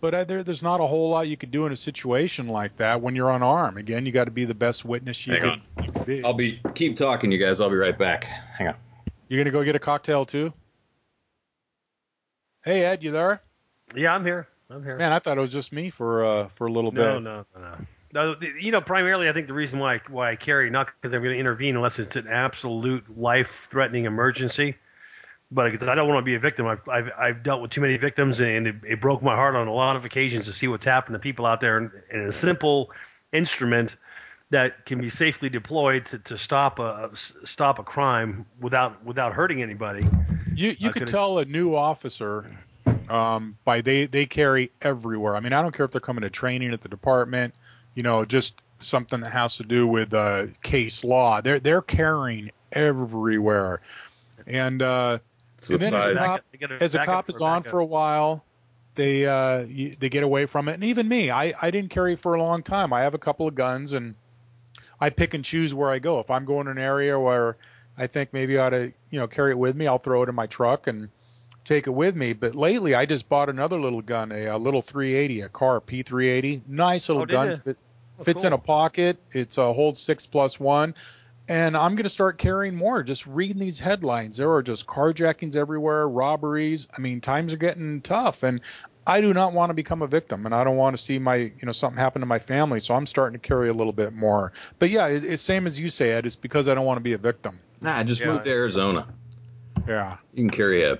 But 0.00 0.14
I, 0.14 0.24
there, 0.24 0.42
there's 0.42 0.62
not 0.62 0.80
a 0.80 0.86
whole 0.86 1.10
lot 1.10 1.28
you 1.28 1.36
could 1.36 1.50
do 1.50 1.66
in 1.66 1.72
a 1.72 1.76
situation 1.76 2.48
like 2.48 2.76
that 2.76 3.02
when 3.02 3.14
you're 3.14 3.30
unarmed. 3.30 3.78
Again, 3.78 4.06
you 4.06 4.12
got 4.12 4.24
to 4.24 4.30
be 4.30 4.46
the 4.46 4.54
best 4.54 4.84
witness 4.84 5.26
you 5.26 5.34
Hang 5.34 5.60
could, 5.76 5.96
on. 5.96 6.04
be. 6.04 6.24
I'll 6.24 6.32
be 6.32 6.60
keep 6.74 6.96
talking, 6.96 7.30
you 7.30 7.38
guys. 7.38 7.60
I'll 7.60 7.70
be 7.70 7.76
right 7.76 7.98
back. 7.98 8.24
Hang 8.24 8.68
on. 8.68 8.76
You 9.28 9.38
gonna 9.38 9.50
go 9.50 9.62
get 9.62 9.76
a 9.76 9.80
cocktail 9.80 10.24
too? 10.24 10.52
Hey 12.64 12.84
Ed, 12.84 13.02
you 13.02 13.12
there? 13.12 13.40
Yeah, 13.94 14.12
I'm 14.12 14.24
here. 14.24 14.48
I'm 14.68 14.82
here. 14.82 14.96
Man, 14.96 15.12
I 15.12 15.20
thought 15.20 15.38
it 15.38 15.40
was 15.40 15.52
just 15.52 15.72
me 15.72 15.90
for 15.90 16.24
uh, 16.24 16.48
for 16.48 16.66
a 16.66 16.72
little 16.72 16.90
no, 16.90 17.14
bit. 17.14 17.22
no, 17.22 17.46
no, 17.54 17.60
no. 17.60 17.76
No, 18.12 18.34
you 18.60 18.72
know, 18.72 18.80
primarily, 18.80 19.28
I 19.28 19.32
think 19.32 19.46
the 19.46 19.52
reason 19.52 19.78
why 19.78 20.00
why 20.08 20.32
I 20.32 20.36
carry 20.36 20.68
not 20.68 20.88
because 21.00 21.14
I'm 21.14 21.22
going 21.22 21.34
to 21.34 21.38
intervene 21.38 21.76
unless 21.76 22.00
it's 22.00 22.16
an 22.16 22.26
absolute 22.26 23.04
life-threatening 23.16 24.04
emergency, 24.06 24.74
but 25.50 25.88
I 25.88 25.94
don't 25.94 26.08
want 26.08 26.18
to 26.18 26.24
be 26.24 26.34
a 26.34 26.38
victim. 26.38 26.66
I've, 26.66 26.88
I've 26.88 27.10
I've 27.18 27.42
dealt 27.42 27.60
with 27.60 27.70
too 27.70 27.80
many 27.80 27.96
victims, 27.96 28.40
and 28.40 28.66
it, 28.66 28.76
it 28.86 29.00
broke 29.00 29.22
my 29.22 29.34
heart 29.34 29.56
on 29.56 29.68
a 29.68 29.72
lot 29.72 29.96
of 29.96 30.04
occasions 30.04 30.46
to 30.46 30.52
see 30.52 30.68
what's 30.68 30.84
happened 30.84 31.14
to 31.14 31.18
people 31.18 31.46
out 31.46 31.60
there, 31.60 31.78
and, 31.78 31.90
and 32.10 32.28
a 32.28 32.32
simple 32.32 32.90
instrument 33.32 33.96
that 34.50 34.84
can 34.84 35.00
be 35.00 35.08
safely 35.08 35.48
deployed 35.48 36.06
to, 36.06 36.18
to 36.18 36.38
stop 36.38 36.78
a 36.78 37.10
stop 37.44 37.78
a 37.78 37.82
crime 37.82 38.46
without 38.60 39.04
without 39.04 39.32
hurting 39.32 39.62
anybody. 39.62 40.06
You 40.54 40.74
you 40.78 40.92
could 40.92 41.08
tell 41.08 41.38
a 41.38 41.44
new 41.44 41.74
officer 41.74 42.56
um, 43.08 43.56
by 43.64 43.80
they 43.80 44.06
they 44.06 44.26
carry 44.26 44.70
everywhere. 44.82 45.36
I 45.36 45.40
mean, 45.40 45.52
I 45.52 45.62
don't 45.62 45.74
care 45.74 45.84
if 45.84 45.92
they're 45.92 46.00
coming 46.00 46.22
to 46.22 46.30
training 46.30 46.72
at 46.72 46.80
the 46.80 46.88
department, 46.88 47.54
you 47.94 48.02
know, 48.02 48.24
just 48.24 48.60
something 48.78 49.20
that 49.20 49.30
has 49.30 49.56
to 49.56 49.64
do 49.64 49.86
with 49.86 50.14
uh, 50.14 50.46
case 50.62 51.04
law. 51.04 51.40
They're 51.40 51.60
they're 51.60 51.82
carrying 51.82 52.50
everywhere, 52.72 53.80
and 54.46 54.82
uh, 54.82 55.18
It's 55.60 55.68
the 55.68 55.78
size. 55.78 55.92
as 55.94 56.16
a 56.16 56.18
cop- 56.18 56.44
as 56.82 56.94
a 56.94 56.98
cop 57.04 57.28
is 57.30 57.40
on 57.40 57.62
for 57.62 57.78
a 57.80 57.84
while, 57.84 58.44
they 58.94 59.26
uh, 59.26 59.60
you, 59.60 59.90
they 59.98 60.08
get 60.08 60.22
away 60.22 60.46
from 60.46 60.68
it. 60.68 60.74
And 60.74 60.84
even 60.84 61.06
me, 61.08 61.30
I 61.30 61.52
I 61.60 61.70
didn't 61.70 61.90
carry 61.90 62.16
for 62.16 62.34
a 62.34 62.42
long 62.42 62.62
time. 62.62 62.92
I 62.92 63.02
have 63.02 63.14
a 63.14 63.18
couple 63.18 63.46
of 63.46 63.54
guns, 63.54 63.92
and 63.92 64.14
I 65.00 65.10
pick 65.10 65.34
and 65.34 65.44
choose 65.44 65.74
where 65.74 65.90
I 65.90 65.98
go. 65.98 66.18
If 66.20 66.30
I'm 66.30 66.44
going 66.44 66.66
to 66.66 66.72
an 66.72 66.78
area 66.78 67.18
where 67.18 67.56
I 67.98 68.06
think 68.06 68.32
maybe 68.32 68.58
I 68.58 68.66
ought 68.66 68.70
to, 68.70 68.92
you 69.10 69.18
know, 69.18 69.26
carry 69.26 69.52
it 69.52 69.58
with 69.58 69.76
me, 69.76 69.86
I'll 69.86 69.98
throw 69.98 70.22
it 70.22 70.28
in 70.28 70.34
my 70.34 70.46
truck 70.46 70.86
and 70.86 71.08
take 71.64 71.86
it 71.86 71.90
with 71.90 72.16
me. 72.16 72.32
But 72.32 72.54
lately, 72.54 72.94
I 72.94 73.04
just 73.06 73.28
bought 73.28 73.48
another 73.48 73.78
little 73.78 74.02
gun, 74.02 74.32
a, 74.32 74.46
a 74.46 74.56
little 74.58 74.80
380, 74.82 75.42
a 75.42 75.48
Kahr 75.50 75.80
P380, 75.80 76.62
nice 76.66 77.08
little 77.08 77.22
Oh, 77.22 77.26
did 77.26 77.32
gun. 77.32 77.50
ya? 77.50 77.56
Fit, 77.64 77.76
Oh, 78.18 78.24
fits 78.24 78.44
in 78.44 78.52
a 78.52 78.58
pocket. 78.58 79.16
It's 79.32 79.56
a 79.56 79.72
holds 79.72 79.98
six 80.00 80.26
plus 80.26 80.60
one. 80.60 80.94
And 81.50 81.76
I'm 81.76 81.96
going 81.96 82.04
to 82.04 82.08
start 82.10 82.38
carrying 82.38 82.76
more. 82.76 83.02
Just 83.02 83.26
reading 83.26 83.58
these 83.58 83.80
headlines, 83.80 84.36
there 84.36 84.52
are 84.52 84.62
just 84.62 84.86
carjackings 84.86 85.56
everywhere, 85.56 86.08
robberies. 86.08 86.86
I 86.96 87.00
mean, 87.00 87.20
times 87.20 87.52
are 87.52 87.56
getting 87.56 88.02
tough, 88.02 88.44
and 88.44 88.60
I 89.04 89.20
do 89.20 89.34
not 89.34 89.52
want 89.52 89.70
to 89.70 89.74
become 89.74 90.00
a 90.00 90.06
victim, 90.06 90.46
and 90.46 90.54
I 90.54 90.62
don't 90.62 90.76
want 90.76 90.96
to 90.96 91.02
see 91.02 91.18
my, 91.18 91.34
you 91.34 91.52
know, 91.64 91.72
something 91.72 91.98
happen 91.98 92.20
to 92.20 92.26
my 92.26 92.38
family. 92.38 92.78
So 92.78 92.94
I'm 92.94 93.04
starting 93.04 93.40
to 93.40 93.44
carry 93.44 93.68
a 93.68 93.72
little 93.72 93.92
bit 93.92 94.12
more. 94.12 94.52
But 94.78 94.90
yeah, 94.90 95.08
it, 95.08 95.24
it's 95.24 95.42
same 95.42 95.66
as 95.66 95.80
you 95.80 95.90
say, 95.90 96.12
Ed. 96.12 96.24
It's 96.24 96.36
because 96.36 96.68
I 96.68 96.74
don't 96.74 96.84
want 96.86 96.98
to 96.98 97.02
be 97.02 97.14
a 97.14 97.18
victim. 97.18 97.58
Nah, 97.82 97.96
I 97.96 98.04
just 98.04 98.20
Yeah. 98.20 98.28
moved 98.28 98.44
to 98.44 98.50
Arizona. 98.50 99.08
Yeah. 99.88 100.18
You 100.34 100.44
can 100.44 100.50
carry 100.50 100.84
a. 100.84 100.92
I 100.92 100.98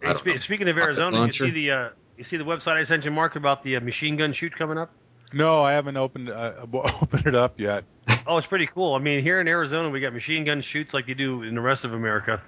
Hey, 0.00 0.14
spe- 0.14 0.26
know. 0.26 0.36
speaking 0.38 0.68
of 0.68 0.76
Rocket 0.76 0.86
Arizona, 0.86 1.26
you 1.26 1.32
see 1.32 1.50
the 1.50 1.70
uh, 1.72 1.88
you 2.16 2.22
see 2.22 2.36
the 2.36 2.44
website 2.44 2.76
I 2.76 2.84
sent 2.84 3.04
you, 3.04 3.10
Mark, 3.10 3.34
about 3.34 3.64
the 3.64 3.74
uh, 3.76 3.80
machine 3.80 4.16
gun 4.16 4.32
shoot 4.32 4.54
coming 4.54 4.78
up. 4.78 4.92
No, 5.32 5.62
I 5.62 5.72
haven't 5.72 5.96
opened 5.96 6.30
uh, 6.30 6.52
opened 6.72 7.26
it 7.26 7.34
up 7.34 7.58
yet. 7.58 7.84
Oh, 8.26 8.36
it's 8.38 8.46
pretty 8.46 8.66
cool. 8.66 8.94
I 8.94 8.98
mean, 8.98 9.22
here 9.22 9.40
in 9.40 9.48
Arizona, 9.48 9.90
we 9.90 10.00
got 10.00 10.12
machine 10.12 10.44
gun 10.44 10.60
shoots 10.60 10.94
like 10.94 11.08
you 11.08 11.14
do 11.14 11.42
in 11.42 11.54
the 11.54 11.60
rest 11.60 11.84
of 11.84 11.92
America. 11.92 12.40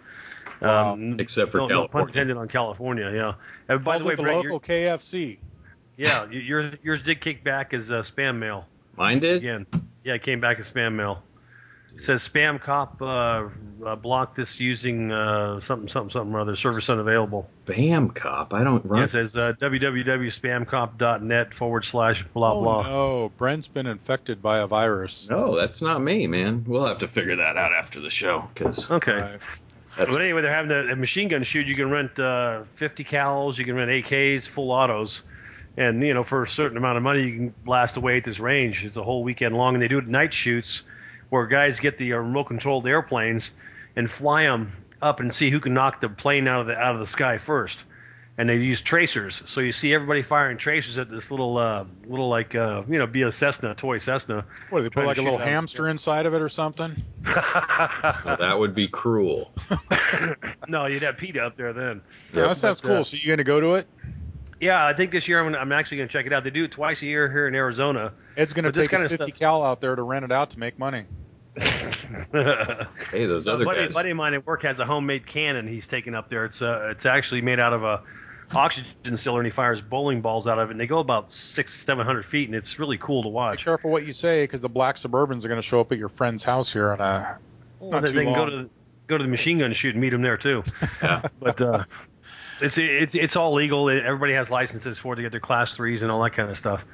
Wow. 0.61 0.93
Um, 0.95 1.19
Except 1.19 1.51
for 1.51 1.59
no, 1.59 1.67
no 1.67 1.89
pun 1.89 2.03
intended 2.09 2.37
on 2.37 2.49
California. 2.49 3.11
Yeah. 3.13 3.35
And 3.69 3.83
by 3.85 3.99
Called 3.99 4.03
the 4.05 4.09
way, 4.09 4.15
the 4.15 4.23
Brett, 4.23 4.37
local 4.37 4.61
KFC. 4.61 5.39
yeah, 5.97 6.27
yours 6.31 6.77
yours 6.83 7.03
did 7.03 7.21
kick 7.21 7.43
back 7.43 7.75
as 7.75 7.91
uh, 7.91 8.03
spam 8.03 8.39
mail 8.39 8.67
Mine 8.97 9.19
did. 9.21 9.39
again. 9.39 9.67
Yeah, 10.05 10.15
it 10.15 10.23
came 10.23 10.41
back 10.41 10.59
as 10.61 10.71
spam 10.71 10.95
mail. 10.95 11.23
It 11.97 12.03
says 12.03 12.27
spam 12.29 12.61
cop 12.61 13.01
uh, 13.01 13.49
uh, 13.85 13.97
blocked 13.97 14.37
this 14.37 14.59
using 14.59 15.13
uh, 15.13 15.61
something 15.61 15.89
something 15.89 16.11
something 16.11 16.35
or 16.35 16.41
other 16.41 16.57
service 16.57 16.91
unavailable. 16.91 17.49
Bam 17.67 18.11
cop. 18.11 18.53
I 18.53 18.65
don't 18.65 18.85
run. 18.85 18.99
Yeah, 18.99 19.05
it 19.05 19.11
says 19.11 19.37
uh, 19.37 19.53
www.spamcop.net 19.61 21.55
forward 21.55 21.85
slash 21.85 22.25
blah 22.35 22.53
oh 22.53 22.63
blah. 22.63 22.83
no, 22.83 23.33
Brent's 23.37 23.69
been 23.69 23.87
infected 23.87 24.43
by 24.43 24.59
a 24.59 24.67
virus. 24.67 25.29
No, 25.31 25.55
that's 25.57 25.81
not 25.83 26.03
me, 26.03 26.27
man. 26.27 26.65
We'll 26.67 26.87
have 26.87 26.99
to 26.99 27.09
figure 27.09 27.37
that 27.37 27.57
out 27.57 27.73
after 27.73 28.01
the 28.01 28.11
show 28.11 28.49
because 28.53 28.91
Okay. 28.91 29.39
That's 29.97 30.13
But 30.13 30.23
anyway, 30.23 30.43
they're 30.43 30.53
having 30.53 30.73
a, 30.73 30.93
a 30.93 30.97
machine 30.97 31.29
gun 31.29 31.45
shoot. 31.45 31.67
You 31.67 31.77
can 31.77 31.91
rent 31.91 32.19
uh, 32.19 32.65
50 32.75 33.05
cals, 33.05 33.59
you 33.59 33.65
can 33.65 33.77
rent 33.77 33.91
AKs, 33.91 34.49
full 34.49 34.73
autos, 34.73 35.23
and 35.77 36.03
you 36.03 36.15
know 36.15 36.25
for 36.25 36.43
a 36.43 36.49
certain 36.49 36.77
amount 36.77 36.97
of 36.97 37.03
money, 37.03 37.23
you 37.23 37.37
can 37.37 37.55
blast 37.65 37.97
away 37.97 38.17
at 38.19 38.25
this 38.25 38.41
range. 38.41 38.85
It's 38.85 38.97
a 38.97 39.03
whole 39.03 39.23
weekend 39.23 39.57
long, 39.57 39.75
and 39.75 39.83
they 39.83 39.89
do 39.89 39.99
it 39.99 40.05
at 40.05 40.09
night 40.09 40.35
shoots, 40.35 40.83
where 41.31 41.47
guys 41.47 41.81
get 41.81 41.99
the 41.99 42.13
uh, 42.13 42.17
remote 42.19 42.45
controlled 42.45 42.87
airplanes 42.87 43.51
and 43.97 44.11
fly 44.11 44.45
them 44.45 44.73
up 45.03 45.21
and 45.21 45.35
see 45.35 45.51
who 45.51 45.61
can 45.61 45.75
knock 45.75 46.01
the 46.01 46.09
plane 46.09 46.49
out 46.49 46.63
of 46.63 46.67
the 46.67 46.77
out 46.77 46.95
of 46.95 47.01
the 47.01 47.07
sky 47.07 47.39
first. 47.39 47.79
And 48.37 48.49
they 48.49 48.57
use 48.57 48.83
tracers, 48.83 49.45
so 49.47 49.61
you 49.61 49.71
see 49.71 49.95
everybody 49.95 50.23
firing 50.23 50.59
tracers 50.59 50.99
at 50.99 51.09
this 51.09 51.31
little, 51.31 51.57
uh, 51.57 51.85
little 52.05 52.29
like, 52.29 52.57
uh, 52.57 52.83
you 52.89 52.99
know, 52.99 53.07
be 53.07 53.23
a 53.23 53.31
Cessna, 53.31 53.77
toy 53.77 53.99
Cessna. 53.99 54.45
what, 54.71 54.83
they 54.83 54.91
put 54.91 55.07
like 55.07 55.19
a 55.19 55.23
little 55.23 55.39
out- 55.39 55.47
hamster 55.47 55.89
inside 55.89 56.27
of 56.27 56.35
it 56.35 56.43
or 56.43 56.49
something? 56.49 57.01
Well, 57.25 58.37
that 58.41 58.59
would 58.59 58.75
be 58.75 58.89
cruel. 58.89 59.53
no, 60.69 60.87
you'd 60.87 61.03
have 61.03 61.17
PETA 61.17 61.41
up 61.43 61.57
there 61.57 61.73
then. 61.73 62.03
Yeah, 62.33 62.49
that 62.49 62.57
sounds 62.57 62.81
but, 62.81 62.91
uh, 62.91 62.95
cool. 62.97 63.05
So 63.05 63.17
you 63.17 63.27
going 63.29 63.39
to 63.39 63.45
go 63.45 63.61
to 63.61 63.75
it? 63.75 63.87
Yeah, 64.61 64.87
I 64.87 64.93
think 64.95 65.11
this 65.11 65.27
year 65.29 65.41
I'm, 65.45 65.55
I'm 65.55 65.73
actually 65.73 65.99
going 65.99 66.09
to 66.09 66.13
check 66.13 66.27
it 66.27 66.33
out. 66.33 66.45
They 66.45 66.51
do 66.51 66.65
it 66.65 66.71
twice 66.73 67.03
a 67.03 67.07
year 67.07 67.31
here 67.31 67.49
in 67.49 67.55
Arizona. 67.55 68.13
It's 68.37 68.53
going 68.53 68.65
to 68.65 68.73
take 68.73 68.91
his 68.91 68.99
kinda 69.01 69.09
50 69.09 69.25
stuff- 69.27 69.39
cal 69.39 69.63
out 69.65 69.81
there 69.81 69.95
to 69.97 70.03
rent 70.03 70.25
it 70.25 70.33
out 70.33 70.51
to 70.51 70.59
make 70.59 70.79
money. 70.79 71.05
Hey, 71.59 73.27
those 73.27 73.47
other 73.49 73.65
buddy, 73.65 73.85
guys. 73.85 73.95
buddy 73.95 74.11
of 74.11 74.17
mine 74.17 74.35
at 74.35 74.47
work 74.47 74.63
has 74.63 74.81
a 74.81 74.85
homemade 74.87 75.27
cannon 75.27 75.67
he's 75.69 75.87
taken 75.87 76.15
up 76.15 76.29
there. 76.29 76.45
It's 76.45 76.63
uh, 76.63 76.89
it's 76.91 77.07
actually 77.07 77.43
made 77.43 77.61
out 77.61 77.73
of 77.73 77.85
a 77.85 78.03
oxygen 78.53 79.17
cylinder, 79.17 79.41
and 79.41 79.47
he 79.47 79.51
fires 79.55 79.81
bowling 79.81 80.21
balls 80.21 80.47
out 80.47 80.59
of 80.59 80.69
it. 80.71 80.73
And 80.73 80.81
they 80.81 80.87
go 80.87 80.99
about 80.99 81.33
six, 81.33 81.73
seven 81.75 82.05
hundred 82.07 82.25
feet, 82.25 82.49
and 82.49 82.57
it's 82.57 82.79
really 82.79 82.99
cool 82.99 83.23
to 83.23 83.29
watch. 83.29 83.53
Be 83.53 83.57
watch. 83.61 83.65
careful 83.65 83.91
what 83.91 84.07
you 84.07 84.13
say 84.13 84.45
because 84.45 84.61
the 84.61 84.69
black 84.69 84.97
Suburbans 84.97 85.45
are 85.45 85.49
going 85.49 85.61
to 85.61 85.63
show 85.63 85.81
up 85.81 85.93
at 85.93 85.99
your 85.99 86.09
friend's 86.09 86.43
house 86.43 86.73
here 86.73 86.93
in 86.93 87.01
a 87.01 87.39
Well, 87.81 87.91
not 87.91 88.03
they, 88.03 88.09
too 88.09 88.15
they 88.19 88.25
can 88.25 88.35
go 88.35 88.41
long. 88.45 88.51
to 88.65 88.71
go 89.07 89.19
to 89.19 89.25
the 89.25 89.31
machine 89.31 89.59
gun 89.59 89.73
shoot 89.75 89.95
and 89.95 90.01
meet 90.01 90.13
him 90.13 90.23
there 90.23 90.37
too. 90.37 90.63
Yeah. 91.03 91.23
But 91.41 91.61
uh, 91.61 91.85
it's 92.61 92.79
it's 92.79 93.15
it's 93.15 93.37
all 93.37 93.55
legal. 93.55 93.89
Everybody 93.91 94.33
has 94.35 94.51
licenses 94.51 94.99
for 94.99 95.13
it 95.13 95.17
to 95.17 95.23
get 95.23 95.31
their 95.31 95.41
class 95.41 95.75
threes 95.75 96.03
and 96.03 96.11
all 96.11 96.23
that 96.23 96.31
kind 96.31 96.51
of 96.51 96.57
stuff. 96.57 96.85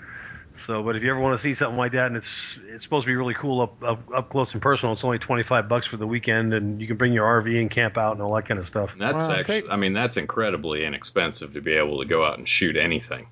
So, 0.56 0.82
but 0.82 0.96
if 0.96 1.02
you 1.02 1.10
ever 1.10 1.20
want 1.20 1.36
to 1.36 1.42
see 1.42 1.54
something 1.54 1.78
like 1.78 1.92
that, 1.92 2.08
and 2.08 2.16
it's 2.16 2.58
it's 2.68 2.84
supposed 2.84 3.04
to 3.04 3.06
be 3.06 3.14
really 3.14 3.34
cool 3.34 3.60
up 3.60 3.82
up, 3.82 4.00
up 4.14 4.28
close 4.30 4.52
and 4.52 4.60
personal, 4.60 4.92
it's 4.92 5.04
only 5.04 5.18
twenty 5.18 5.42
five 5.42 5.68
bucks 5.68 5.86
for 5.86 5.96
the 5.96 6.06
weekend, 6.06 6.52
and 6.52 6.80
you 6.80 6.86
can 6.86 6.96
bring 6.96 7.12
your 7.12 7.24
RV 7.42 7.58
and 7.60 7.70
camp 7.70 7.96
out 7.96 8.12
and 8.12 8.20
all 8.22 8.34
that 8.34 8.46
kind 8.46 8.58
of 8.58 8.66
stuff. 8.66 8.92
And 8.92 9.00
that's 9.00 9.28
Well, 9.28 9.38
actually, 9.38 9.62
take- 9.62 9.70
I 9.70 9.76
mean, 9.76 9.92
that's 9.92 10.16
incredibly 10.16 10.84
inexpensive 10.84 11.54
to 11.54 11.60
be 11.60 11.72
able 11.72 11.98
to 12.00 12.04
go 12.04 12.24
out 12.24 12.38
and 12.38 12.48
shoot 12.48 12.76
anything. 12.76 13.26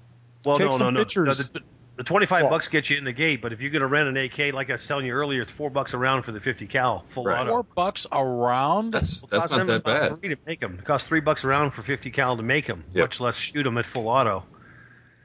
Well, 0.45 0.57
Take 0.57 0.67
no, 0.67 0.73
some 0.73 0.81
no, 0.87 0.91
no. 0.91 1.01
pictures. 1.01 1.49
The, 1.49 1.61
the 1.99 2.05
twenty 2.05 2.25
five 2.27 2.45
Well- 2.45 2.51
bucks 2.53 2.69
gets 2.69 2.89
you 2.89 2.97
in 2.97 3.05
the 3.05 3.13
gate, 3.13 3.43
but 3.43 3.53
if 3.53 3.61
you're 3.61 3.71
going 3.73 3.83
to 3.83 3.87
rent 3.89 4.09
an 4.09 4.17
AK, 4.17 4.53
like 4.55 4.71
I 4.71 4.75
was 4.75 4.87
telling 4.87 5.05
you 5.05 5.13
earlier, 5.13 5.43
it's 5.43 5.53
four 5.53 5.69
bucks 5.69 5.93
a 5.93 5.99
round 5.99 6.25
for 6.25 6.33
the 6.33 6.41
fifty 6.41 6.67
cal 6.67 7.05
full 7.09 7.25
Right. 7.25 7.41
auto. 7.41 7.51
four 7.51 7.63
bucks 7.65 8.07
a 8.13 8.25
round. 8.25 8.95
That's 8.95 9.21
Well, 9.23 9.29
it 9.29 9.31
that's 9.41 9.51
not 9.51 9.67
that 9.67 9.85
bad. 9.85 10.19
Three 10.21 10.29
to 10.31 10.37
make 10.47 10.61
them. 10.61 10.77
It 10.79 10.85
costs 10.87 11.07
three 11.07 11.21
bucks 11.21 11.45
a 11.45 11.49
round 11.49 11.75
for 11.75 11.83
fifty 11.83 12.11
cal 12.11 12.37
to 12.37 12.43
make 12.43 12.67
them, 12.67 12.85
Yep. 12.95 13.03
much 13.05 13.21
less 13.21 13.35
shoot 13.37 13.65
them 13.65 13.77
at 13.77 13.85
full 13.85 14.09
auto. 14.09 14.45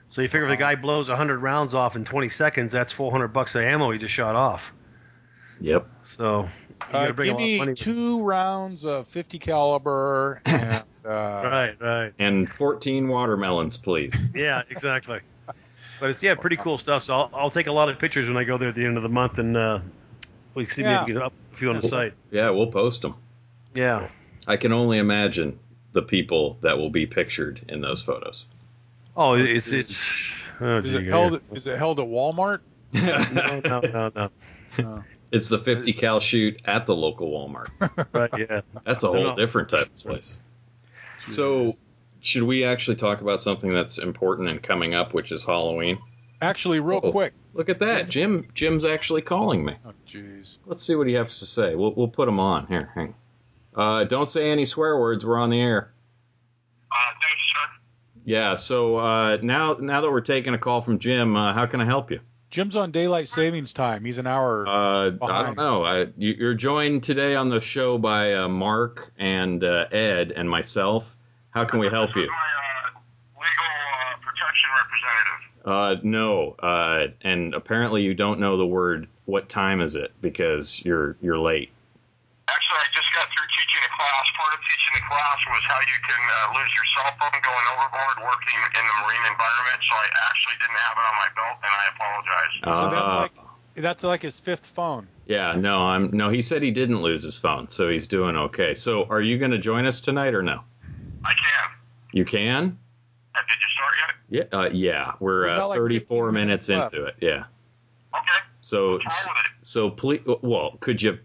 So 0.10 0.22
you 0.22 0.28
figure 0.28 0.46
if 0.48 0.52
the 0.52 0.58
guy 0.58 0.76
blows 0.76 1.10
100 1.10 1.40
rounds 1.40 1.74
off 1.74 1.96
in 1.96 2.06
20 2.06 2.30
seconds, 2.30 2.72
that's 2.72 2.92
400 2.92 3.30
bucks 3.30 3.56
of 3.56 3.64
ammo 3.64 3.90
he 3.92 3.98
just 3.98 4.14
shot 4.14 4.36
off. 4.36 4.72
Yep. 5.62 5.88
So 6.04 6.42
you 6.42 6.50
Uh, 6.90 6.92
gotta 6.92 7.04
a 7.04 7.08
give 7.08 7.18
lot 7.18 7.30
of 7.34 7.38
me 7.40 7.58
money. 7.60 7.74
two 7.74 8.24
rounds 8.24 8.84
of 8.86 9.08
50 9.08 9.40
caliber 9.40 10.40
and 10.46 10.84
uh, 11.06 11.10
Right, 11.10 11.76
right. 11.80 12.14
And 12.20 12.48
14 12.52 13.08
watermelons, 13.08 13.78
please. 13.78 14.20
Yeah, 14.36 14.62
exactly. 14.70 15.20
But 16.04 16.10
it's 16.10 16.22
yeah, 16.22 16.36
pretty 16.36 16.58
cool 16.58 16.78
stuff. 16.78 17.06
So 17.06 17.14
I'll, 17.14 17.30
I'll 17.34 17.50
take 17.50 17.68
a 17.68 17.72
lot 17.72 17.88
of 17.88 17.98
pictures 17.98 18.28
when 18.28 18.36
I 18.36 18.44
go 18.44 18.58
there 18.58 18.68
at 18.68 18.76
the 18.76 18.84
end 18.84 18.98
of 18.98 19.04
the 19.04 19.10
month, 19.10 19.38
and 19.38 19.56
uh, 19.56 19.80
we 20.54 20.66
can 20.66 20.76
see 20.76 20.82
Yeah. 20.82 21.00
maybe 21.00 21.14
get 21.14 21.22
up 21.22 21.32
a 21.54 21.56
few 21.56 21.70
on 21.70 21.80
the 21.80 21.88
site. 21.88 22.12
Yeah, 22.30 22.50
we'll 22.50 22.72
post 22.72 23.04
them. 23.04 23.16
Yeah. 23.74 24.10
I 24.46 24.58
can 24.58 24.74
only 24.74 24.98
imagine 24.98 25.58
the 25.94 26.02
people 26.02 26.58
that 26.60 26.78
will 26.78 26.90
be 26.90 27.06
pictured 27.06 27.62
in 27.70 27.80
those 27.80 28.02
photos. 28.02 28.48
Oh, 29.16 29.36
it's 29.36 29.72
it's. 29.72 30.04
Oh, 30.60 30.80
is 30.80 30.94
it 30.94 31.04
gee, 31.04 31.08
held? 31.08 31.42
Is 31.54 31.68
it 31.68 31.78
held 31.78 32.02
at 32.02 32.06
Walmart? 32.08 32.60
No, 32.94 33.62
no, 33.64 33.80
no, 33.80 34.12
no. 34.14 34.30
No. 34.78 35.04
It's 35.32 35.48
the 35.48 35.58
50 35.58 35.94
cal 35.94 36.20
shoot 36.20 36.62
at 36.66 36.86
the 36.86 36.96
local 36.96 37.32
Walmart. 37.32 37.70
Right, 38.12 38.30
yeah. 38.38 38.60
That's 38.86 39.04
a 39.04 39.08
whole 39.08 39.24
no. 39.24 39.36
different 39.36 39.70
type 39.70 39.88
of 39.88 39.96
place. 39.96 40.42
So, 41.30 41.78
should 42.24 42.44
we 42.44 42.64
actually 42.64 42.96
talk 42.96 43.22
about 43.22 43.42
something 43.42 43.72
that's 43.72 43.98
important 43.98 44.48
and 44.50 44.64
coming 44.64 44.96
up, 44.96 45.14
which 45.14 45.32
is 45.32 45.44
Halloween? 45.44 46.00
Actually, 46.42 46.80
real 46.80 47.02
Oh. 47.04 47.12
quick. 47.12 47.34
Look 47.54 47.70
at 47.70 47.80
that, 47.80 48.10
Jim. 48.10 48.48
Jim's 48.54 48.86
actually 48.86 49.22
calling 49.22 49.64
me. 49.64 49.76
Oh, 49.86 49.92
jeez. 50.08 50.58
Let's 50.66 50.82
see 50.84 50.96
what 50.96 51.06
he 51.08 51.14
has 51.14 51.40
to 51.40 51.46
say. 51.46 51.76
We'll 51.76 51.94
we'll 51.94 52.08
put 52.08 52.28
him 52.28 52.40
on 52.40 52.66
here. 52.68 52.92
Hang. 52.96 53.14
Uh, 53.76 54.04
don't 54.06 54.28
say 54.30 54.50
any 54.52 54.66
swear 54.66 54.98
words. 55.00 55.26
We're 55.26 55.38
on 55.38 55.50
the 55.50 55.60
air. 55.62 55.92
Uh, 56.92 56.96
thanks, 57.22 57.42
sir. 57.54 57.82
Yeah. 58.26 58.54
So 58.56 58.98
uh, 58.98 59.38
now 59.42 59.78
now 59.80 60.02
that 60.02 60.10
we're 60.12 60.22
taking 60.22 60.54
a 60.54 60.58
call 60.58 60.82
from 60.82 61.00
Jim, 61.00 61.36
uh, 61.36 61.54
how 61.54 61.66
can 61.66 61.82
I 61.82 61.86
help 61.86 62.10
you? 62.10 62.20
Jim's 62.50 62.76
on 62.76 62.92
daylight 62.92 63.30
savings 63.30 63.74
time. 63.74 64.06
He's 64.06 64.18
an 64.20 64.28
hour. 64.28 64.66
Uh, 64.68 65.12
I 65.24 65.44
don't 65.44 65.58
know. 65.58 65.84
I, 65.84 66.02
you, 66.18 66.34
you're 66.38 66.54
joined 66.54 67.02
today 67.04 67.36
on 67.36 67.50
the 67.50 67.60
show 67.60 67.98
by 67.98 68.34
uh, 68.34 68.48
Mark 68.48 69.12
and 69.18 69.64
uh, 69.64 69.88
Ed 69.92 70.32
and 70.36 70.48
myself. 70.50 71.18
How 71.54 71.66
can 71.66 71.80
we 71.80 71.88
help 71.90 72.16
you? 72.16 72.28
My 72.28 72.34
uh, 72.34 73.00
legal 73.38 73.70
uh, 73.70 74.16
protection 74.26 74.70
representative. 74.82 75.42
Uh, 75.66 75.96
no. 76.04 76.56
Uh, 76.58 77.14
and 77.22 77.54
apparently 77.54 78.02
you 78.02 78.14
don't 78.14 78.40
know 78.40 78.58
the 78.58 78.66
word. 78.66 79.08
What 79.26 79.50
time 79.50 79.80
is 79.82 79.96
it? 79.96 80.12
Because 80.22 80.84
you're 80.84 81.16
you're 81.22 81.38
late. 81.40 81.70
Actually, 82.50 82.80
I 82.82 82.88
just 82.92 83.08
got 83.14 83.28
through 83.30 83.48
teaching 83.54 83.82
a 83.86 83.92
class. 83.96 84.26
Part 84.36 84.54
of 84.54 84.60
teaching 84.66 84.94
the 84.98 85.06
class 85.08 85.38
was 85.48 85.62
how 85.70 85.80
you 85.80 86.00
can 86.02 86.22
uh, 86.26 86.60
lose 86.60 86.72
your 86.74 86.88
cell 86.98 87.12
phone 87.22 87.40
going 87.40 87.66
overboard 87.78 88.18
working 88.34 88.60
in 88.60 88.84
the 88.90 88.96
marine 89.06 89.26
environment. 89.30 89.80
So 89.86 89.94
I 89.96 90.08
actually 90.28 90.58
didn't 90.60 90.82
have 90.90 90.96
it 90.98 91.06
on 91.06 91.16
my 91.22 91.30
belt, 91.38 91.58
and 91.62 91.72
I 91.72 91.86
apologize. 91.94 92.54
So 92.66 92.86
that's 92.90 93.14
Uh, 93.14 93.22
like 93.22 93.34
that's 93.76 94.04
like 94.04 94.22
his 94.24 94.40
fifth 94.40 94.66
phone. 94.66 95.08
Yeah, 95.28 95.54
no, 95.56 95.78
I'm 95.88 96.10
no. 96.12 96.30
He 96.30 96.42
said 96.42 96.62
he 96.62 96.72
didn't 96.72 97.02
lose 97.02 97.24
his 97.24 97.38
phone, 97.38 97.70
so 97.70 97.90
he's 97.90 98.08
doing 98.08 98.36
okay. 98.36 98.74
So, 98.76 99.06
are 99.06 99.22
you 99.22 99.38
going 99.38 99.52
to 99.52 99.58
join 99.58 99.86
us 99.86 100.02
tonight 100.02 100.34
or 100.34 100.44
no? 100.44 100.62
I 101.26 101.34
can. 101.34 101.70
You 102.12 102.26
can. 102.26 102.78
Uh, 103.36 103.40
did 103.50 103.58
you 103.58 103.68
start 103.76 103.94
yet? 104.30 104.50
Yeah, 104.52 104.60
uh, 104.60 104.70
yeah. 104.70 105.14
We're 105.20 105.50
uh, 105.50 105.68
like 105.68 105.78
34 105.78 106.32
minutes, 106.32 106.68
minutes 106.70 106.94
into 106.94 107.06
it. 107.06 107.16
Yeah. 107.22 107.46
Okay. 108.16 108.40
So, 108.60 108.94
What's 108.94 109.06
wrong 109.06 109.36
with 109.36 109.46
it? 109.46 109.52
so 109.68 109.90
please. 109.90 110.22
Well, 110.42 110.78
could 110.80 111.02
you 111.02 111.18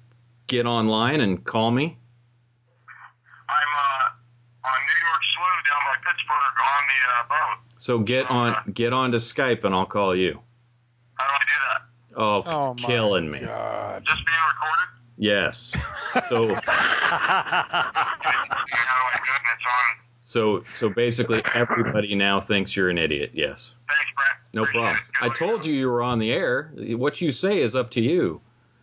get 0.46 0.66
online 0.66 1.20
and 1.20 1.44
call 1.44 1.70
me? 1.70 1.96
I'm 3.48 3.54
uh, 3.76 4.68
on 4.68 4.78
New 4.86 4.98
York 5.06 5.22
Slough 5.34 5.64
down 5.64 5.82
by 5.84 5.96
Pittsburg 6.10 6.54
on 6.58 6.82
the 6.88 7.00
uh, 7.12 7.28
boat. 7.28 7.58
So 7.76 7.98
get 7.98 8.30
on 8.30 8.56
get 8.74 8.92
on 8.92 9.12
to 9.12 9.18
Skype 9.18 9.64
and 9.64 9.74
I'll 9.74 9.86
call 9.86 10.14
you. 10.16 10.40
How 11.14 11.26
do 11.26 11.34
I 11.34 11.38
do 11.40 11.54
that? 11.70 11.82
Oh, 12.20 12.42
Oh 12.46 12.74
my 12.74 12.80
killing 12.82 13.30
me. 13.30 13.40
God. 13.40 14.04
Just 14.04 14.22
being 14.26 14.38
recorded? 14.48 14.88
Yes. 15.18 15.76
So 16.28 16.54
How 16.66 17.72
do 17.74 19.06
I 19.06 19.20
do 19.24 19.32
it? 19.32 19.40
And 19.40 19.52
it's 19.54 19.66
on. 19.66 19.96
So 20.28 20.62
so 20.74 20.90
basically 20.90 21.40
everybody 21.54 22.14
now 22.14 22.38
thinks 22.38 22.76
you're 22.76 22.90
an 22.90 22.98
idiot. 22.98 23.30
Yes. 23.32 23.76
Thanks, 23.88 24.12
Brent. 24.14 24.38
No 24.52 24.62
Appreciate 24.62 25.12
problem. 25.14 25.32
I 25.32 25.34
told 25.34 25.64
you 25.64 25.74
you 25.74 25.88
were 25.88 26.02
on 26.02 26.18
the 26.18 26.30
air. 26.30 26.70
What 26.76 27.22
you 27.22 27.32
say 27.32 27.62
is 27.62 27.74
up 27.74 27.90
to 27.92 28.02
you. 28.02 28.38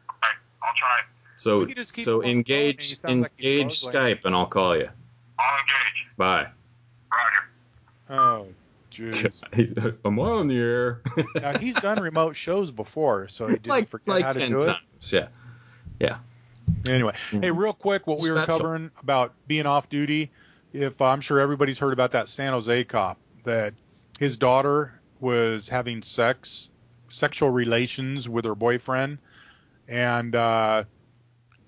Okay, 0.09 0.33
I'll 0.63 0.73
try. 0.75 1.01
So 1.37 1.59
We 1.59 1.67
could 1.67 1.75
just 1.77 1.93
keep 1.93 2.05
so 2.05 2.13
him 2.13 2.17
on 2.17 2.21
the 2.21 2.23
phone 2.23 2.29
and 2.37 2.47
he 2.47 2.53
engage 2.55 2.97
sounds 2.97 3.21
like 3.21 3.31
he's 3.37 3.45
engage 3.45 3.77
struggling. 3.77 4.15
Skype 4.15 4.25
and 4.25 4.35
I'll 4.35 4.47
call 4.47 4.75
you. 4.75 4.89
I'll 5.37 5.59
engage. 5.59 6.07
Bye. 6.17 6.47
Roger. 7.13 8.19
Oh, 8.21 8.47
jeez. 8.89 9.97
I'm 10.03 10.17
on 10.17 10.47
the 10.47 10.57
air. 10.57 11.01
now 11.35 11.59
he's 11.59 11.75
done 11.75 12.01
remote 12.01 12.35
shows 12.35 12.71
before, 12.71 13.27
so 13.27 13.45
he 13.45 13.53
didn't 13.53 13.67
like 13.67 13.87
forget 13.87 14.07
like 14.07 14.23
how 14.23 14.31
to 14.31 14.39
ten 14.39 14.49
do 14.49 14.61
it. 14.61 14.65
times. 14.65 15.13
Yeah. 15.13 15.27
Yeah. 15.99 16.17
Anyway, 16.87 17.13
hey, 17.29 17.37
mm-hmm. 17.37 17.55
real 17.55 17.73
quick, 17.73 18.07
what 18.07 18.19
we 18.19 18.31
were 18.31 18.37
Special. 18.37 18.57
covering 18.57 18.91
about 19.03 19.33
being 19.47 19.67
off 19.67 19.89
duty. 19.89 20.31
If 20.75 21.01
I'm 21.01 21.21
sure 21.21 21.39
everybody's 21.39 21.79
heard 21.79 21.93
about 21.93 22.11
that 22.11 22.27
San 22.27 22.51
Jose 22.51 22.83
cop 22.83 23.17
that 23.45 23.73
his 24.19 24.35
daughter 24.35 24.99
was 25.21 25.69
having 25.69 26.01
sex, 26.01 26.69
sexual 27.09 27.49
relations 27.49 28.27
with 28.27 28.43
her 28.43 28.55
boyfriend, 28.55 29.19
and 29.87 30.35
uh, 30.35 30.83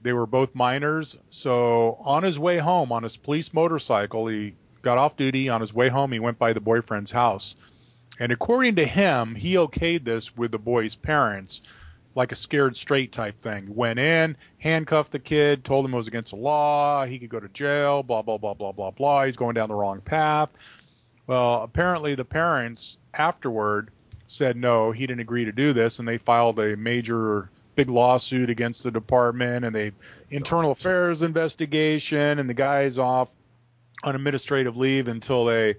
they 0.02 0.12
were 0.12 0.26
both 0.26 0.54
minors. 0.54 1.16
So 1.30 1.98
on 2.04 2.24
his 2.24 2.38
way 2.38 2.58
home 2.58 2.92
on 2.92 3.04
his 3.04 3.16
police 3.16 3.54
motorcycle, 3.54 4.28
he 4.28 4.56
got 4.82 4.98
off 4.98 5.16
duty. 5.16 5.48
On 5.48 5.62
his 5.62 5.74
way 5.74 5.88
home, 5.88 6.12
he 6.12 6.20
went 6.20 6.38
by 6.38 6.52
the 6.52 6.60
boyfriend's 6.60 7.12
house, 7.12 7.56
and 8.20 8.34
according 8.34 8.76
to 8.76 8.86
him, 8.86 9.36
he 9.36 9.54
okayed 9.54 10.04
this 10.04 10.36
with 10.36 10.52
the 10.52 10.60
boy's 10.60 10.96
parents 10.96 11.62
like 12.18 12.32
a 12.32 12.36
scared 12.36 12.76
straight 12.76 13.12
type 13.12 13.40
thing. 13.40 13.76
Went 13.76 14.00
in, 14.00 14.36
handcuffed 14.58 15.12
the 15.12 15.20
kid, 15.20 15.64
told 15.64 15.86
him 15.86 15.94
it 15.94 15.98
was 15.98 16.08
against 16.08 16.32
the 16.32 16.36
law, 16.36 17.06
he 17.06 17.20
could 17.20 17.30
go 17.30 17.40
to 17.40 17.48
jail, 17.50 18.02
blah 18.02 18.24
blah 18.24 18.40
blah 18.40 18.56
blah 18.56 18.72
blah 18.72 18.90
blah. 18.90 19.26
He's 19.26 19.38
going 19.38 19.54
down 19.54 19.70
the 19.70 19.76
wrong 19.76 20.02
path. 20.02 20.50
Well, 21.28 21.62
apparently 21.62 22.16
the 22.16 22.26
parents 22.26 22.98
afterward 23.14 23.92
said 24.26 24.58
no, 24.58 24.92
he 24.92 25.06
didn't 25.06 25.20
agree 25.20 25.46
to 25.46 25.52
do 25.52 25.74
this, 25.74 26.00
and 26.00 26.08
they 26.08 26.18
filed 26.18 26.60
a 26.60 26.76
major 26.76 27.52
big 27.76 27.92
lawsuit 27.92 28.50
against 28.50 28.82
the 28.82 28.90
department 28.90 29.64
and 29.64 29.76
they 29.76 29.92
internal 30.32 30.72
affairs 30.72 31.22
investigation, 31.22 32.40
and 32.40 32.50
the 32.50 32.56
guy's 32.56 32.98
off 32.98 33.30
on 34.04 34.16
administrative 34.16 34.76
leave 34.76 35.08
until 35.08 35.46
they 35.46 35.76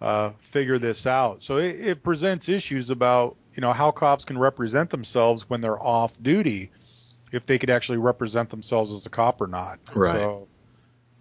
uh, 0.00 0.30
figure 0.38 0.78
this 0.78 1.06
out. 1.06 1.42
So 1.42 1.58
it, 1.58 1.78
it 1.80 2.02
presents 2.02 2.48
issues 2.48 2.88
about 2.88 3.36
you 3.56 3.60
know 3.60 3.72
how 3.72 3.90
cops 3.90 4.24
can 4.24 4.38
represent 4.38 4.90
themselves 4.90 5.48
when 5.48 5.60
they're 5.60 5.82
off 5.82 6.20
duty, 6.22 6.70
if 7.32 7.46
they 7.46 7.58
could 7.58 7.70
actually 7.70 7.98
represent 7.98 8.50
themselves 8.50 8.92
as 8.92 9.06
a 9.06 9.10
cop 9.10 9.40
or 9.40 9.46
not. 9.46 9.78
Right. 9.94 10.14
So 10.14 10.48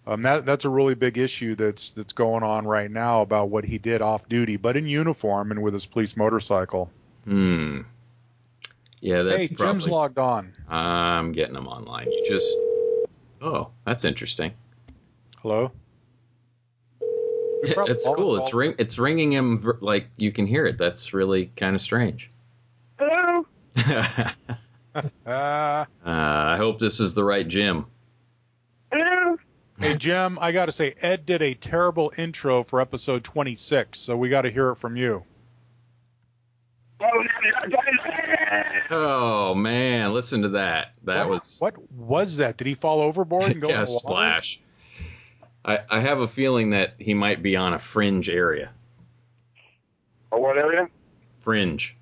um, 0.07 0.21
that 0.23 0.45
that's 0.45 0.65
a 0.65 0.69
really 0.69 0.95
big 0.95 1.17
issue 1.17 1.55
that's 1.55 1.91
that's 1.91 2.13
going 2.13 2.43
on 2.43 2.65
right 2.65 2.91
now 2.91 3.21
about 3.21 3.49
what 3.49 3.63
he 3.63 3.77
did 3.77 4.01
off 4.01 4.27
duty, 4.29 4.57
but 4.57 4.77
in 4.77 4.85
uniform 4.85 5.51
and 5.51 5.61
with 5.63 5.73
his 5.73 5.85
police 5.85 6.15
motorcycle. 6.15 6.91
Hmm. 7.23 7.81
Yeah, 9.01 9.23
that's 9.23 9.45
hey, 9.45 9.47
probably. 9.49 9.73
Jim's 9.73 9.87
logged 9.87 10.19
on. 10.19 10.53
I'm 10.67 11.31
getting 11.31 11.53
them 11.53 11.67
online. 11.67 12.09
You 12.11 12.25
just. 12.27 12.55
Oh, 13.41 13.69
that's 13.85 14.03
interesting. 14.03 14.53
Hello. 15.39 15.71
We 17.69 17.73
probably 17.73 17.93
it's 17.93 18.07
cool. 18.07 18.35
It's 18.37 18.43
called- 18.49 18.53
ring. 18.53 18.75
It's 18.77 18.97
ringing 18.99 19.31
him 19.31 19.59
ver- 19.59 19.77
like 19.81 20.07
you 20.17 20.31
can 20.31 20.45
hear 20.47 20.65
it. 20.65 20.77
That's 20.77 21.13
really 21.13 21.47
kind 21.57 21.75
of 21.75 21.81
strange. 21.81 22.29
Hello? 22.99 23.45
uh, 24.95 25.05
Uh, 25.25 25.85
I 26.05 26.55
hope 26.57 26.79
this 26.79 26.99
is 26.99 27.13
the 27.13 27.23
right 27.23 27.47
Jim. 27.47 27.85
Hello? 28.91 29.37
hey 29.79 29.95
Jim, 29.97 30.37
I 30.39 30.53
got 30.53 30.67
to 30.67 30.71
say 30.71 30.95
Ed 31.01 31.25
did 31.25 31.41
a 31.41 31.53
terrible 31.53 32.13
intro 32.17 32.63
for 32.63 32.79
episode 32.79 33.25
26, 33.25 33.99
so 33.99 34.15
we 34.15 34.29
got 34.29 34.43
to 34.43 34.51
hear 34.51 34.69
it 34.69 34.77
from 34.77 34.95
you. 34.95 35.23
Oh 38.89 39.53
man, 39.55 40.13
listen 40.13 40.41
to 40.43 40.49
that. 40.49 40.93
That 41.03 41.27
what, 41.27 41.29
was 41.29 41.57
what 41.59 41.91
was 41.91 42.37
that? 42.37 42.57
Did 42.57 42.67
he 42.67 42.73
fall 42.75 43.01
overboard 43.01 43.51
and 43.51 43.61
go 43.61 43.67
in 43.67 43.73
yeah, 43.75 43.83
the 43.83 43.91
water? 43.91 43.99
splash. 44.07 44.61
I, 45.65 45.79
I 45.89 45.99
have 45.99 46.19
a 46.19 46.27
feeling 46.27 46.69
that 46.69 46.93
he 46.99 47.13
might 47.15 47.41
be 47.41 47.55
on 47.55 47.73
a 47.73 47.79
fringe 47.79 48.29
area. 48.29 48.69
Oh, 50.31 50.37
what 50.37 50.57
area? 50.57 50.87
Fringe, 51.39 51.97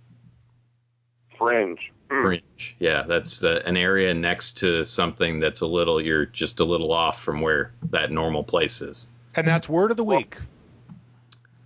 Fringe. 1.38 1.91
Hmm. 2.11 2.22
fringe. 2.22 2.76
Yeah, 2.80 3.03
that's 3.07 3.39
the, 3.39 3.66
an 3.66 3.78
area 3.78 4.14
next 4.14 4.57
to 4.59 4.84
something 4.84 5.39
that's 5.39 5.61
a 5.61 5.68
little. 5.68 6.01
You're 6.01 6.26
just 6.26 6.59
a 6.59 6.66
little 6.66 6.91
off 6.91 7.22
from 7.22 7.41
where 7.41 7.72
that 7.91 8.11
normal 8.11 8.43
place 8.43 8.82
is. 8.82 9.07
And 9.36 9.47
that's 9.47 9.70
word 9.70 9.91
of 9.91 9.97
the 9.97 10.03
week. 10.03 10.38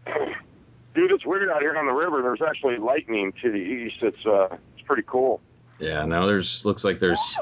Dude, 0.96 1.12
it's 1.12 1.26
weird 1.26 1.50
out 1.50 1.62
here 1.62 1.78
on 1.78 1.86
the 1.86 1.94
river. 1.94 2.22
There's 2.22 2.42
actually 2.42 2.78
lightning 2.78 3.34
to 3.42 3.52
the 3.52 3.58
east. 3.58 3.98
It's 4.02 4.26
uh, 4.26 4.58
it's 4.76 4.86
pretty 4.88 5.04
cool. 5.06 5.42
Yeah. 5.80 6.06
Now 6.06 6.26
there's 6.26 6.66
looks 6.66 6.84
like 6.84 7.00
there's. 7.00 7.38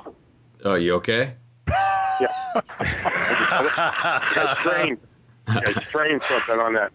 Oh, 0.64 0.76
you 0.76 0.95
okay? 0.95 1.36
I 2.80 4.55
strained, 4.59 4.97
I 5.47 5.84
strained 5.88 6.22
something 6.24 6.59
on 6.59 6.74
that 6.74 6.91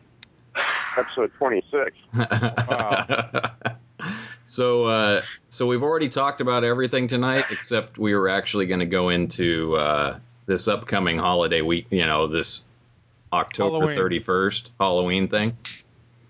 episode 0.97 1.33
26. 1.39 1.97
so, 4.45 4.85
uh, 4.85 5.23
so 5.49 5.67
we've 5.67 5.83
already 5.83 6.09
talked 6.09 6.41
about 6.41 6.65
everything 6.65 7.07
tonight, 7.07 7.45
except 7.51 7.99
we 7.99 8.15
were 8.15 8.29
actually 8.29 8.67
going 8.67 8.81
to 8.81 8.87
go 8.87 9.09
into 9.11 9.77
uh, 9.77 10.19
this 10.47 10.69
upcoming 10.69 11.19
holiday 11.19 11.61
week. 11.61 11.87
You 11.91 12.07
know, 12.07 12.27
this 12.27 12.65
October 13.33 13.77
Halloween. 13.77 13.97
thirty 13.97 14.19
first 14.19 14.71
Halloween 14.79 15.29
thing. 15.29 15.57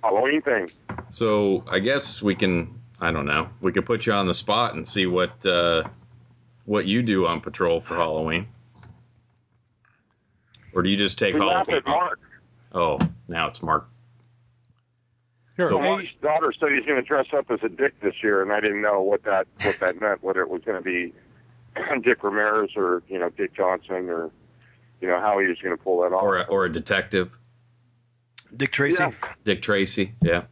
Halloween 0.03 0.43
thing. 0.43 0.70
So 1.11 1.64
I 1.70 1.78
guess 1.78 2.22
we 2.22 2.34
can. 2.34 2.78
I 3.01 3.11
don't 3.12 3.26
know. 3.26 3.49
We 3.62 3.72
could 3.72 3.86
put 3.86 4.05
you 4.05 4.12
on 4.12 4.26
the 4.26 4.34
spot 4.34 4.74
and 4.74 4.86
see 4.86 5.07
what 5.07 5.45
uh, 5.47 5.84
what 6.66 6.86
you 6.86 7.03
do 7.03 7.26
on 7.26 7.41
patrol 7.41 7.80
for 7.80 7.97
Halloween. 7.97 8.47
Or 10.75 10.83
do 10.83 10.91
you 10.91 10.97
just 10.97 11.18
take 11.18 11.35
We 11.35 11.41
laughed 11.41 11.71
Halloween? 11.71 11.77
at 11.77 11.87
Mark. 11.87 12.21
Oh, 12.73 12.99
now 13.29 13.47
it's 13.49 13.62
Mark. 13.62 13.89
Here, 15.57 15.68
So 15.68 15.79
hey, 15.79 15.89
Mark's 15.89 16.12
daughter 16.23 16.53
said 16.59 16.71
he's 16.73 16.85
going 16.87 17.01
to 17.03 17.07
dress 17.07 17.27
up 17.37 17.51
as 17.51 17.59
a 17.62 17.68
dick 17.68 18.01
this 18.01 18.14
year, 18.23 18.43
and 18.43 18.53
I 18.53 18.61
didn't 18.61 18.81
know 18.83 19.01
what 19.03 19.25
that 19.25 19.47
what 19.62 19.79
that 19.81 20.01
meant. 20.01 20.23
Whether 20.23 20.41
it 20.43 20.49
was 20.49 20.62
going 20.64 20.79
to 20.79 20.85
be 20.85 21.12
Dick 22.03 22.23
Ramirez 22.23 22.71
or 22.77 23.03
you 23.09 23.18
know 23.18 23.31
Dick 23.31 23.55
Johnson 23.55 24.09
or 24.09 24.31
you 25.01 25.09
know 25.09 25.18
how 25.21 25.39
he 25.39 25.47
was 25.47 25.59
going 25.62 25.77
to 25.77 25.83
pull 25.83 26.01
that 26.03 26.12
off. 26.14 26.23
Or 26.23 26.39
a, 26.39 26.43
or 26.45 26.64
a 26.66 26.73
detective, 26.73 27.37
Dick 28.57 28.73
Tracy. 28.73 29.03
Yeah. 29.03 29.12
Dick 29.45 29.62
Tracy. 29.62 30.12
Yeah. 30.23 30.45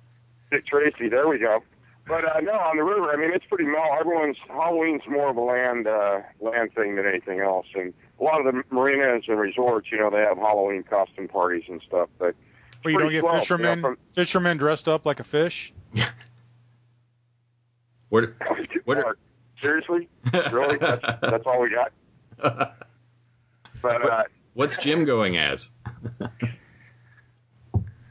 Dick 0.51 0.66
Tracy. 0.66 1.09
There 1.09 1.29
we 1.29 1.39
go. 1.39 1.62
But 2.07 2.25
uh, 2.25 2.41
no, 2.41 2.53
on 2.53 2.79
the 2.79 2.85
river, 2.85 3.11
I 3.11 3.16
mean, 3.16 3.31
it's 3.35 3.45
pretty 3.45 3.64
mellow. 3.64 3.97
Everyone's 4.01 4.39
Halloween's 4.49 5.03
more 5.09 5.29
of 5.31 5.37
a 5.37 5.41
land 5.43 5.87
uh, 5.87 6.21
land 6.41 6.73
thing 6.75 6.97
than 6.97 7.07
anything 7.07 7.41
else, 7.41 7.66
and 7.75 7.93
a 8.21 8.23
lot 8.25 8.45
of 8.45 8.53
the 8.53 8.62
marinas 8.75 9.25
and 9.29 9.39
resorts, 9.39 9.89
you 9.93 9.99
know, 9.99 10.11
they 10.11 10.19
have 10.19 10.37
Halloween 10.39 10.83
costume 10.83 11.29
parties 11.29 11.64
and 11.69 11.81
stuff. 11.87 12.09
But 12.19 12.35
well, 12.85 12.93
you 12.93 12.99
don't 12.99 13.09
pretty 13.09 13.14
get 13.14 13.21
slow, 13.23 13.31
you 13.31 13.35
know, 13.35 13.41
fishermen 13.41 13.81
from- 13.81 13.99
fishermen 14.12 14.57
dressed 14.57 14.89
up 14.89 15.07
like 15.07 15.21
a 15.21 15.25
fish. 15.25 15.73
What? 18.09 18.25
What 18.85 18.99
are- 18.99 19.19
seriously, 19.61 20.09
really? 20.51 20.79
That's, 20.79 21.03
that's 21.21 21.47
all 21.47 21.61
we 21.61 21.71
got. 21.71 22.75
But 23.81 24.11
uh, 24.11 24.23
What's 24.55 24.77
Jim 24.79 25.05
going 25.05 25.37
as? 25.39 25.71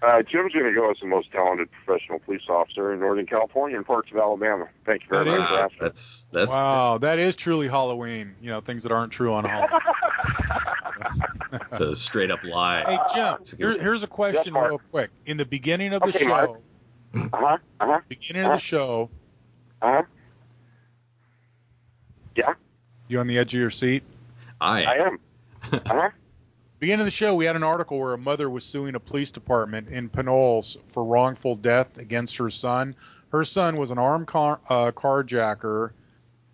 Uh, 0.02 0.22
Jim's 0.22 0.54
going 0.54 0.66
to 0.66 0.74
go 0.74 0.92
as 0.92 0.98
the 1.02 1.08
most 1.08 1.32
talented 1.32 1.70
professional 1.72 2.20
police 2.20 2.44
officer 2.50 2.94
in 2.94 3.00
Northern 3.00 3.26
California 3.26 3.78
and 3.78 3.86
parts 3.86 4.12
of 4.12 4.18
Alabama. 4.18 4.68
Thank 4.86 5.04
you 5.04 5.08
very 5.10 5.26
That 5.26 5.32
much 5.32 5.40
is- 5.40 5.50
Wow, 5.52 5.70
that's 5.80 6.28
that's 6.32 6.54
wow, 6.54 6.98
that 7.00 7.20
is 7.20 7.36
truly 7.36 7.68
Halloween. 7.68 8.36
You 8.42 8.52
know, 8.52 8.62
things 8.62 8.84
that 8.84 8.92
aren't 8.92 9.12
true 9.12 9.34
on 9.34 9.46
Halloween. 9.46 9.80
that's 11.52 11.80
a 11.82 11.96
straight 11.96 12.30
up 12.32 12.44
lie. 12.44 12.84
hey, 12.86 12.98
Jim, 13.16 13.38
It's 13.42 13.54
a 13.54 13.56
good 13.58 13.74
here, 13.76 13.84
here's 13.84 14.04
a 14.04 14.08
question 14.08 14.54
Mark. 14.54 14.70
real 14.70 14.82
quick. 14.92 15.10
In 15.26 15.38
the 15.38 15.46
beginning 15.46 15.94
of 15.94 16.02
the 16.04 16.10
Okay, 16.10 16.26
show, 16.26 16.58
Uh 17.16 17.30
huh. 17.34 17.58
Uh 17.80 17.86
huh. 17.86 18.00
beginning 18.10 18.44
of 18.46 18.52
the 18.52 18.58
show, 18.60 19.10
Uh 19.82 19.92
huh. 19.92 20.04
Yeah, 22.36 22.54
you 23.08 23.20
on 23.20 23.26
the 23.28 23.38
edge 23.40 23.54
of 23.56 23.60
your 23.60 23.72
seat? 23.72 24.04
I 24.62 24.84
I 24.84 24.96
am. 25.08 25.20
Uh 25.74 25.80
huh. 25.86 26.10
Beginning 26.80 27.02
of 27.02 27.06
the 27.06 27.12
show, 27.12 27.34
we 27.34 27.46
had 27.46 27.56
an 27.56 27.64
article 27.64 27.98
where 27.98 28.14
a 28.14 28.18
mother 28.20 28.50
was 28.50 28.64
suing 28.64 28.94
a 28.94 29.00
police 29.00 29.32
department 29.32 29.88
in 29.88 30.10
Pinole 30.10 30.64
for 30.90 31.04
wrongful 31.04 31.56
death 31.56 31.98
against 31.98 32.38
her 32.38 32.52
son. 32.52 32.96
Her 33.30 33.44
son 33.44 33.78
was 33.78 33.90
an 33.90 33.98
armed 33.98 34.28
car, 34.28 34.60
uh, 34.70 34.92
carjacker, 34.92 35.92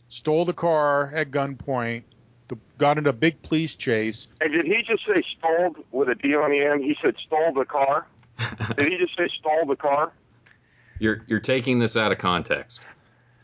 stole 0.07 0.45
the 0.45 0.53
car 0.53 1.11
at 1.13 1.31
gunpoint, 1.31 2.03
the, 2.47 2.57
got 2.77 2.97
into 2.97 3.09
a 3.09 3.13
big 3.13 3.41
police 3.41 3.75
chase. 3.75 4.29
And 4.39 4.53
did 4.53 4.65
he 4.65 4.81
just 4.83 5.05
say 5.05 5.23
stole 5.37 5.75
with 5.91 6.07
a 6.07 6.15
D 6.15 6.35
on 6.35 6.51
the 6.51 6.61
end? 6.61 6.85
He 6.85 6.95
said 7.01 7.15
stole 7.25 7.53
the 7.53 7.65
car. 7.65 8.07
Did 8.77 8.91
he 8.91 8.97
just 8.97 9.15
say 9.15 9.27
stole 9.27 9.67
the 9.67 9.75
car? 9.75 10.11
You're 10.97 11.23
you're 11.27 11.39
taking 11.39 11.77
this 11.77 11.95
out 11.95 12.11
of 12.11 12.17
context. 12.17 12.81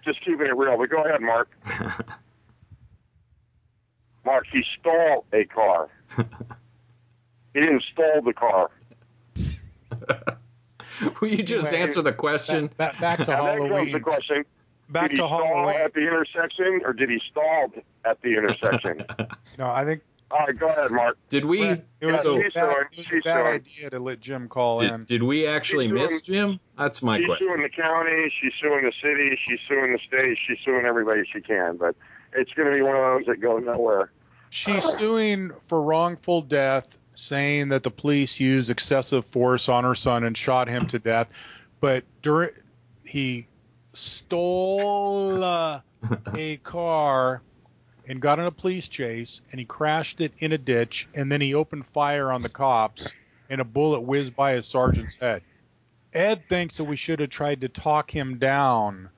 Just 0.04 0.20
keeping 0.22 0.48
it 0.48 0.58
real. 0.58 0.78
But 0.78 0.90
go 0.90 1.04
ahead, 1.04 1.22
Mark. 1.22 1.50
Mark, 4.26 4.48
he 4.52 4.66
stole 4.80 5.26
a 5.32 5.46
car. 5.46 5.90
he 7.64 7.66
didn't 7.68 7.84
stole 7.84 8.22
the 8.24 8.34
car. 8.34 8.70
Will 11.22 11.30
you 11.30 11.44
just 11.44 11.68
Anyway, 11.68 11.84
answer 11.84 12.02
the 12.02 12.12
question? 12.14 12.70
Back, 12.78 13.00
back 13.00 13.20
to 13.20 13.32
Now 13.32 13.46
that 13.46 13.70
comes 13.70 13.92
the 13.92 14.00
question: 14.00 14.44
Back 14.90 15.04
Did 15.04 15.12
he 15.12 15.18
to 15.18 15.28
stall 15.28 15.46
Halloween. 15.46 15.76
at 15.82 15.94
the 15.94 16.02
intersection, 16.02 16.82
or 16.84 16.94
did 16.94 17.10
he 17.10 17.22
stall 17.32 17.72
at 18.06 18.22
the 18.22 18.30
intersection? 18.36 19.06
No, 19.58 19.66
I 19.66 19.84
think 19.84 20.02
All 20.32 20.40
right, 20.40 20.58
go 20.58 20.68
ahead, 20.68 20.92
Mark. 20.92 21.18
Did 21.30 21.44
we? 21.46 21.62
it 21.64 22.06
was, 22.06 22.22
so 22.22 22.36
a 22.36 22.40
bad, 22.40 22.54
doing- 22.54 22.86
it 22.92 22.98
was 22.98 23.12
a 23.12 23.20
bad 23.24 23.38
doing. 23.44 23.54
idea 23.56 23.90
to 23.92 24.00
let 24.00 24.20
Jim 24.22 24.48
call 24.48 24.82
in. 24.82 25.00
Did, 25.00 25.08
did 25.08 25.24
we 25.24 25.48
actually 25.48 25.86
She's 25.88 25.94
miss 25.94 26.22
Jim? 26.22 26.60
That's 26.78 27.02
my 27.02 27.18
she's 27.18 27.26
question. 27.28 27.48
She's 27.48 27.56
suing 27.56 27.64
the 27.64 27.70
county, 27.82 28.34
she's 28.42 28.54
suing 28.62 28.86
the 28.86 28.94
city, 29.02 29.40
she's 29.46 29.60
suing 29.68 29.92
the 29.94 30.00
state, 30.08 30.38
she's 30.48 30.58
suing 30.64 30.86
everybody 30.86 31.24
she 31.32 31.42
can. 31.42 31.78
But 31.78 31.96
it's 32.34 32.52
going 32.54 32.70
to 32.70 32.76
be 32.76 32.82
one 32.82 32.96
of 32.96 33.02
those 33.02 33.26
that 33.28 33.42
go 33.42 33.58
nowhere. 33.58 34.12
She's 34.50 34.84
suing 34.98 35.52
for 35.68 35.82
wrongful 35.82 36.42
death, 36.42 36.98
saying 37.20 37.70
that 37.70 37.84
the 37.84 37.92
police 37.92 38.40
used 38.40 38.70
excessive 38.70 39.26
force 39.26 39.70
on 39.70 39.84
her 39.84 39.96
son 39.96 40.24
and 40.24 40.38
shot 40.38 40.68
him 40.68 40.88
to 40.88 41.00
death. 41.00 41.30
But 41.80 42.04
during 42.22 42.52
he 43.04 43.48
stole 43.94 45.44
uh, 45.44 45.82
a 46.36 46.58
car 46.58 47.42
and 48.08 48.22
got 48.22 48.40
in 48.40 48.46
a 48.46 48.52
police 48.52 48.88
chase, 48.88 49.42
and 49.52 49.60
he 49.60 49.66
crashed 49.66 50.20
it 50.22 50.34
in 50.40 50.52
a 50.52 50.58
ditch, 50.58 51.08
and 51.14 51.32
then 51.32 51.42
he 51.42 51.54
opened 51.54 51.86
fire 51.86 52.32
on 52.32 52.42
the 52.42 52.50
cops, 52.50 53.08
and 53.50 53.62
a 53.62 53.66
bullet 53.66 54.02
whizzed 54.02 54.36
by 54.36 54.54
his 54.54 54.66
sergeant's 54.66 55.16
head. 55.16 55.44
Ed 56.14 56.48
thinks 56.50 56.78
that 56.78 56.86
we 56.86 56.96
should 56.96 57.20
have 57.20 57.30
tried 57.30 57.62
to 57.62 57.70
talk 57.70 58.10
him 58.10 58.40
down. 58.40 59.10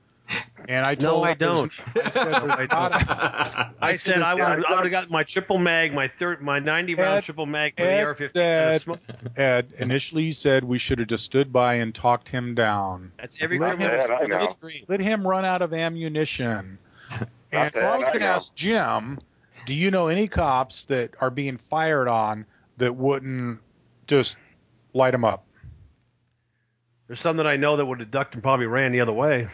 And 0.68 0.86
I 0.86 0.94
No, 1.00 1.22
I 1.24 1.34
don't. 1.34 1.72
I 1.96 2.10
said 2.10 2.12
there's 2.14 2.70
not 2.70 2.92
a- 2.92 2.98
I, 3.00 3.72
I 3.80 3.90
said 3.96 4.14
said 4.14 4.22
I 4.22 4.34
would 4.34 4.42
have 4.42 4.64
I 4.68 4.88
got 4.88 5.10
my 5.10 5.24
triple 5.24 5.58
mag, 5.58 5.92
my 5.92 6.08
third, 6.18 6.40
my 6.40 6.58
90 6.58 6.94
round 6.94 7.18
Ed- 7.18 7.24
triple 7.24 7.46
mag 7.46 7.76
for 7.76 7.82
Ed 7.82 8.04
the 8.04 8.06
AR-15. 8.06 8.30
said- 8.30 9.36
Ed, 9.36 9.72
initially 9.78 10.22
you 10.22 10.32
said 10.32 10.62
we 10.64 10.78
should 10.78 10.98
have 11.00 11.08
just 11.08 11.24
stood 11.24 11.52
by 11.52 11.74
and 11.74 11.94
talked 11.94 12.28
him 12.28 12.54
down. 12.54 13.10
That's 13.18 13.36
every 13.40 13.58
Let 13.58 13.78
him- 13.78 13.90
I 13.90 14.26
know. 14.26 14.54
Let 14.88 15.00
him 15.00 15.26
run 15.26 15.44
out 15.44 15.62
of 15.62 15.74
ammunition. 15.74 16.78
And 17.50 17.74
so 17.74 17.80
I 17.80 17.96
was 17.98 18.06
going 18.08 18.20
to 18.20 18.26
ask 18.26 18.54
Jim, 18.54 19.18
do 19.66 19.74
you 19.74 19.90
know 19.90 20.06
any 20.08 20.28
cops 20.28 20.84
that 20.84 21.14
are 21.20 21.30
being 21.30 21.56
fired 21.58 22.08
on 22.08 22.46
that 22.78 22.94
wouldn't 22.96 23.58
just 24.06 24.36
light 24.94 25.12
him 25.12 25.24
up? 25.24 25.44
There's 27.08 27.20
some 27.20 27.36
that 27.36 27.46
I 27.46 27.56
know 27.56 27.76
that 27.76 27.84
would 27.84 28.00
have 28.00 28.10
ducked 28.10 28.34
and 28.34 28.42
probably 28.42 28.66
ran 28.66 28.92
the 28.92 29.00
other 29.00 29.12
way. 29.12 29.48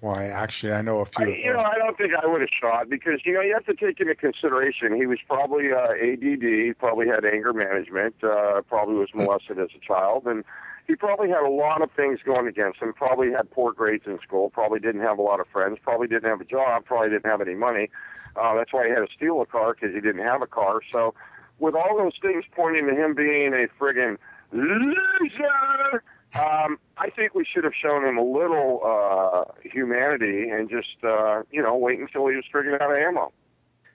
Why, 0.00 0.26
actually, 0.26 0.72
I 0.72 0.82
know 0.82 1.00
a 1.00 1.06
I, 1.16 1.24
few. 1.24 1.34
you 1.34 1.52
know, 1.52 1.60
I 1.60 1.76
don't 1.76 1.98
think 1.98 2.12
I 2.14 2.24
would 2.24 2.40
have 2.40 2.50
shot 2.50 2.88
because 2.88 3.20
you 3.24 3.34
know 3.34 3.40
you 3.40 3.52
have 3.52 3.66
to 3.66 3.74
take 3.74 3.98
into 3.98 4.14
consideration 4.14 4.94
he 4.94 5.06
was 5.06 5.18
probably 5.26 5.72
uh, 5.72 5.90
ADD, 5.90 6.78
probably 6.78 7.08
had 7.08 7.24
anger 7.24 7.52
management, 7.52 8.14
uh, 8.22 8.62
probably 8.68 8.94
was 8.94 9.08
molested 9.12 9.58
as 9.58 9.70
a 9.76 9.80
child, 9.84 10.26
and 10.26 10.44
he 10.86 10.94
probably 10.94 11.28
had 11.28 11.42
a 11.42 11.50
lot 11.50 11.82
of 11.82 11.90
things 11.92 12.20
going 12.24 12.46
against 12.46 12.80
him. 12.80 12.92
Probably 12.92 13.32
had 13.32 13.50
poor 13.50 13.72
grades 13.72 14.04
in 14.06 14.20
school, 14.20 14.50
probably 14.50 14.78
didn't 14.78 15.00
have 15.00 15.18
a 15.18 15.22
lot 15.22 15.40
of 15.40 15.48
friends, 15.48 15.78
probably 15.82 16.06
didn't 16.06 16.30
have 16.30 16.40
a 16.40 16.44
job, 16.44 16.84
probably 16.84 17.10
didn't 17.10 17.26
have 17.26 17.40
any 17.40 17.54
money. 17.54 17.90
Uh, 18.36 18.54
that's 18.54 18.72
why 18.72 18.86
he 18.86 18.90
had 18.90 19.00
to 19.00 19.12
steal 19.14 19.42
a 19.42 19.46
car 19.46 19.74
because 19.74 19.92
he 19.92 20.00
didn't 20.00 20.24
have 20.24 20.42
a 20.42 20.46
car. 20.46 20.80
So, 20.92 21.12
with 21.58 21.74
all 21.74 21.98
those 21.98 22.14
things 22.22 22.44
pointing 22.54 22.86
to 22.86 22.94
him 22.94 23.14
being 23.14 23.52
a 23.52 23.66
friggin' 23.82 24.16
loser, 24.52 26.04
um, 26.34 26.78
I 26.96 27.10
think 27.10 27.34
we 27.34 27.44
should 27.44 27.64
have 27.64 27.72
shown 27.80 28.04
him 28.04 28.18
a 28.18 28.22
little 28.22 28.80
uh, 28.84 29.44
humanity 29.62 30.50
and 30.50 30.68
just, 30.68 30.96
uh, 31.02 31.42
you 31.50 31.62
know, 31.62 31.76
wait 31.76 31.98
until 31.98 32.26
he 32.28 32.36
was 32.36 32.44
friggin' 32.52 32.74
out 32.80 32.90
of 32.90 32.96
ammo. 32.96 33.32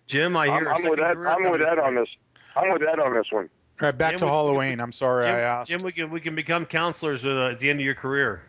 Jim, 0.08 0.36
I 0.36 0.48
I'm, 0.48 0.64
hear. 0.64 0.70
a 0.70 0.76
I'm 0.76 0.84
with 0.90 1.00
second 1.00 1.26
Ed. 1.26 1.28
I'm 1.30 1.44
with 1.52 1.62
coming. 1.62 1.68
Ed 1.68 1.80
on 1.80 1.96
this. 1.96 2.10
I'm 2.56 2.72
with 2.74 2.82
Ed 2.82 3.00
on 3.00 3.14
this 3.14 3.28
one. 3.32 3.50
All 3.82 3.88
right, 3.88 3.98
back 3.98 4.12
Jim, 4.12 4.20
to 4.20 4.26
we- 4.26 4.32
Halloween. 4.32 4.80
I'm 4.80 4.92
sorry 4.92 5.26
Jim, 5.26 5.36
I 5.36 5.40
asked. 5.40 5.70
Jim, 5.72 5.82
we 5.82 5.92
can 5.92 6.10
we 6.12 6.20
can 6.22 6.36
become 6.36 6.66
counselors 6.66 7.26
uh, 7.26 7.50
at 7.52 7.60
the 7.60 7.70
end 7.70 7.80
of 7.80 7.86
your 7.86 7.96
career. 7.96 8.44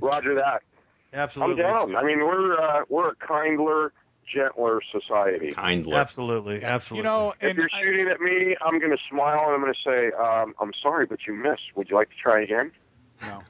Roger 0.00 0.34
that. 0.34 0.62
Absolutely. 1.12 1.62
I'm 1.64 1.72
down. 1.92 1.96
I 1.96 2.04
mean, 2.04 2.18
we're 2.20 2.58
uh, 2.60 2.82
we're 2.88 3.10
a 3.10 3.14
kindler, 3.26 3.92
gentler 4.32 4.80
society. 4.92 5.52
Kindly. 5.52 5.94
Absolutely. 5.94 6.62
Absolutely. 6.62 6.98
you 6.98 7.02
know, 7.02 7.34
If 7.40 7.56
you're 7.56 7.68
I- 7.72 7.80
shooting 7.82 8.08
at 8.08 8.20
me, 8.20 8.56
I'm 8.62 8.78
going 8.78 8.92
to 8.92 8.98
smile 9.10 9.44
and 9.46 9.54
I'm 9.54 9.60
going 9.60 9.74
to 9.74 9.80
say, 9.82 10.10
um, 10.18 10.54
"I'm 10.60 10.72
sorry, 10.82 11.06
but 11.06 11.20
you 11.26 11.34
missed. 11.34 11.62
Would 11.76 11.90
you 11.90 11.96
like 11.96 12.08
to 12.10 12.16
try 12.16 12.42
again?" 12.42 12.72
No. 13.22 13.42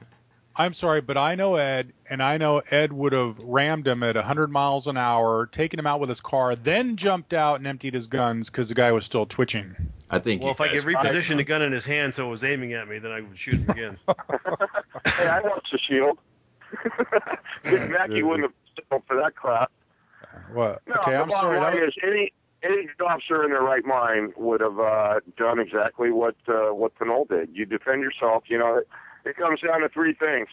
I'm 0.55 0.73
sorry, 0.73 0.99
but 0.99 1.17
I 1.17 1.35
know 1.35 1.55
Ed, 1.55 1.93
and 2.09 2.21
I 2.21 2.37
know 2.37 2.61
Ed 2.69 2.91
would 2.91 3.13
have 3.13 3.39
rammed 3.39 3.87
him 3.87 4.03
at 4.03 4.15
100 4.15 4.51
miles 4.51 4.87
an 4.87 4.97
hour, 4.97 5.45
taken 5.45 5.79
him 5.79 5.87
out 5.87 6.01
with 6.01 6.09
his 6.09 6.19
car, 6.19 6.53
then 6.53 6.97
jumped 6.97 7.33
out 7.33 7.59
and 7.59 7.67
emptied 7.67 7.93
his 7.93 8.07
guns 8.07 8.49
because 8.49 8.67
the 8.67 8.75
guy 8.75 8.91
was 8.91 9.05
still 9.05 9.25
twitching. 9.25 9.73
I 10.09 10.19
think. 10.19 10.41
well, 10.41 10.51
if 10.51 10.59
I 10.59 10.67
could 10.67 10.83
reposition 10.83 11.37
the 11.37 11.45
gun 11.45 11.61
in 11.61 11.71
his 11.71 11.85
hand 11.85 12.13
so 12.13 12.27
it 12.27 12.31
was 12.31 12.43
aiming 12.43 12.73
at 12.73 12.89
me, 12.89 12.99
then 12.99 13.11
I 13.11 13.21
would 13.21 13.39
shoot 13.39 13.53
him 13.53 13.69
again. 13.69 13.97
hey, 15.05 15.27
I 15.27 15.39
watched 15.39 15.71
the 15.71 15.77
Shield. 15.77 16.17
Vic 17.63 17.89
Mackey 17.89 18.21
wouldn't 18.21 18.43
have 18.43 18.55
settled 18.75 19.03
for 19.07 19.15
that 19.15 19.35
crap. 19.35 19.71
What? 20.51 20.81
No, 20.87 20.95
okay, 21.01 21.11
the 21.11 21.21
I'm 21.21 21.31
sorry. 21.31 21.57
That 21.57 21.73
line 21.73 21.81
was, 21.81 21.89
is 21.89 21.95
any 22.03 22.33
any 22.63 22.89
officer 22.99 23.43
in 23.45 23.51
their 23.51 23.61
right 23.61 23.85
mind 23.85 24.33
would 24.35 24.59
have 24.59 24.79
uh, 24.79 25.19
done 25.37 25.59
exactly 25.59 26.11
what 26.11 26.35
uh, 26.47 26.73
what 26.73 26.95
Pinole 26.95 27.25
did. 27.25 27.49
You 27.53 27.65
defend 27.65 28.01
yourself. 28.01 28.43
You 28.47 28.59
know, 28.59 28.81
it 29.25 29.35
comes 29.37 29.61
down 29.61 29.81
to 29.81 29.89
three 29.89 30.13
things. 30.13 30.47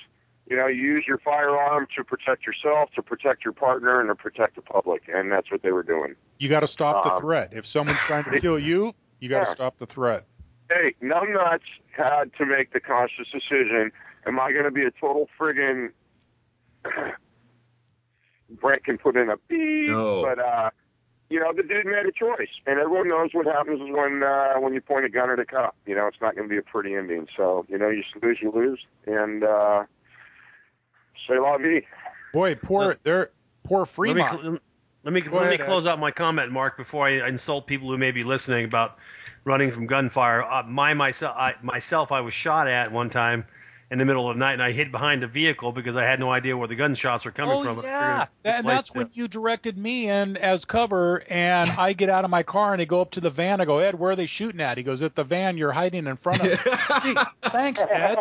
You 0.48 0.56
know, 0.56 0.66
you 0.68 0.80
use 0.80 1.04
your 1.08 1.18
firearm 1.18 1.88
to 1.96 2.04
protect 2.04 2.46
yourself, 2.46 2.90
to 2.94 3.02
protect 3.02 3.44
your 3.44 3.52
partner, 3.52 4.00
and 4.00 4.08
to 4.08 4.14
protect 4.14 4.54
the 4.56 4.62
public, 4.62 5.02
and 5.12 5.32
that's 5.32 5.50
what 5.50 5.62
they 5.62 5.72
were 5.72 5.82
doing. 5.82 6.14
You 6.38 6.48
got 6.48 6.60
to 6.60 6.68
stop 6.68 7.02
the 7.02 7.12
Um, 7.14 7.20
threat. 7.20 7.52
If 7.52 7.66
someone's 7.66 8.02
trying 8.02 8.24
to 8.24 8.30
kill 8.40 8.58
you, 8.58 8.94
you 9.18 9.28
got 9.28 9.40
to 9.40 9.46
Yeah. 9.46 9.54
stop 9.54 9.78
the 9.78 9.86
threat. 9.86 10.24
Hey, 10.70 10.94
numbnuts 11.02 11.60
had 11.96 12.32
to 12.38 12.46
make 12.46 12.72
the 12.72 12.80
conscious 12.80 13.28
decision: 13.32 13.90
Am 14.26 14.38
I 14.38 14.52
going 14.52 14.64
to 14.64 14.70
be 14.70 14.84
a 14.84 14.90
total 14.92 15.28
friggin' 15.38 15.90
Brent 18.50 18.84
can 18.84 18.98
put 18.98 19.16
in 19.16 19.28
a 19.30 19.36
beep, 19.48 19.88
No. 19.88 20.22
but 20.22 20.38
uh, 20.38 20.70
you 21.28 21.40
know, 21.40 21.52
the 21.52 21.62
dude 21.62 21.86
made 21.86 22.06
a 22.06 22.12
choice, 22.12 22.48
and 22.66 22.78
everyone 22.78 23.08
knows 23.08 23.30
what 23.32 23.46
happens 23.46 23.80
when 23.80 24.22
uh, 24.22 24.54
when 24.60 24.74
you 24.74 24.80
point 24.80 25.04
a 25.04 25.08
gun 25.08 25.30
at 25.30 25.38
a 25.38 25.44
cop. 25.44 25.74
You 25.86 25.94
know, 25.94 26.06
it's 26.06 26.20
not 26.20 26.36
going 26.36 26.48
to 26.48 26.52
be 26.52 26.58
a 26.58 26.62
pretty 26.62 26.94
ending. 26.94 27.26
So, 27.36 27.66
you 27.68 27.78
know, 27.78 27.88
you 27.88 28.02
lose, 28.22 28.38
you 28.40 28.52
lose, 28.52 28.80
and 29.06 29.42
uh, 29.42 29.84
say 31.28 31.38
la 31.38 31.58
vie. 31.58 31.82
Boy, 32.32 32.54
poor 32.54 32.88
Let- 32.88 33.04
there, 33.04 33.30
poor 33.64 33.80
Let 33.80 33.88
me, 33.88 34.22
Fremont. 34.22 34.60
let 35.04 35.14
me, 35.14 35.20
Go 35.20 35.36
let 35.36 35.42
me 35.42 35.46
ahead, 35.46 35.60
Ed. 35.60 35.64
close 35.64 35.86
out 35.86 35.98
my 35.98 36.10
comment, 36.10 36.52
Mark, 36.52 36.76
before 36.76 37.06
I 37.08 37.28
insult 37.28 37.66
people 37.66 37.88
who 37.88 37.98
may 37.98 38.10
be 38.10 38.22
listening 38.22 38.64
about 38.64 38.98
running 39.44 39.70
from 39.72 39.86
gunfire. 39.86 40.42
Uh, 40.42 40.62
my 40.64 40.94
myself, 40.94 41.34
I, 41.36 41.54
myself, 41.62 42.12
I 42.12 42.20
was 42.20 42.34
shot 42.34 42.68
at 42.68 42.92
one 42.92 43.10
time 43.10 43.46
in 43.90 43.98
the 43.98 44.04
middle 44.04 44.28
of 44.28 44.34
the 44.34 44.40
night, 44.40 44.54
and 44.54 44.62
I 44.62 44.72
hid 44.72 44.90
behind 44.90 45.22
a 45.22 45.28
vehicle 45.28 45.70
because 45.70 45.94
I 45.96 46.02
had 46.02 46.18
no 46.18 46.30
idea 46.32 46.56
where 46.56 46.66
the 46.66 46.74
gunshots 46.74 47.24
were 47.24 47.30
coming 47.30 47.52
Oh 47.54 47.62
from. 47.62 47.78
I 47.78 47.82
yeah, 47.82 48.26
That- 48.42 48.58
and 48.58 48.68
that's 48.68 48.86
to- 48.90 48.98
when 48.98 49.10
you 49.12 49.28
directed 49.28 49.78
me 49.78 50.08
in 50.08 50.36
as 50.36 50.64
cover, 50.64 51.22
and 51.30 51.70
I 51.70 51.92
get 51.92 52.10
out 52.10 52.24
of 52.24 52.30
my 52.30 52.42
car 52.42 52.72
and 52.72 52.82
I 52.82 52.84
go 52.84 53.00
up 53.00 53.12
to 53.12 53.20
the 53.20 53.30
van. 53.30 53.60
I 53.60 53.64
go, 53.64 53.78
Ed, 53.78 53.94
where 53.96 54.10
are 54.10 54.16
they 54.16 54.26
shooting 54.26 54.60
at? 54.60 54.76
He 54.76 54.82
goes, 54.82 55.02
at 55.02 55.14
the 55.14 55.22
van 55.24 55.56
you're 55.56 55.70
hiding 55.72 56.06
in 56.08 56.16
front 56.16 56.40
of. 56.42 56.48
Gee, 57.02 57.14
thanks, 57.50 57.80
Ed. 57.90 58.18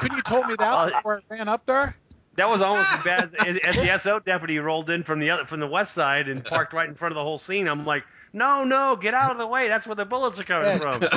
Couldn't 0.00 0.16
you 0.16 0.22
told 0.22 0.46
me 0.48 0.56
that 0.58 0.72
Uh, 0.72 0.86
before 0.90 1.22
I 1.30 1.34
ran 1.34 1.48
up 1.48 1.64
there? 1.66 1.96
That 2.34 2.48
was 2.48 2.62
almost 2.62 2.92
as 2.94 3.02
bad 3.04 3.24
as, 3.46 3.56
as 3.64 3.76
the 3.76 3.98
SO 3.98 4.20
deputy 4.20 4.58
rolled 4.60 4.90
in 4.90 5.02
from 5.02 5.18
the 5.18 5.30
other 5.30 5.44
from 5.44 5.58
the 5.58 5.66
west 5.66 5.92
side 5.92 6.28
and 6.28 6.44
parked 6.44 6.72
right 6.72 6.88
in 6.88 6.94
front 6.94 7.10
of 7.12 7.16
the 7.16 7.22
whole 7.22 7.38
scene. 7.38 7.66
I'm 7.68 7.84
like, 7.84 8.04
no, 8.32 8.62
no, 8.62 8.94
get 8.94 9.12
out 9.12 9.32
of 9.32 9.38
the 9.38 9.46
way. 9.46 9.66
That's 9.66 9.88
where 9.88 9.96
the 9.96 10.04
bullets 10.04 10.38
are 10.38 10.44
coming 10.44 10.78
from. 10.78 11.00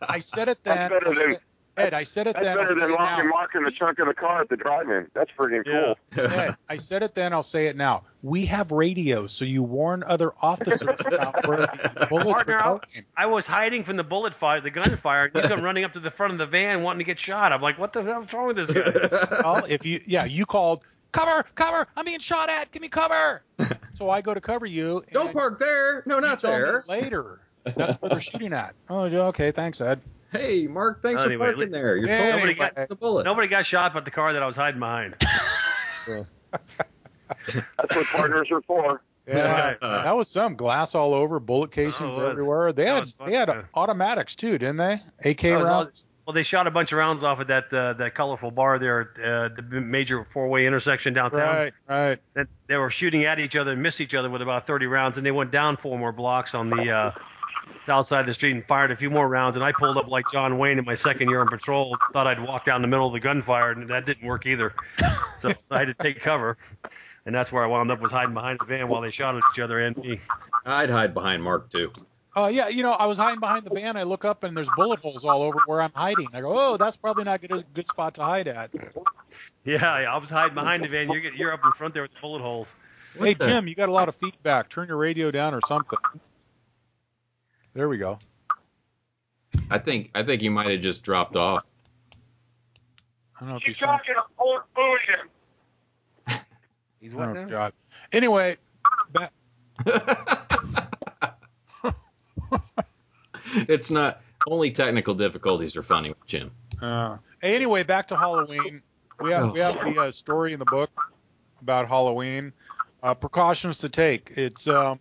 I 0.00 0.20
said 0.20 0.48
it 0.48 0.62
then. 0.62 0.76
That's 0.76 0.92
better 0.94 1.14
than- 1.14 1.34
said- 1.34 1.40
Ed, 1.78 1.94
I 1.94 2.04
said 2.04 2.26
it 2.26 2.34
That's 2.34 2.44
then. 2.46 2.58
I'll 2.58 2.64
better 2.64 2.74
say 2.74 2.80
than 2.80 2.90
it 2.90 2.94
now. 2.94 3.04
locking 3.04 3.28
Mark 3.28 3.54
in 3.54 3.62
the 3.64 3.70
trunk 3.70 3.98
of 3.98 4.06
the 4.08 4.14
car 4.14 4.40
at 4.42 4.48
the 4.48 4.56
drive-in. 4.56 5.06
That's 5.14 5.30
friggin' 5.38 5.62
Yeah. 5.66 5.94
cool. 6.14 6.24
Ed, 6.26 6.56
I 6.68 6.76
said 6.76 7.02
it 7.02 7.14
then. 7.14 7.32
I'll 7.32 7.42
say 7.42 7.66
it 7.68 7.76
now. 7.76 8.04
We 8.22 8.46
have 8.46 8.72
radios, 8.72 9.32
so 9.32 9.44
you 9.44 9.62
warn 9.62 10.02
other 10.02 10.32
officers 10.42 10.82
about 10.82 11.46
where 11.46 11.58
the 11.58 12.06
bullets 12.10 12.32
Partner, 12.32 12.54
are 12.56 12.62
I'll- 12.64 12.78
going. 12.78 13.04
I 13.16 13.26
was 13.26 13.46
hiding 13.46 13.84
from 13.84 13.96
the 13.96 14.04
bullet 14.04 14.34
fire, 14.34 14.60
the 14.60 14.70
gunfire. 14.70 15.26
and 15.32 15.36
He's 15.40 15.48
come 15.48 15.62
running 15.62 15.84
up 15.84 15.92
to 15.94 16.00
the 16.00 16.10
front 16.10 16.32
of 16.32 16.38
the 16.38 16.46
van 16.46 16.82
wanting 16.82 16.98
to 16.98 17.04
get 17.04 17.20
shot. 17.20 17.52
I'm 17.52 17.62
like, 17.62 17.78
what 17.78 17.92
the 17.92 18.02
hell's 18.02 18.32
wrong 18.32 18.48
with 18.48 18.56
this 18.56 18.70
guy? 18.70 19.38
Well, 19.44 19.64
if 19.68 19.86
you, 19.86 20.00
yeah, 20.06 20.24
you 20.24 20.44
called 20.46 20.82
cover, 21.12 21.44
cover. 21.54 21.86
I'm 21.96 22.04
being 22.04 22.18
shot 22.18 22.50
at. 22.50 22.70
Give 22.72 22.82
me 22.82 22.88
cover. 22.88 23.42
So 23.94 24.08
I 24.10 24.20
go 24.20 24.32
to 24.32 24.40
cover 24.40 24.64
you. 24.64 24.98
and 24.98 25.10
Don't 25.10 25.32
park 25.32 25.58
there. 25.58 26.04
No, 26.06 26.16
you 26.16 26.20
not 26.20 26.40
me 26.44 26.50
there. 26.50 26.84
Later, 26.86 27.40
that's 27.64 28.00
where 28.00 28.10
they're 28.10 28.20
shooting 28.20 28.52
at. 28.52 28.76
Oh, 28.88 29.06
okay, 29.06 29.50
thanks, 29.50 29.80
Ed. 29.80 30.00
Hey, 30.32 30.66
Mark, 30.66 31.02
thanks 31.02 31.22
Anyway, 31.22 31.46
for 31.46 31.52
parking 31.52 31.72
li- 31.72 31.78
there. 31.78 31.96
You're 31.96 32.08
Anyway. 32.10 32.32
totally 32.32 32.54
got 32.54 32.88
the 32.88 32.94
bullets. 32.94 33.24
Nobody 33.24 33.48
got 33.48 33.64
shot 33.64 33.94
but 33.94 34.04
the 34.04 34.10
car 34.10 34.32
that 34.34 34.42
I 34.42 34.46
was 34.46 34.56
hiding 34.56 34.78
behind. 34.80 35.14
That's 36.06 37.96
what 37.96 38.06
partners 38.06 38.48
are 38.50 38.62
for. 38.62 39.02
Yeah, 39.28 39.60
Right. 39.60 39.80
that 39.82 40.16
was 40.16 40.30
some 40.30 40.56
glass 40.56 40.94
all 40.94 41.12
over, 41.12 41.38
bullet 41.38 41.70
casings 41.70 42.14
Oh, 42.16 42.20
it 42.20 42.22
was. 42.22 42.30
everywhere. 42.32 42.72
They 42.72 42.84
That 42.84 42.94
had 42.94 43.00
was 43.00 43.12
fun, 43.12 43.28
they 43.30 43.36
had 43.36 43.48
yeah. 43.48 43.62
automatics 43.74 44.34
too, 44.34 44.52
didn't 44.56 44.78
they? 44.78 45.02
AK 45.22 45.42
That 45.42 45.58
was 45.58 45.68
all- 45.68 45.84
rounds. 45.84 46.06
Well, 46.26 46.32
they 46.32 46.42
shot 46.42 46.66
a 46.66 46.70
bunch 46.70 46.92
of 46.92 46.98
rounds 46.98 47.22
off 47.24 47.38
at 47.40 47.46
that 47.48 47.70
uh, 47.70 47.92
that 47.94 48.14
colorful 48.14 48.50
bar 48.50 48.78
there 48.78 49.00
at 49.00 49.08
uh, 49.22 49.48
the 49.70 49.80
major 49.82 50.24
four-way 50.24 50.66
intersection 50.66 51.12
downtown. 51.12 51.40
Right, 51.40 51.72
right. 51.90 52.18
That 52.32 52.46
they 52.68 52.76
were 52.78 52.88
shooting 52.88 53.26
at 53.26 53.38
each 53.38 53.54
other 53.54 53.72
and 53.72 53.82
missed 53.82 54.00
each 54.00 54.14
other 54.14 54.30
with 54.30 54.40
about 54.40 54.66
30 54.66 54.86
rounds, 54.86 55.18
and 55.18 55.26
they 55.26 55.30
went 55.30 55.50
down 55.50 55.76
four 55.76 55.98
more 55.98 56.12
blocks 56.12 56.54
on 56.54 56.70
the 56.70 56.90
uh, 56.90 57.10
south 57.82 58.06
side 58.06 58.20
of 58.20 58.26
the 58.26 58.34
street 58.34 58.52
and 58.52 58.64
fired 58.66 58.90
a 58.90 58.96
few 58.96 59.10
more 59.10 59.28
rounds. 59.28 59.56
And 59.56 59.64
I 59.64 59.72
pulled 59.72 59.96
up 59.96 60.08
like 60.08 60.30
John 60.30 60.58
Wayne 60.58 60.78
in 60.78 60.84
my 60.84 60.94
second 60.94 61.28
year 61.28 61.40
on 61.40 61.48
patrol. 61.48 61.96
Thought 62.12 62.26
I'd 62.26 62.42
walk 62.42 62.64
down 62.64 62.82
the 62.82 62.88
middle 62.88 63.06
of 63.06 63.12
the 63.12 63.20
gunfire, 63.20 63.70
and 63.72 63.88
that 63.90 64.06
didn't 64.06 64.26
work 64.26 64.46
either. 64.46 64.74
So 65.40 65.50
I 65.70 65.78
had 65.80 65.88
to 65.88 65.94
take 65.94 66.20
cover, 66.20 66.58
and 67.26 67.34
that's 67.34 67.50
where 67.52 67.62
I 67.62 67.66
wound 67.66 67.90
up 67.90 68.00
was 68.00 68.12
hiding 68.12 68.34
behind 68.34 68.58
the 68.60 68.64
van 68.66 68.88
while 68.88 69.00
they 69.00 69.10
shot 69.10 69.36
at 69.36 69.42
each 69.52 69.60
other 69.60 69.78
and 69.80 69.96
me. 69.96 70.20
I'd 70.66 70.90
hide 70.90 71.14
behind 71.14 71.42
Mark 71.42 71.70
too. 71.70 71.92
Uh, 72.36 72.46
yeah, 72.46 72.68
you 72.68 72.82
know, 72.82 72.92
I 72.92 73.06
was 73.06 73.18
hiding 73.18 73.40
behind 73.40 73.64
the 73.64 73.70
van. 73.74 73.96
I 73.96 74.02
look 74.04 74.24
up 74.24 74.44
and 74.44 74.56
there's 74.56 74.68
bullet 74.76 75.00
holes 75.00 75.24
all 75.24 75.42
over 75.42 75.58
where 75.66 75.80
I'm 75.82 75.90
hiding. 75.94 76.28
I 76.32 76.40
go, 76.40 76.56
oh, 76.56 76.76
that's 76.76 76.96
probably 76.96 77.24
not 77.24 77.40
good, 77.40 77.50
a 77.52 77.64
good 77.74 77.88
spot 77.88 78.14
to 78.14 78.22
hide 78.22 78.46
at. 78.46 78.70
Yeah, 79.64 79.84
I 79.90 80.16
was 80.18 80.30
hiding 80.30 80.54
behind 80.54 80.84
the 80.84 80.88
van. 80.88 81.10
You're 81.10 81.32
you're 81.34 81.52
up 81.52 81.64
in 81.64 81.72
front 81.72 81.94
there 81.94 82.02
with 82.02 82.12
the 82.12 82.20
bullet 82.20 82.40
holes. 82.40 82.72
hey, 83.18 83.34
the- 83.34 83.46
Jim, 83.46 83.66
you 83.66 83.74
got 83.74 83.88
a 83.88 83.92
lot 83.92 84.08
of 84.08 84.14
feedback. 84.14 84.68
Turn 84.68 84.88
your 84.88 84.98
radio 84.98 85.30
down 85.30 85.52
or 85.54 85.60
something. 85.66 85.98
There 87.78 87.88
we 87.88 87.96
go. 87.96 88.18
I 89.70 89.78
think 89.78 90.10
I 90.12 90.24
think 90.24 90.42
you 90.42 90.50
might 90.50 90.68
have 90.68 90.80
just 90.80 91.04
dropped 91.04 91.36
off. 91.36 91.64
I 93.36 93.38
don't 93.38 93.50
know 93.50 93.56
if 93.58 93.62
She's 93.62 93.80
you 93.80 93.86
saw. 93.86 93.98
talking 93.98 94.16
to 94.16 94.22
Fort 94.36 94.64
William. 94.76 95.28
He's 97.00 97.14
what 97.14 97.28
Oh 97.28 97.32
now? 97.34 97.44
God. 97.44 97.72
Anyway, 98.10 98.56
back, 99.12 99.32
it's 103.68 103.92
not 103.92 104.22
only 104.48 104.72
technical 104.72 105.14
difficulties 105.14 105.76
are 105.76 105.84
funny 105.84 106.08
with 106.08 106.26
Jim. 106.26 106.50
Uh, 106.82 107.18
anyway, 107.44 107.84
back 107.84 108.08
to 108.08 108.16
Halloween. 108.16 108.82
We 109.20 109.30
have 109.30 109.52
we 109.52 109.60
have 109.60 109.76
the 109.84 110.00
uh, 110.00 110.10
story 110.10 110.52
in 110.52 110.58
the 110.58 110.64
book 110.64 110.90
about 111.62 111.86
Halloween. 111.86 112.52
Uh, 113.04 113.14
precautions 113.14 113.78
to 113.78 113.88
take. 113.88 114.32
It's 114.36 114.66
um, 114.66 114.98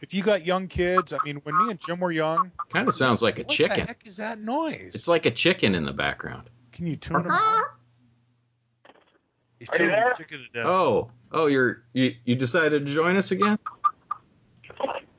if 0.00 0.12
you 0.14 0.22
got 0.22 0.44
young 0.46 0.68
kids. 0.68 1.12
I 1.12 1.18
mean, 1.24 1.36
when 1.44 1.56
me 1.56 1.70
and 1.70 1.78
Jim 1.78 2.00
were 2.00 2.12
young, 2.12 2.50
Kind 2.70 2.88
of 2.88 2.94
sounds 2.94 3.22
like 3.22 3.38
a 3.38 3.44
chicken. 3.44 3.78
what 3.78 3.86
the 3.86 3.86
heck 3.86 4.06
is 4.06 4.16
that 4.18 4.38
noise? 4.40 4.92
It's 4.94 5.08
like 5.08 5.26
a 5.26 5.30
chicken 5.30 5.74
in 5.74 5.84
the 5.84 5.92
background. 5.92 6.48
Can 6.72 6.86
you 6.86 6.96
turn 6.96 7.20
it 7.20 7.26
out? 7.30 7.64
He's 9.58 9.68
Are 9.68 9.72
you 9.74 9.78
chewing 9.78 9.90
the 9.90 9.96
there? 9.96 10.14
chicken 10.14 10.38
to 10.38 10.58
death. 10.58 10.66
Oh, 10.66 11.10
oh, 11.32 11.46
you're 11.46 11.84
you, 11.92 12.14
you 12.24 12.34
decided 12.34 12.86
to 12.86 12.92
join 12.92 13.16
us 13.16 13.30
again? 13.30 13.58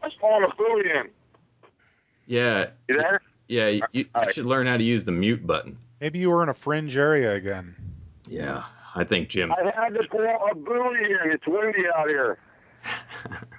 That's 0.01 0.15
calling 0.19 0.43
a 0.51 0.55
bullion. 0.55 1.09
Yeah, 2.27 2.67
You 2.87 2.97
there? 2.97 3.21
yeah. 3.47 3.67
You, 3.67 3.81
you 3.91 4.05
All 4.13 4.23
right. 4.23 4.33
should 4.33 4.45
learn 4.45 4.67
how 4.67 4.77
to 4.77 4.83
use 4.83 5.05
the 5.05 5.11
mute 5.11 5.45
button. 5.45 5.77
Maybe 6.01 6.19
you 6.19 6.29
were 6.29 6.43
in 6.43 6.49
a 6.49 6.53
fringe 6.53 6.97
area 6.97 7.33
again. 7.33 7.75
Yeah, 8.27 8.63
I 8.95 9.03
think 9.03 9.29
Jim. 9.29 9.51
I 9.51 9.71
had 9.75 9.93
to 9.93 10.07
call 10.07 10.49
a 10.51 10.55
bullion. 10.55 11.17
It's 11.25 11.45
windy 11.47 11.83
out 11.95 12.09
here. 12.09 12.37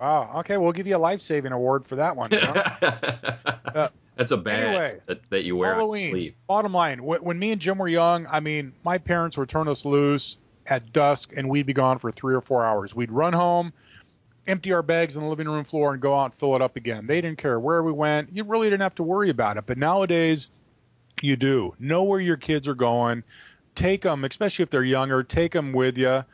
Wow. 0.00 0.30
Okay, 0.40 0.56
we'll 0.58 0.72
give 0.72 0.86
you 0.86 0.96
a 0.96 0.98
life 0.98 1.20
saving 1.20 1.52
award 1.52 1.86
for 1.86 1.96
that 1.96 2.16
one. 2.16 2.30
John. 2.30 2.56
Uh, 3.76 3.88
That's 4.14 4.30
a 4.30 4.38
badge 4.38 4.60
Anyway, 4.60 4.98
that, 5.04 5.20
that 5.28 5.44
you 5.44 5.54
wear 5.54 5.74
Halloween. 5.74 6.08
sleeve. 6.10 6.34
Bottom 6.46 6.72
line, 6.72 6.98
wh- 6.98 7.22
when 7.22 7.38
me 7.38 7.50
and 7.52 7.60
Jim 7.60 7.76
were 7.76 7.88
young, 7.88 8.26
I 8.30 8.40
mean, 8.40 8.72
my 8.84 8.96
parents 8.96 9.36
would 9.36 9.50
turn 9.50 9.68
us 9.68 9.84
loose 9.84 10.38
at 10.66 10.94
dusk, 10.94 11.34
and 11.36 11.50
we'd 11.50 11.66
be 11.66 11.74
gone 11.74 11.98
for 11.98 12.10
three 12.10 12.34
or 12.34 12.40
four 12.40 12.64
hours. 12.64 12.94
We'd 12.94 13.10
run 13.10 13.34
home, 13.34 13.74
empty 14.46 14.72
our 14.72 14.82
bags 14.82 15.18
on 15.18 15.24
the 15.24 15.28
living 15.28 15.46
room 15.46 15.62
floor, 15.62 15.92
and 15.92 16.00
go 16.00 16.18
out 16.18 16.24
and 16.26 16.34
fill 16.34 16.56
it 16.56 16.62
up 16.62 16.76
again. 16.76 17.06
They 17.06 17.20
didn't 17.20 17.36
care 17.36 17.60
where 17.60 17.82
we 17.82 17.92
went. 17.92 18.30
You 18.34 18.44
really 18.44 18.68
didn't 18.70 18.80
have 18.82 18.94
to 18.94 19.02
worry 19.02 19.28
about 19.28 19.58
it. 19.58 19.64
But 19.66 19.76
nowadays, 19.76 20.48
you 21.20 21.36
do 21.36 21.74
know 21.78 22.02
where 22.04 22.20
your 22.20 22.38
kids 22.38 22.66
are 22.66 22.74
going. 22.74 23.24
Take 23.74 24.00
them, 24.02 24.24
especially 24.24 24.62
if 24.62 24.70
they're 24.70 24.84
younger. 24.84 25.22
Take 25.22 25.52
them 25.52 25.74
with 25.74 25.98
you. 25.98 26.24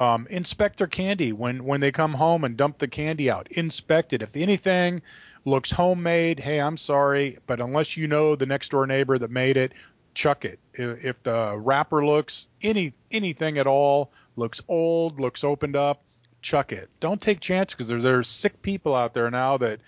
Um, 0.00 0.26
inspect 0.30 0.78
their 0.78 0.86
candy 0.86 1.32
when 1.32 1.64
when 1.64 1.80
they 1.80 1.90
come 1.90 2.14
home 2.14 2.44
and 2.44 2.56
dump 2.56 2.78
the 2.78 2.88
candy 2.88 3.30
out. 3.30 3.48
Inspect 3.52 4.12
it. 4.12 4.22
If 4.22 4.36
anything 4.36 5.02
looks 5.44 5.70
homemade, 5.70 6.38
hey, 6.38 6.60
I'm 6.60 6.76
sorry, 6.76 7.38
but 7.46 7.60
unless 7.60 7.96
you 7.96 8.06
know 8.06 8.36
the 8.36 8.46
next 8.46 8.70
door 8.70 8.86
neighbor 8.86 9.18
that 9.18 9.30
made 9.30 9.56
it, 9.56 9.72
chuck 10.14 10.44
it. 10.44 10.60
If, 10.74 11.04
if 11.04 11.22
the 11.24 11.56
wrapper 11.58 12.04
looks 12.04 12.46
any 12.62 12.92
anything 13.10 13.58
at 13.58 13.66
all 13.66 14.12
looks 14.36 14.60
old, 14.68 15.18
looks 15.18 15.42
opened 15.42 15.74
up, 15.74 16.02
chuck 16.42 16.70
it. 16.72 16.88
Don't 17.00 17.20
take 17.20 17.40
chances 17.40 17.74
because 17.74 17.88
there's 17.88 18.04
there's 18.04 18.28
sick 18.28 18.62
people 18.62 18.94
out 18.94 19.14
there 19.14 19.30
now 19.30 19.56
that 19.58 19.80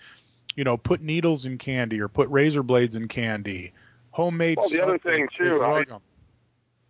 you 0.55 0.65
know 0.65 0.75
put 0.75 1.01
needles 1.01 1.45
in 1.45 1.57
candy 1.57 2.01
or 2.01 2.09
put 2.09 2.27
razor 2.29 2.63
blades 2.63 2.95
in 2.97 3.07
candy. 3.07 3.71
Homemade. 4.11 4.57
Well, 4.57 4.67
the 4.67 4.75
stuff, 4.75 4.87
other 4.89 4.97
thing, 4.97 5.29
too, 5.37 5.57
drug 5.57 5.89
I- 5.89 5.95
'em. 5.95 6.01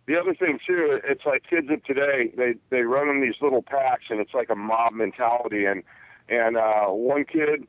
The 0.06 0.18
other 0.18 0.34
thing 0.34 0.58
too, 0.66 1.00
it's 1.04 1.24
like 1.24 1.44
kids 1.48 1.68
of 1.70 1.84
today. 1.84 2.32
They 2.36 2.54
they 2.70 2.82
run 2.82 3.08
in 3.08 3.20
these 3.20 3.36
little 3.40 3.62
packs, 3.62 4.04
and 4.10 4.20
it's 4.20 4.34
like 4.34 4.50
a 4.50 4.56
mob 4.56 4.92
mentality. 4.94 5.64
And 5.64 5.84
and 6.28 6.56
uh, 6.56 6.86
one 6.86 7.24
kid, 7.24 7.66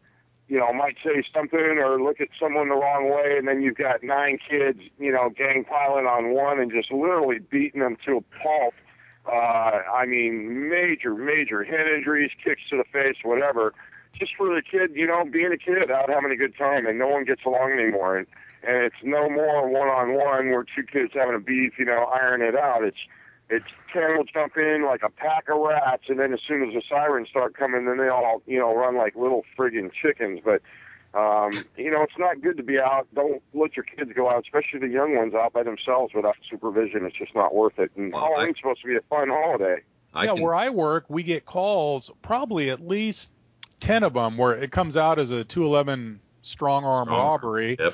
you 0.47 0.59
know, 0.59 0.73
might 0.73 0.95
say 1.03 1.23
something 1.33 1.59
or 1.59 2.01
look 2.01 2.19
at 2.21 2.29
someone 2.39 2.69
the 2.69 2.75
wrong 2.75 3.09
way, 3.09 3.37
and 3.37 3.47
then 3.47 3.61
you've 3.61 3.77
got 3.77 4.03
nine 4.03 4.39
kids, 4.49 4.79
you 4.97 5.11
know, 5.11 5.29
gang 5.29 5.63
piling 5.63 6.05
on 6.05 6.33
one 6.33 6.59
and 6.59 6.71
just 6.71 6.91
literally 6.91 7.39
beating 7.39 7.81
them 7.81 7.97
to 8.05 8.17
a 8.17 8.21
pulp. 8.43 8.73
Uh, 9.25 9.81
I 9.93 10.05
mean, 10.05 10.69
major, 10.69 11.15
major 11.15 11.63
head 11.63 11.87
injuries, 11.87 12.31
kicks 12.43 12.61
to 12.69 12.77
the 12.77 12.83
face, 12.91 13.17
whatever. 13.23 13.73
Just 14.19 14.35
for 14.35 14.53
the 14.53 14.61
kid, 14.61 14.91
you 14.95 15.07
know, 15.07 15.23
being 15.25 15.51
a 15.51 15.57
kid, 15.57 15.89
out 15.89 16.09
having 16.09 16.31
a 16.31 16.35
good 16.35 16.55
time, 16.57 16.85
and 16.85 16.99
no 16.99 17.07
one 17.07 17.23
gets 17.25 17.45
along 17.45 17.71
anymore. 17.71 18.17
And 18.17 18.27
and 18.67 18.83
it's 18.83 18.95
no 19.03 19.29
more 19.29 19.67
one 19.69 19.87
on 19.87 20.13
one 20.13 20.49
where 20.49 20.63
two 20.75 20.83
kids 20.83 21.13
having 21.13 21.35
a 21.35 21.39
beef, 21.39 21.73
you 21.77 21.85
know, 21.85 22.05
iron 22.13 22.41
it 22.41 22.55
out. 22.55 22.83
It's 22.83 22.97
it's 23.49 23.65
ten 23.91 24.17
will 24.17 24.23
jump 24.23 24.57
in 24.57 24.85
like 24.85 25.03
a 25.03 25.09
pack 25.09 25.49
of 25.49 25.59
rats, 25.59 26.03
and 26.07 26.19
then 26.19 26.33
as 26.33 26.39
soon 26.47 26.67
as 26.67 26.73
the 26.73 26.81
sirens 26.89 27.29
start 27.29 27.55
coming, 27.55 27.85
then 27.85 27.97
they 27.97 28.07
all 28.09 28.41
you 28.47 28.57
know 28.59 28.73
run 28.75 28.95
like 28.97 29.15
little 29.15 29.43
friggin' 29.57 29.91
chickens. 29.93 30.39
But 30.43 30.61
um, 31.13 31.51
you 31.77 31.91
know, 31.91 32.01
it's 32.01 32.17
not 32.17 32.41
good 32.41 32.57
to 32.57 32.63
be 32.63 32.79
out. 32.79 33.07
Don't 33.13 33.41
let 33.53 33.75
your 33.75 33.83
kids 33.83 34.11
go 34.15 34.29
out, 34.31 34.43
especially 34.43 34.79
the 34.79 34.91
young 34.91 35.15
ones, 35.15 35.35
out 35.35 35.53
by 35.53 35.61
themselves 35.61 36.13
without 36.15 36.35
supervision. 36.49 37.05
It's 37.05 37.15
just 37.17 37.35
not 37.35 37.53
worth 37.53 37.77
it. 37.77 37.91
And 37.95 38.11
Well, 38.13 38.23
I- 38.23 38.29
Halloween's 38.29 38.57
supposed 38.57 38.81
to 38.81 38.87
be 38.87 38.95
a 38.95 39.01
fun 39.09 39.29
holiday. 39.29 39.81
I 40.15 40.25
yeah, 40.25 40.33
can, 40.33 40.41
where 40.41 40.55
I 40.55 40.69
work, 40.69 41.05
we 41.09 41.21
get 41.23 41.45
calls, 41.45 42.09
probably 42.23 42.69
at 42.71 42.79
least 42.79 43.31
10 43.79 44.03
of 44.03 44.13
them, 44.13 44.37
where 44.37 44.53
it 44.55 44.71
comes 44.71 44.95
out 44.97 45.19
as 45.19 45.29
a 45.31 45.43
211 45.43 46.19
strong 46.43 46.83
arm 46.85 47.05
Strong 47.05 47.19
arm, 47.19 47.29
robbery. 47.31 47.77
yep. 47.79 47.93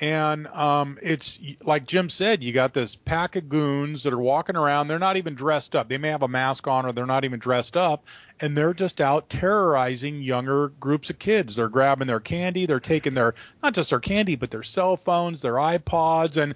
And 0.00 0.46
um, 0.46 0.98
it's 1.02 1.38
like 1.62 1.84
Jim 1.84 2.08
said, 2.08 2.42
you 2.42 2.52
got 2.52 2.72
this 2.72 2.96
pack 2.96 3.36
of 3.36 3.50
goons 3.50 4.04
that 4.04 4.14
are 4.14 4.18
walking 4.18 4.56
around. 4.56 4.88
They're 4.88 4.98
not 4.98 5.18
even 5.18 5.34
dressed 5.34 5.76
up. 5.76 5.90
They 5.90 5.98
may 5.98 6.08
have 6.08 6.22
a 6.22 6.28
mask 6.28 6.66
on 6.66 6.86
or 6.86 6.92
they're 6.92 7.04
not 7.04 7.26
even 7.26 7.38
dressed 7.38 7.76
up. 7.76 8.06
And 8.40 8.56
they're 8.56 8.72
just 8.72 9.02
out 9.02 9.28
terrorizing 9.28 10.22
younger 10.22 10.68
groups 10.68 11.10
of 11.10 11.18
kids. 11.18 11.54
They're 11.54 11.68
grabbing 11.68 12.06
their 12.06 12.20
candy. 12.20 12.64
They're 12.64 12.80
taking 12.80 13.12
their, 13.12 13.34
not 13.62 13.74
just 13.74 13.90
their 13.90 14.00
candy, 14.00 14.36
but 14.36 14.50
their 14.50 14.62
cell 14.62 14.96
phones, 14.96 15.42
their 15.42 15.54
iPods. 15.54 16.42
And 16.42 16.54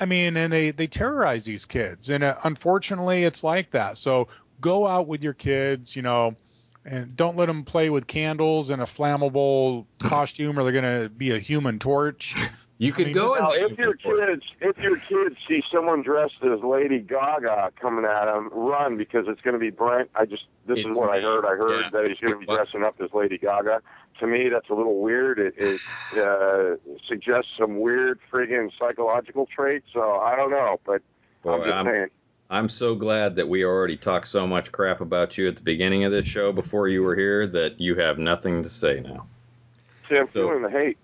I 0.00 0.06
mean, 0.06 0.38
and 0.38 0.50
they, 0.50 0.70
they 0.70 0.86
terrorize 0.86 1.44
these 1.44 1.66
kids. 1.66 2.08
And 2.08 2.24
uh, 2.24 2.36
unfortunately, 2.42 3.24
it's 3.24 3.44
like 3.44 3.72
that. 3.72 3.98
So 3.98 4.28
go 4.62 4.88
out 4.88 5.06
with 5.06 5.22
your 5.22 5.34
kids, 5.34 5.94
you 5.94 6.00
know, 6.00 6.36
and 6.86 7.14
don't 7.14 7.36
let 7.36 7.48
them 7.48 7.64
play 7.64 7.90
with 7.90 8.06
candles 8.06 8.70
and 8.70 8.80
a 8.80 8.86
flammable 8.86 9.84
costume 9.98 10.58
or 10.58 10.62
they're 10.62 10.80
going 10.80 11.02
to 11.02 11.10
be 11.10 11.32
a 11.32 11.38
human 11.38 11.78
torch. 11.78 12.34
You 12.78 12.92
could 12.92 13.06
mean, 13.06 13.14
go 13.14 13.36
just- 13.36 13.52
as 13.52 13.60
Now, 13.60 13.66
if 13.66 13.78
your 13.78 13.94
kids, 13.94 14.42
if 14.60 14.78
your 14.78 14.96
kids 14.98 15.36
see 15.48 15.62
someone 15.70 16.02
dressed 16.02 16.42
as 16.42 16.60
Lady 16.60 17.00
Gaga 17.00 17.72
coming 17.80 18.04
at 18.04 18.26
them, 18.26 18.48
run 18.52 18.96
because 18.96 19.26
it's 19.28 19.40
going 19.40 19.54
to 19.54 19.58
be 19.58 19.70
Brent. 19.70 20.08
I 20.14 20.24
just 20.26 20.44
this 20.66 20.78
It's 20.80 20.90
is 20.90 20.96
what 20.96 21.10
I 21.10 21.20
heard. 21.20 21.44
I 21.44 21.56
heard 21.56 21.80
Yeah. 21.82 21.90
that 21.90 22.08
he's 22.08 22.18
going 22.20 22.34
to 22.34 22.38
be 22.38 22.46
dressing 22.46 22.84
up 22.84 23.00
as 23.00 23.12
Lady 23.12 23.36
Gaga. 23.38 23.82
To 24.20 24.26
me, 24.26 24.48
that's 24.48 24.68
a 24.70 24.74
little 24.74 25.00
weird. 25.00 25.38
It, 25.38 25.54
it 25.58 25.80
uh, 26.18 26.76
suggests 27.06 27.50
some 27.58 27.78
weird 27.80 28.18
friggin' 28.32 28.70
psychological 28.78 29.46
traits. 29.46 29.86
So 29.92 30.16
I 30.16 30.34
don't 30.36 30.50
know, 30.50 30.80
but 30.84 31.02
I'm 31.44 31.60
just 31.62 31.72
I'm, 31.74 31.86
saying. 31.86 32.06
I'm 32.50 32.68
so 32.68 32.94
glad 32.94 33.36
that 33.36 33.48
we 33.48 33.64
already 33.64 33.96
talked 33.96 34.26
so 34.28 34.46
much 34.46 34.72
crap 34.72 35.00
about 35.00 35.36
you 35.36 35.46
at 35.48 35.56
the 35.56 35.62
beginning 35.62 36.04
of 36.04 36.12
this 36.12 36.26
show 36.26 36.50
before 36.52 36.88
you 36.88 37.02
were 37.02 37.14
here 37.14 37.46
that 37.48 37.80
you 37.80 37.94
have 37.96 38.18
nothing 38.18 38.62
to 38.62 38.68
say 38.68 39.00
now. 39.00 39.26
See, 40.08 40.16
I'm 40.16 40.26
So- 40.26 40.46
feeling 40.48 40.62
the 40.62 40.70
hate. 40.70 40.96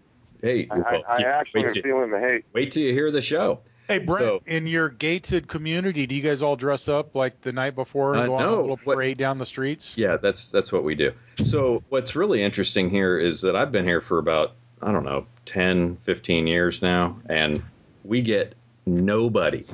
Hey, 0.45 0.69
I, 0.71 0.79
well, 0.79 1.03
I, 1.09 1.23
I 1.23 1.41
actually 1.41 1.63
wait, 1.63 1.69
am 1.69 1.75
till, 1.75 1.83
feeling 1.83 2.11
the 2.11 2.21
hate. 2.21 2.45
wait 2.53 2.71
till 2.73 2.83
you 2.83 2.93
hear 2.93 3.11
the 3.11 3.23
show. 3.23 3.61
Hey 3.89 3.99
Brent, 3.99 4.21
So- 4.21 4.43
in 4.47 4.67
your 4.67 4.89
gated 4.91 5.49
community, 5.49 6.07
do 6.07 6.15
you 6.15 6.21
guys 6.23 6.43
all 6.43 6.55
dress 6.57 6.87
up 6.89 7.15
like 7.15 7.41
the 7.41 7.53
night 7.53 7.75
before 7.75 8.15
and 8.15 8.23
Uh, 8.25 8.27
go 8.27 8.35
on 8.35 8.41
no. 8.43 8.49
a 8.49 8.61
little 8.61 8.77
What- 8.85 8.97
parade 8.97 9.17
down 9.19 9.39
the 9.39 9.47
streets? 9.47 9.97
Yeah, 9.97 10.17
that's 10.19 10.51
that's 10.53 10.71
what 10.73 10.85
we 10.85 10.95
do. 10.95 11.13
So 11.43 11.83
what's 11.89 12.15
really 12.15 12.43
interesting 12.43 12.91
here 12.91 13.19
is 13.19 13.41
that 13.43 13.57
I've 13.57 13.73
been 13.73 13.85
here 13.87 14.01
for 14.03 14.19
about 14.19 14.53
I 14.83 14.93
don't 14.93 15.05
know 15.05 15.27
10, 15.47 15.97
15 16.05 16.47
years 16.47 16.83
now, 16.83 17.17
and 17.27 17.63
we 18.05 18.21
get 18.21 18.55
nobody, 18.85 19.65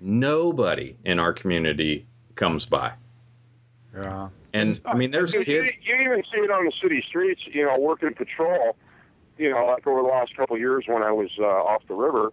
nobody 0.00 0.96
in 1.04 1.18
our 1.20 1.32
community 1.32 2.06
comes 2.34 2.66
by. 2.66 2.92
Yeah. 3.94 4.28
And 4.52 4.80
I 4.84 4.94
mean, 4.96 5.10
there's 5.12 5.32
You, 5.34 5.44
kids. 5.44 5.70
you 5.82 5.94
even 5.96 6.22
see 6.32 6.40
it 6.40 6.50
on 6.50 6.64
the 6.64 6.72
city 6.82 7.02
streets, 7.08 7.42
you 7.46 7.64
know, 7.64 7.78
working 7.78 8.12
patrol, 8.14 8.76
you 9.42 9.50
know, 9.50 9.66
like 9.66 9.86
over 9.86 10.00
the 10.00 10.08
last 10.08 10.36
couple 10.36 10.54
of 10.54 10.60
years 10.60 10.84
when 10.86 11.02
I 11.02 11.10
was 11.10 11.30
uh, 11.38 11.44
off 11.44 11.82
the 11.88 11.94
river, 11.94 12.32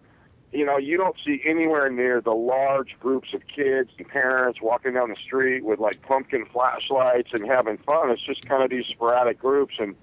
you 0.52 0.64
know, 0.64 0.78
you 0.78 0.96
don't 0.96 1.16
see 1.24 1.40
anywhere 1.44 1.90
near 1.90 2.20
the 2.20 2.30
large 2.32 2.96
groups 3.00 3.34
of 3.34 3.42
kids 3.48 3.90
and 3.98 4.06
parents 4.06 4.60
walking 4.62 4.94
down 4.94 5.08
the 5.10 5.16
street 5.16 5.64
with 5.64 5.80
like 5.80 6.02
pumpkin 6.02 6.46
flashlights 6.52 7.30
and 7.32 7.44
having 7.46 7.78
fun. 7.78 8.10
It's 8.10 8.22
just 8.22 8.44
kind 8.46 8.62
of 8.62 8.70
these 8.70 8.86
sporadic 8.86 9.40
groups. 9.40 9.74
And, 9.78 9.96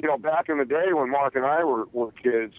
you 0.00 0.08
know, 0.08 0.16
back 0.16 0.48
in 0.48 0.58
the 0.58 0.64
day 0.64 0.92
when 0.92 1.10
Mark 1.10 1.34
and 1.34 1.44
I 1.44 1.64
were, 1.64 1.86
were 1.92 2.12
kids, 2.12 2.54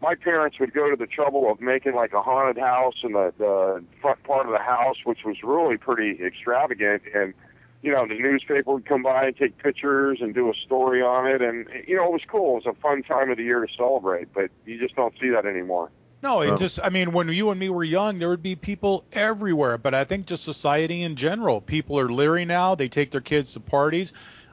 my 0.00 0.14
parents 0.14 0.58
would 0.60 0.72
go 0.72 0.90
to 0.90 0.96
the 0.96 1.06
trouble 1.06 1.50
of 1.50 1.60
making 1.60 1.94
like 1.94 2.12
a 2.12 2.22
haunted 2.22 2.60
house 2.62 3.02
in 3.02 3.12
the, 3.12 3.34
the 3.38 3.84
front 4.00 4.22
part 4.22 4.46
of 4.46 4.52
the 4.52 4.58
house, 4.58 4.98
which 5.04 5.24
was 5.24 5.36
really 5.42 5.76
pretty 5.76 6.24
extravagant. 6.24 7.02
And, 7.14 7.34
you 7.82 7.92
know, 7.92 8.06
the 8.06 8.18
newspaper 8.18 8.72
would 8.72 8.84
come 8.84 9.02
by 9.02 9.26
and 9.26 9.36
take 9.36 9.56
pictures 9.58 10.18
and 10.20 10.34
do 10.34 10.50
a 10.50 10.54
story 10.54 11.02
on 11.02 11.26
it. 11.26 11.40
And, 11.40 11.66
you 11.86 11.96
know, 11.96 12.06
it 12.06 12.12
was 12.12 12.22
cool. 12.28 12.58
It 12.58 12.66
was 12.66 12.76
a 12.76 12.80
fun 12.80 13.02
time 13.02 13.30
of 13.30 13.38
the 13.38 13.44
year 13.44 13.64
to 13.64 13.72
celebrate, 13.74 14.32
but 14.34 14.50
you 14.66 14.78
just 14.78 14.94
don't 14.96 15.14
see 15.18 15.30
that 15.30 15.46
anymore. 15.46 15.90
No, 16.22 16.42
it 16.42 16.50
Um, 16.50 16.56
just, 16.58 16.78
I 16.82 16.90
mean, 16.90 17.12
when 17.12 17.28
you 17.28 17.48
and 17.50 17.58
me 17.58 17.70
were 17.70 17.84
young, 17.84 18.18
there 18.18 18.28
would 18.28 18.42
be 18.42 18.54
people 18.54 19.04
everywhere. 19.12 19.78
But 19.78 19.94
I 19.94 20.04
think 20.04 20.26
just 20.26 20.44
society 20.44 21.02
in 21.02 21.16
general, 21.16 21.62
people 21.62 21.98
are 21.98 22.10
leery 22.10 22.44
now. 22.44 22.74
They 22.74 22.88
take 22.88 23.10
their 23.10 23.22
kids 23.22 23.54
to 23.54 23.60
parties. 23.60 24.12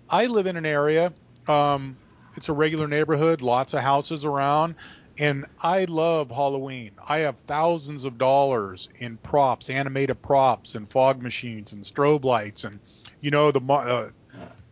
I 0.09 0.27
live 0.27 0.47
in 0.47 0.55
an 0.55 0.65
area, 0.65 1.11
um, 1.49 1.97
it's 2.37 2.47
a 2.47 2.53
regular 2.53 2.87
neighborhood, 2.87 3.41
lots 3.41 3.73
of 3.73 3.81
houses 3.81 4.23
around. 4.23 4.75
And 5.19 5.47
I 5.61 5.85
love 5.85 6.29
Halloween. 6.29 6.91
I 7.09 7.19
have 7.19 7.37
thousands 7.47 8.03
of 8.03 8.19
dollars 8.19 8.87
in 8.99 9.17
props, 9.17 9.69
animated 9.69 10.21
props, 10.21 10.75
and 10.75 10.89
fog 10.89 11.21
machines, 11.21 11.73
and 11.73 11.83
strobe 11.83 12.23
lights, 12.23 12.63
and 12.63 12.79
you 13.21 13.31
know 13.31 13.51
the 13.51 13.61
mo- 13.61 13.75
uh, 13.75 14.09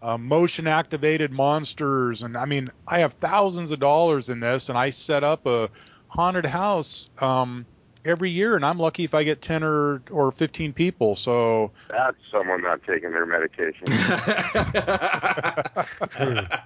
uh, 0.02 0.18
motion 0.18 0.68
activated 0.68 1.32
monsters. 1.32 2.22
And 2.22 2.38
I 2.38 2.46
mean, 2.46 2.70
I 2.88 3.00
have 3.00 3.14
thousands 3.14 3.72
of 3.72 3.80
dollars 3.80 4.30
in 4.30 4.40
this, 4.40 4.70
and 4.70 4.78
I 4.78 4.92
set 4.92 5.24
up 5.24 5.48
a 5.48 5.70
haunted 6.08 6.46
house 6.46 7.10
um, 7.20 7.66
every 8.06 8.30
year, 8.30 8.56
and 8.56 8.64
I'm 8.64 8.78
lucky 8.78 9.04
if 9.04 9.16
I 9.16 9.24
get 9.24 9.42
ten 9.42 9.64
or 9.64 10.04
or 10.12 10.32
fifteen 10.32 10.74
people. 10.74 11.16
So 11.16 11.72
That's 11.90 12.18
someone 12.32 12.62
not 12.62 12.84
taking 12.84 13.12
their 13.12 13.26
medication. 13.26 13.88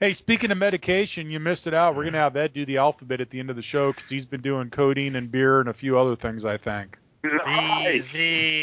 hey, 0.00 0.12
speaking 0.12 0.50
of 0.50 0.58
medication, 0.58 1.30
you 1.30 1.40
missed 1.40 1.66
it 1.66 1.74
out. 1.74 1.94
We're 1.94 2.04
gonna 2.04 2.18
have 2.18 2.36
Ed 2.36 2.52
do 2.52 2.64
the 2.64 2.78
alphabet 2.78 3.20
at 3.20 3.30
the 3.30 3.38
end 3.38 3.50
of 3.50 3.56
the 3.56 3.62
show 3.62 3.92
because 3.92 4.10
he's 4.10 4.26
been 4.26 4.40
doing 4.40 4.70
codeine 4.70 5.16
and 5.16 5.30
beer 5.30 5.60
and 5.60 5.68
a 5.68 5.74
few 5.74 5.96
other 5.96 6.16
things. 6.16 6.44
I 6.44 6.56
think. 6.56 6.98
B 7.22 7.28
nice. 7.44 8.04
Z 8.10 8.18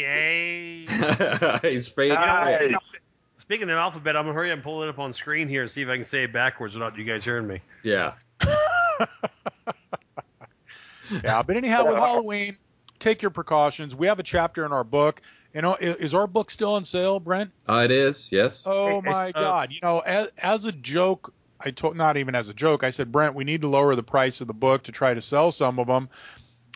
A. 0.06 0.86
He's 1.62 1.88
fading. 1.88 2.14
Nice. 2.14 2.88
Speaking 3.38 3.70
of 3.70 3.76
alphabet, 3.76 4.16
I'm 4.16 4.24
gonna 4.24 4.34
hurry 4.34 4.50
up 4.50 4.56
and 4.56 4.64
pull 4.64 4.82
it 4.82 4.88
up 4.88 4.98
on 4.98 5.12
screen 5.12 5.48
here 5.48 5.62
and 5.62 5.70
see 5.70 5.82
if 5.82 5.88
I 5.88 5.96
can 5.96 6.04
say 6.04 6.24
it 6.24 6.32
backwards 6.32 6.74
without 6.74 6.96
you 6.98 7.04
guys 7.04 7.22
hearing 7.22 7.46
me. 7.46 7.60
Yeah. 7.82 8.14
Yeah, 11.24 11.42
but 11.42 11.56
anyhow, 11.56 11.86
with 11.86 11.96
Halloween, 11.96 12.56
take 12.98 13.22
your 13.22 13.30
precautions. 13.30 13.94
We 13.94 14.06
have 14.06 14.18
a 14.18 14.22
chapter 14.22 14.64
in 14.64 14.72
our 14.72 14.84
book. 14.84 15.22
You 15.54 15.62
know, 15.62 15.76
is 15.76 16.12
our 16.14 16.26
book 16.26 16.50
still 16.50 16.74
on 16.74 16.84
sale, 16.84 17.18
Brent? 17.18 17.50
Uh, 17.68 17.82
it 17.84 17.90
is. 17.90 18.30
Yes. 18.30 18.64
Oh 18.66 19.00
my 19.00 19.30
uh, 19.30 19.40
God! 19.40 19.72
You 19.72 19.78
know, 19.82 20.00
as, 20.00 20.28
as 20.42 20.64
a 20.66 20.72
joke, 20.72 21.32
I 21.60 21.70
told 21.70 21.96
not 21.96 22.16
even 22.18 22.34
as 22.34 22.48
a 22.48 22.54
joke. 22.54 22.84
I 22.84 22.90
said, 22.90 23.10
Brent, 23.10 23.34
we 23.34 23.44
need 23.44 23.62
to 23.62 23.68
lower 23.68 23.94
the 23.94 24.02
price 24.02 24.40
of 24.40 24.48
the 24.48 24.54
book 24.54 24.82
to 24.84 24.92
try 24.92 25.14
to 25.14 25.22
sell 25.22 25.52
some 25.52 25.78
of 25.78 25.86
them. 25.86 26.10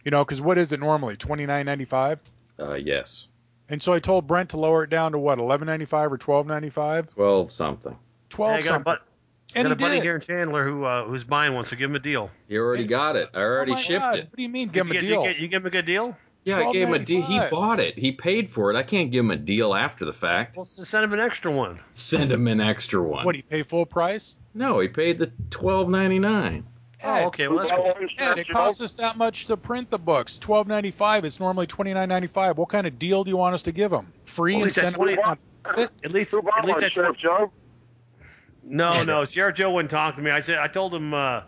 You 0.05 0.11
know, 0.11 0.25
because 0.25 0.41
what 0.41 0.59
is 0.59 0.73
it 0.73 0.81
normally? 0.81 1.17
Twenty 1.17 1.47
nine 1.47 1.67
ninety 1.67 1.85
five. 1.85 2.21
Uh, 2.59 2.75
yes. 2.75 3.29
And 3.69 3.81
so 3.81 3.93
I 3.93 3.99
told 4.01 4.27
Brent 4.27 4.51
to 4.51 4.57
lower 4.57 4.83
it 4.85 4.91
down 4.91 5.13
to 5.13 5.19
what, 5.19 5.39
eleven 5.39 5.67
ninety 5.67 5.85
five 5.85 6.13
or 6.13 6.19
twelve 6.19 6.47
ninety 6.47 6.71
five? 6.71 7.09
Twelve 7.15 7.53
something. 7.53 7.97
Twelve 8.29 8.53
Hey, 8.53 8.59
I 8.59 8.61
got 8.61 8.67
a, 8.67 8.69
something. 8.69 8.83
but, 8.85 9.03
and 9.55 9.67
got 9.69 9.73
a 9.73 9.77
buddy 9.77 9.95
did. 9.97 10.03
here 10.03 10.15
in 10.17 10.21
Chandler 10.21 10.65
who 10.65 10.85
uh, 10.85 11.05
who's 11.05 11.25
buying 11.25 11.55
one, 11.55 11.63
so 11.65 11.77
give 11.77 11.91
him 11.91 11.97
a 11.97 12.01
deal. 12.01 12.31
You 12.49 12.61
already 12.61 12.87
got 12.87 13.17
it. 13.17 13.29
I 13.35 13.39
already 13.41 13.73
oh 13.73 13.77
shipped 13.77 14.01
God, 14.01 14.17
it. 14.17 14.25
What 14.31 14.37
do 14.37 14.43
you 14.43 14.49
mean? 14.49 14.69
Give 14.69 14.87
him 14.87 14.91
a 14.91 14.95
get- 14.95 15.01
deal. 15.01 15.23
You, 15.23 15.29
get, 15.29 15.39
you 15.39 15.49
give 15.49 15.63
him 15.63 15.67
a 15.67 15.71
good 15.71 15.87
deal. 15.87 16.17
Yeah, 16.43 16.57
I 16.57 16.73
gave 16.73 16.89
him 16.89 16.95
a 16.95 16.99
deal. 16.99 17.21
He 17.23 17.39
bought 17.51 17.81
it. 17.81 17.99
He 17.99 18.13
paid 18.13 18.49
for 18.49 18.71
it. 18.71 18.77
I 18.77 18.83
can't 18.83 19.11
give 19.11 19.21
him 19.27 19.31
a 19.31 19.37
deal 19.37 19.75
after 19.75 20.07
the 20.07 20.13
fact. 20.13 20.57
Well, 20.57 20.63
s- 20.63 20.81
send 20.89 21.05
him 21.05 21.13
an 21.13 21.21
extra 21.21 21.53
one. 21.53 21.79
Send 21.91 22.33
him 22.33 22.49
an 22.49 22.63
extra 22.63 23.03
one. 23.03 23.27
What 23.27 23.33
do 23.33 23.37
you 23.39 23.43
pay 23.45 23.63
full 23.63 23.85
price? 23.85 24.39
No, 24.55 24.81
he 24.81 24.89
paid 24.89 25.19
the 25.19 25.31
twelve 25.51 25.91
ninety 25.91 26.19
nine. 26.19 26.67
Oh, 27.03 27.27
okay. 27.27 27.49
Well, 27.49 27.59
that's 27.59 27.71
cool. 27.71 28.09
Ed, 28.19 28.39
it 28.39 28.49
costs 28.49 28.81
us 28.81 28.95
that 28.95 29.17
much 29.17 29.47
to 29.47 29.57
print 29.57 29.91
the 29.91 29.99
books. 29.99 30.39
Twelve 30.39 30.67
ninety 30.67 30.91
five. 30.91 31.25
It's 31.25 31.41
normally 31.41 31.67
twenty 31.67 31.95
nine 31.95 32.09
ninety 32.09 32.29
five. 32.29 32.59
What 32.59 32.69
kind 32.69 32.87
of 32.87 32.99
deal 32.99 33.25
do 33.25 33.31
you 33.31 33.37
want 33.37 33.55
us 33.55 33.63
to 33.63 33.73
give 33.73 33.91
them? 33.91 34.13
Free 34.27 34.55
Well, 34.55 34.63
and 34.63 34.71
he 34.71 34.75
said 34.75 34.83
send 34.83 34.95
20 34.97 35.17
them. 35.17 35.39
At 36.05 36.13
least, 36.13 36.31
Who 36.31 36.39
at 36.39 36.65
least 36.65 36.75
one, 36.75 36.81
that's 36.81 36.95
Sheriff 36.95 37.17
Joe? 37.17 37.51
No, 38.63 39.03
no. 39.03 39.25
Sheriff 39.25 39.57
Joe 39.57 39.73
wouldn't 39.73 39.91
talk 39.91 40.17
to 40.17 40.23
me. 40.23 40.31
I 40.31 40.41
said, 40.41 40.59
I 40.59 40.69
told 40.69 40.95
him 40.95 41.15
uh, 41.15 41.43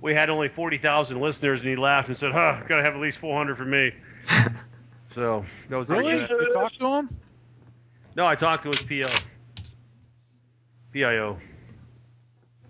we 0.00 0.14
had 0.14 0.30
only 0.30 0.48
forty 0.48 0.78
thousand 0.78 1.20
listeners, 1.20 1.60
and 1.60 1.68
he 1.68 1.76
laughed 1.76 2.08
and 2.08 2.16
said, 2.16 2.32
"Huh, 2.32 2.60
gotta 2.68 2.82
have 2.82 2.94
at 2.94 3.00
least 3.00 3.18
four 3.18 3.36
hundred 3.36 3.56
for 3.56 3.64
me." 3.64 3.92
so 5.14 5.44
that 5.68 5.76
was 5.76 5.88
Really? 5.88 6.12
it. 6.12 6.30
You 6.30 6.52
talk 6.52 6.72
to 6.72 6.86
him? 6.86 7.16
No, 8.16 8.26
I 8.26 8.36
talked 8.36 8.62
to 8.62 8.68
his 8.68 8.80
PO, 8.80 9.14
PIO. 10.92 11.38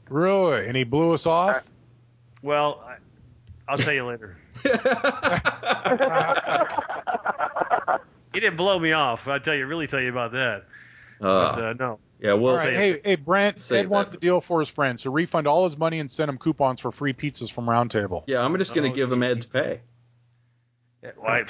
Really? 0.08 0.66
And 0.66 0.76
he 0.76 0.84
blew 0.84 1.12
us 1.12 1.26
off? 1.26 1.64
Well, 2.44 2.84
I, 2.86 2.96
I'll 3.66 3.78
tell 3.78 3.94
you 3.94 4.04
later. 4.06 4.36
He 8.32 8.40
didn't 8.40 8.56
blow 8.56 8.80
me 8.80 8.90
off. 8.90 9.28
I'll 9.28 9.38
tell 9.38 9.54
you, 9.54 9.64
really 9.64 9.86
tell 9.86 10.00
you 10.00 10.10
about 10.10 10.32
that. 10.32 10.64
But 11.20 11.26
Uh, 11.28 11.66
uh, 11.68 11.74
no, 11.78 11.98
Yeah, 12.18 12.32
well, 12.32 12.54
all 12.54 12.58
right. 12.58 12.74
Hey, 12.74 12.98
hey, 13.04 13.14
Brent. 13.14 13.60
Save 13.60 13.84
Ed 13.86 13.90
wants 13.90 14.10
that. 14.10 14.20
the 14.20 14.26
deal 14.26 14.40
for 14.40 14.58
his 14.58 14.68
friend, 14.68 14.98
so 14.98 15.12
refund 15.12 15.46
all 15.46 15.66
his 15.66 15.76
money 15.76 16.00
and 16.00 16.10
send 16.10 16.28
him 16.28 16.36
coupons 16.38 16.80
for 16.80 16.90
free 16.90 17.12
pizzas 17.12 17.52
from 17.52 17.66
Roundtable. 17.66 18.24
yeah, 18.26 18.44
I'm 18.44 18.56
just 18.58 18.74
gonna 18.74 18.88
Oh, 18.88 18.92
give 18.92 19.12
him 19.12 19.22
Ed's 19.22 19.44
pay. 19.44 19.82
Yeah, 21.04 21.10
well, 21.16 21.30
I- 21.30 21.44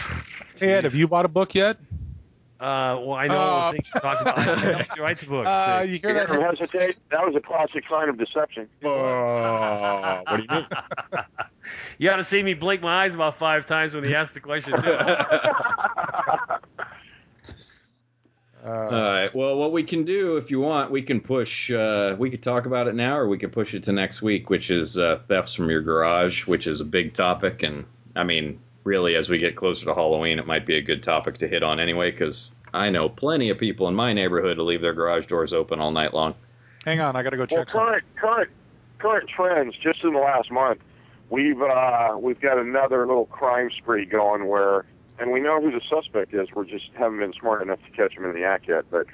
Hey, 0.57 0.73
Ed, 0.75 0.85
have 0.85 0.95
you 0.95 1.09
bought 1.09 1.25
a 1.25 1.29
book 1.29 1.55
yet? 1.55 1.79
Uh, 2.61 2.97
well, 3.01 3.15
I 3.15 3.27
know 3.27 3.37
Uh, 3.37 3.73
things 3.73 3.91
to 3.91 4.01
talk 4.01 4.21
about. 4.21 4.39
I 4.39 4.43
helped 4.43 4.97
you 4.97 5.03
write 5.03 5.19
the 5.19 5.27
book. 5.27 5.47
Uh, 5.47 5.83
see. 5.85 5.91
you 5.91 5.99
hear 5.99 6.15
that? 6.15 6.29
Hesitate. 6.29 6.99
That 7.11 7.27
was 7.27 7.35
a 7.35 7.41
classic 7.41 7.85
sign 7.91 8.09
of 8.09 8.17
deception. 8.17 8.69
Oh, 8.85 10.23
what 10.27 10.37
do 10.37 10.43
you 10.43 10.49
mean? 10.51 10.67
you 11.99 12.11
ought 12.11 12.17
to 12.17 12.25
see 12.25 12.43
me 12.43 12.55
blink 12.55 12.81
my 12.81 13.05
eyes 13.05 13.13
about 13.13 13.39
five 13.39 13.67
times 13.67 13.95
when 13.95 14.05
he 14.05 14.15
asked 14.15 14.35
the 14.35 14.41
question 14.41 14.81
too. 14.81 14.97
Uh, 18.65 18.69
All 18.71 18.91
right. 18.91 19.35
Well, 19.35 19.57
what 19.57 19.73
we 19.73 19.83
can 19.83 20.05
do, 20.07 20.39
if 20.39 20.51
you 20.51 20.59
want, 20.59 20.91
we 20.91 21.03
can 21.03 21.21
push. 21.21 21.71
Uh, 21.71 22.17
we 22.19 22.31
could 22.31 22.43
talk 22.43 22.65
about 22.65 22.89
it 22.89 22.95
now, 22.95 23.19
or 23.19 23.29
we 23.29 23.37
could 23.37 23.53
push 23.53 23.75
it 23.75 23.83
to 23.83 23.93
next 23.93 24.23
week, 24.23 24.49
which 24.49 24.71
is 24.71 24.97
uh, 24.97 25.21
thefts 25.29 25.55
from 25.55 25.69
your 25.69 25.83
garage, 25.83 26.47
which 26.47 26.67
is 26.67 26.81
a 26.81 26.85
big 26.87 27.13
topic. 27.13 27.63
And 27.63 27.85
I 28.17 28.25
mean, 28.25 28.61
really, 28.85 29.17
as 29.17 29.29
we 29.29 29.39
get 29.39 29.57
closer 29.57 29.87
to 29.87 29.95
Halloween, 29.95 30.39
it 30.39 30.47
might 30.47 30.67
be 30.67 30.77
a 30.77 30.83
good 30.83 31.03
topic 31.03 31.39
to 31.39 31.49
hit 31.49 31.63
on 31.63 31.81
anyway, 31.81 32.11
because 32.11 32.53
I 32.73 32.91
know 32.91 33.09
plenty 33.09 33.51
of 33.51 33.59
people 33.59 33.89
in 33.89 33.95
my 33.95 34.13
neighborhood 34.13 34.57
who 34.59 34.63
leave 34.63 34.81
their 34.83 34.95
garage 34.95 35.27
doors 35.27 35.53
open 35.53 35.81
all 35.81 35.91
night 35.91 36.15
long. 36.15 36.35
hang 36.85 37.01
on, 37.01 37.17
I 37.17 37.23
got 37.23 37.31
to 37.31 37.37
go 37.37 37.47
Well, 37.51 37.65
check 37.65 37.71
something. 37.71 37.89
current 37.91 38.05
current 38.17 38.51
current 38.99 39.29
trends 39.29 39.77
just 39.77 40.03
in 40.05 40.13
the 40.13 40.19
last 40.21 40.51
month, 40.51 40.81
we've 41.31 41.61
uh, 41.61 42.17
we've 42.19 42.41
got 42.41 42.59
another 42.59 43.07
little 43.07 43.27
crime 43.27 43.71
spree 43.71 44.05
going 44.05 44.47
where, 44.47 44.85
and 45.19 45.31
we 45.33 45.41
know 45.41 45.61
who 45.61 45.71
the 45.71 45.81
suspect 45.89 46.35
is. 46.35 46.49
We 46.55 46.67
just 46.67 46.91
haven't 46.95 47.19
been 47.19 47.33
smart 47.33 47.63
enough 47.63 47.81
to 47.85 47.91
catch 47.91 48.13
him 48.17 48.25
in 48.25 48.35
the 48.35 48.45
act 48.45 48.69
yet. 48.69 48.85
But 48.91 49.07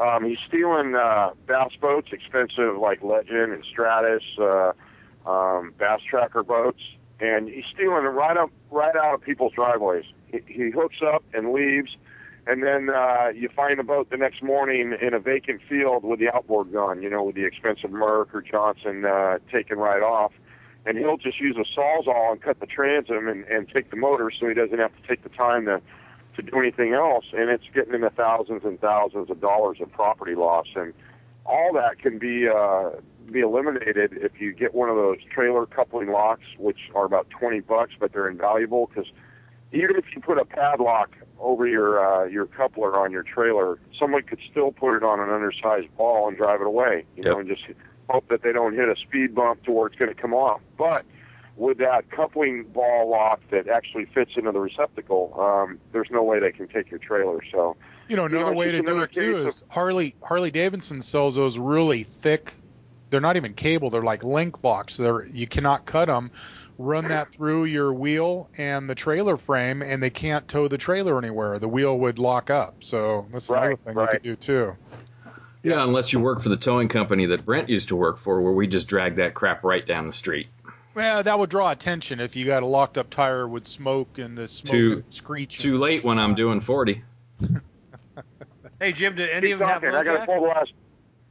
um, 0.00 0.24
he's 0.24 0.38
stealing 0.46 0.94
uh, 0.94 1.30
bass 1.46 1.72
boats, 1.80 2.08
expensive 2.12 2.76
like 2.76 3.02
Legend 3.02 3.52
and 3.52 3.64
Stratus, 3.64 4.22
uh, 4.38 4.72
um, 5.26 5.72
bass 5.78 6.00
tracker 6.08 6.42
boats, 6.42 6.82
and 7.20 7.48
he's 7.48 7.64
stealing 7.72 8.04
them 8.04 8.14
right 8.14 8.36
up 8.36 8.50
right 8.70 8.94
out 8.94 9.14
of 9.14 9.22
people's 9.22 9.52
driveways. 9.52 10.04
He, 10.30 10.40
he 10.46 10.70
hooks 10.70 10.96
up 11.02 11.24
and 11.32 11.52
leaves. 11.52 11.96
And 12.48 12.62
then 12.62 12.90
uh, 12.90 13.32
you 13.34 13.48
find 13.48 13.78
the 13.78 13.82
boat 13.82 14.08
the 14.10 14.16
next 14.16 14.40
morning 14.40 14.96
in 15.00 15.14
a 15.14 15.18
vacant 15.18 15.60
field 15.68 16.04
with 16.04 16.20
the 16.20 16.32
outboard 16.32 16.72
gone, 16.72 17.02
you 17.02 17.10
know, 17.10 17.24
with 17.24 17.34
the 17.34 17.44
expensive 17.44 17.90
Merc 17.90 18.32
or 18.32 18.40
Johnson 18.40 19.04
uh, 19.04 19.38
taken 19.50 19.78
right 19.78 20.02
off. 20.02 20.32
And 20.84 20.96
he'll 20.96 21.16
just 21.16 21.40
use 21.40 21.56
a 21.56 21.64
sawzall 21.78 22.30
and 22.30 22.40
cut 22.40 22.60
the 22.60 22.66
transom 22.66 23.26
and, 23.26 23.44
and 23.46 23.68
take 23.68 23.90
the 23.90 23.96
motor 23.96 24.30
so 24.30 24.46
he 24.46 24.54
doesn't 24.54 24.78
have 24.78 24.92
to 24.94 25.08
take 25.08 25.24
the 25.24 25.28
time 25.30 25.64
to, 25.64 25.82
to 26.36 26.42
do 26.42 26.56
anything 26.60 26.92
else. 26.92 27.24
And 27.32 27.50
it's 27.50 27.64
getting 27.74 27.94
into 27.94 28.10
thousands 28.10 28.62
and 28.64 28.80
thousands 28.80 29.28
of 29.28 29.40
dollars 29.40 29.78
of 29.80 29.90
property 29.90 30.36
loss. 30.36 30.68
And 30.76 30.94
all 31.46 31.72
that 31.74 31.98
can 31.98 32.18
be 32.18 32.48
uh, 32.48 32.90
be 33.30 33.40
eliminated 33.40 34.12
if 34.12 34.40
you 34.40 34.52
get 34.52 34.74
one 34.74 34.88
of 34.88 34.96
those 34.96 35.18
trailer 35.30 35.66
coupling 35.66 36.10
locks, 36.10 36.44
which 36.58 36.90
are 36.94 37.04
about 37.04 37.28
20 37.30 37.60
bucks, 37.60 37.92
but 37.98 38.12
they're 38.12 38.28
invaluable 38.28 38.86
because 38.86 39.10
even 39.72 39.96
if 39.96 40.04
you 40.14 40.20
put 40.20 40.38
a 40.38 40.44
padlock 40.44 41.10
over 41.38 41.66
your 41.66 42.04
uh, 42.04 42.24
your 42.24 42.46
coupler 42.46 42.98
on 42.98 43.12
your 43.12 43.22
trailer, 43.22 43.78
someone 43.98 44.22
could 44.22 44.40
still 44.50 44.72
put 44.72 44.96
it 44.96 45.02
on 45.02 45.20
an 45.20 45.30
undersized 45.30 45.94
ball 45.96 46.28
and 46.28 46.36
drive 46.36 46.60
it 46.60 46.66
away. 46.66 47.04
You 47.16 47.24
know, 47.24 47.38
and 47.38 47.48
just 47.48 47.64
hope 48.08 48.28
that 48.28 48.42
they 48.42 48.52
don't 48.52 48.74
hit 48.74 48.88
a 48.88 48.96
speed 48.96 49.34
bump 49.34 49.64
to 49.64 49.72
where 49.72 49.86
it's 49.88 49.96
going 49.96 50.14
to 50.14 50.20
come 50.20 50.32
off. 50.32 50.60
But 50.78 51.04
with 51.56 51.78
that 51.78 52.10
coupling 52.10 52.64
ball 52.64 53.08
lock 53.10 53.40
that 53.50 53.68
actually 53.68 54.04
fits 54.06 54.32
into 54.36 54.52
the 54.52 54.60
receptacle, 54.60 55.34
um, 55.38 55.80
there's 55.92 56.08
no 56.10 56.22
way 56.22 56.38
they 56.40 56.52
can 56.52 56.68
take 56.68 56.90
your 56.90 57.00
trailer. 57.00 57.40
So 57.50 57.76
You 58.08 58.16
know, 58.16 58.26
you 58.28 58.38
know, 58.38 58.40
another 58.40 58.54
way 58.54 58.70
to 58.72 58.80
do 58.80 58.86
another 58.90 59.02
it 59.02 59.12
too 59.12 59.36
case 59.36 59.46
is 59.48 59.64
Harley 59.70 60.16
Harley 60.22 60.50
Davidson 60.50 61.02
sells 61.02 61.34
those 61.34 61.58
really 61.58 62.04
thick. 62.04 62.56
They're 63.10 63.20
not 63.20 63.36
even 63.36 63.54
cable; 63.54 63.90
they're 63.90 64.02
like 64.02 64.22
link 64.24 64.62
locks. 64.64 64.96
They're 64.96 65.26
you 65.26 65.46
cannot 65.46 65.86
cut 65.86 66.06
them. 66.06 66.30
Run 66.78 67.08
that 67.08 67.32
through 67.32 67.64
your 67.64 67.92
wheel 67.94 68.50
and 68.58 68.88
the 68.90 68.94
trailer 68.94 69.36
frame, 69.36 69.82
and 69.82 70.02
they 70.02 70.10
can't 70.10 70.46
tow 70.48 70.68
the 70.68 70.78
trailer 70.78 71.18
anywhere. 71.18 71.58
The 71.58 71.68
wheel 71.68 71.98
would 72.00 72.18
lock 72.18 72.50
up. 72.50 72.76
So 72.82 73.26
that's 73.32 73.50
another 73.50 73.70
Right, 73.70 73.78
thing 73.78 73.98
you 73.98 74.08
could 74.08 74.22
do 74.22 74.36
too. 74.36 74.76
Yeah, 75.62 75.82
unless 75.82 76.12
you 76.12 76.20
work 76.20 76.42
for 76.42 76.48
the 76.48 76.56
towing 76.56 76.88
company 76.88 77.26
that 77.26 77.44
Brent 77.44 77.68
used 77.68 77.88
to 77.88 77.96
work 77.96 78.18
for, 78.18 78.40
where 78.40 78.52
we 78.52 78.66
just 78.68 78.86
drag 78.88 79.16
that 79.16 79.34
crap 79.34 79.64
right 79.64 79.84
down 79.86 80.06
the 80.06 80.12
street. 80.12 80.48
Well, 80.96 81.22
that 81.22 81.38
would 81.38 81.50
draw 81.50 81.70
attention 81.72 82.20
if 82.20 82.36
you 82.36 82.46
got 82.46 82.62
a 82.62 82.66
locked 82.66 82.96
up 82.96 83.10
tire 83.10 83.46
with 83.46 83.66
smoke 83.66 84.16
and 84.16 84.36
the 84.36 84.48
smoke 84.48 84.70
Too- 84.72 84.92
and 85.04 85.12
screeching. 85.12 85.60
Too 85.60 85.76
late 85.76 86.02
when 86.02 86.18
I'm 86.18 86.34
doing 86.34 86.58
40. 86.60 87.04
hey 88.80 88.92
Jim, 88.92 89.14
do 89.14 89.22
any 89.22 89.48
keep 89.48 89.52
of 89.54 89.58
them 89.60 89.68
have 89.68 89.82
low 89.82 89.88
I 89.90 90.04
got 90.04 90.12
to 90.12 90.18
jack? 90.20 90.26
pull. 90.26 90.50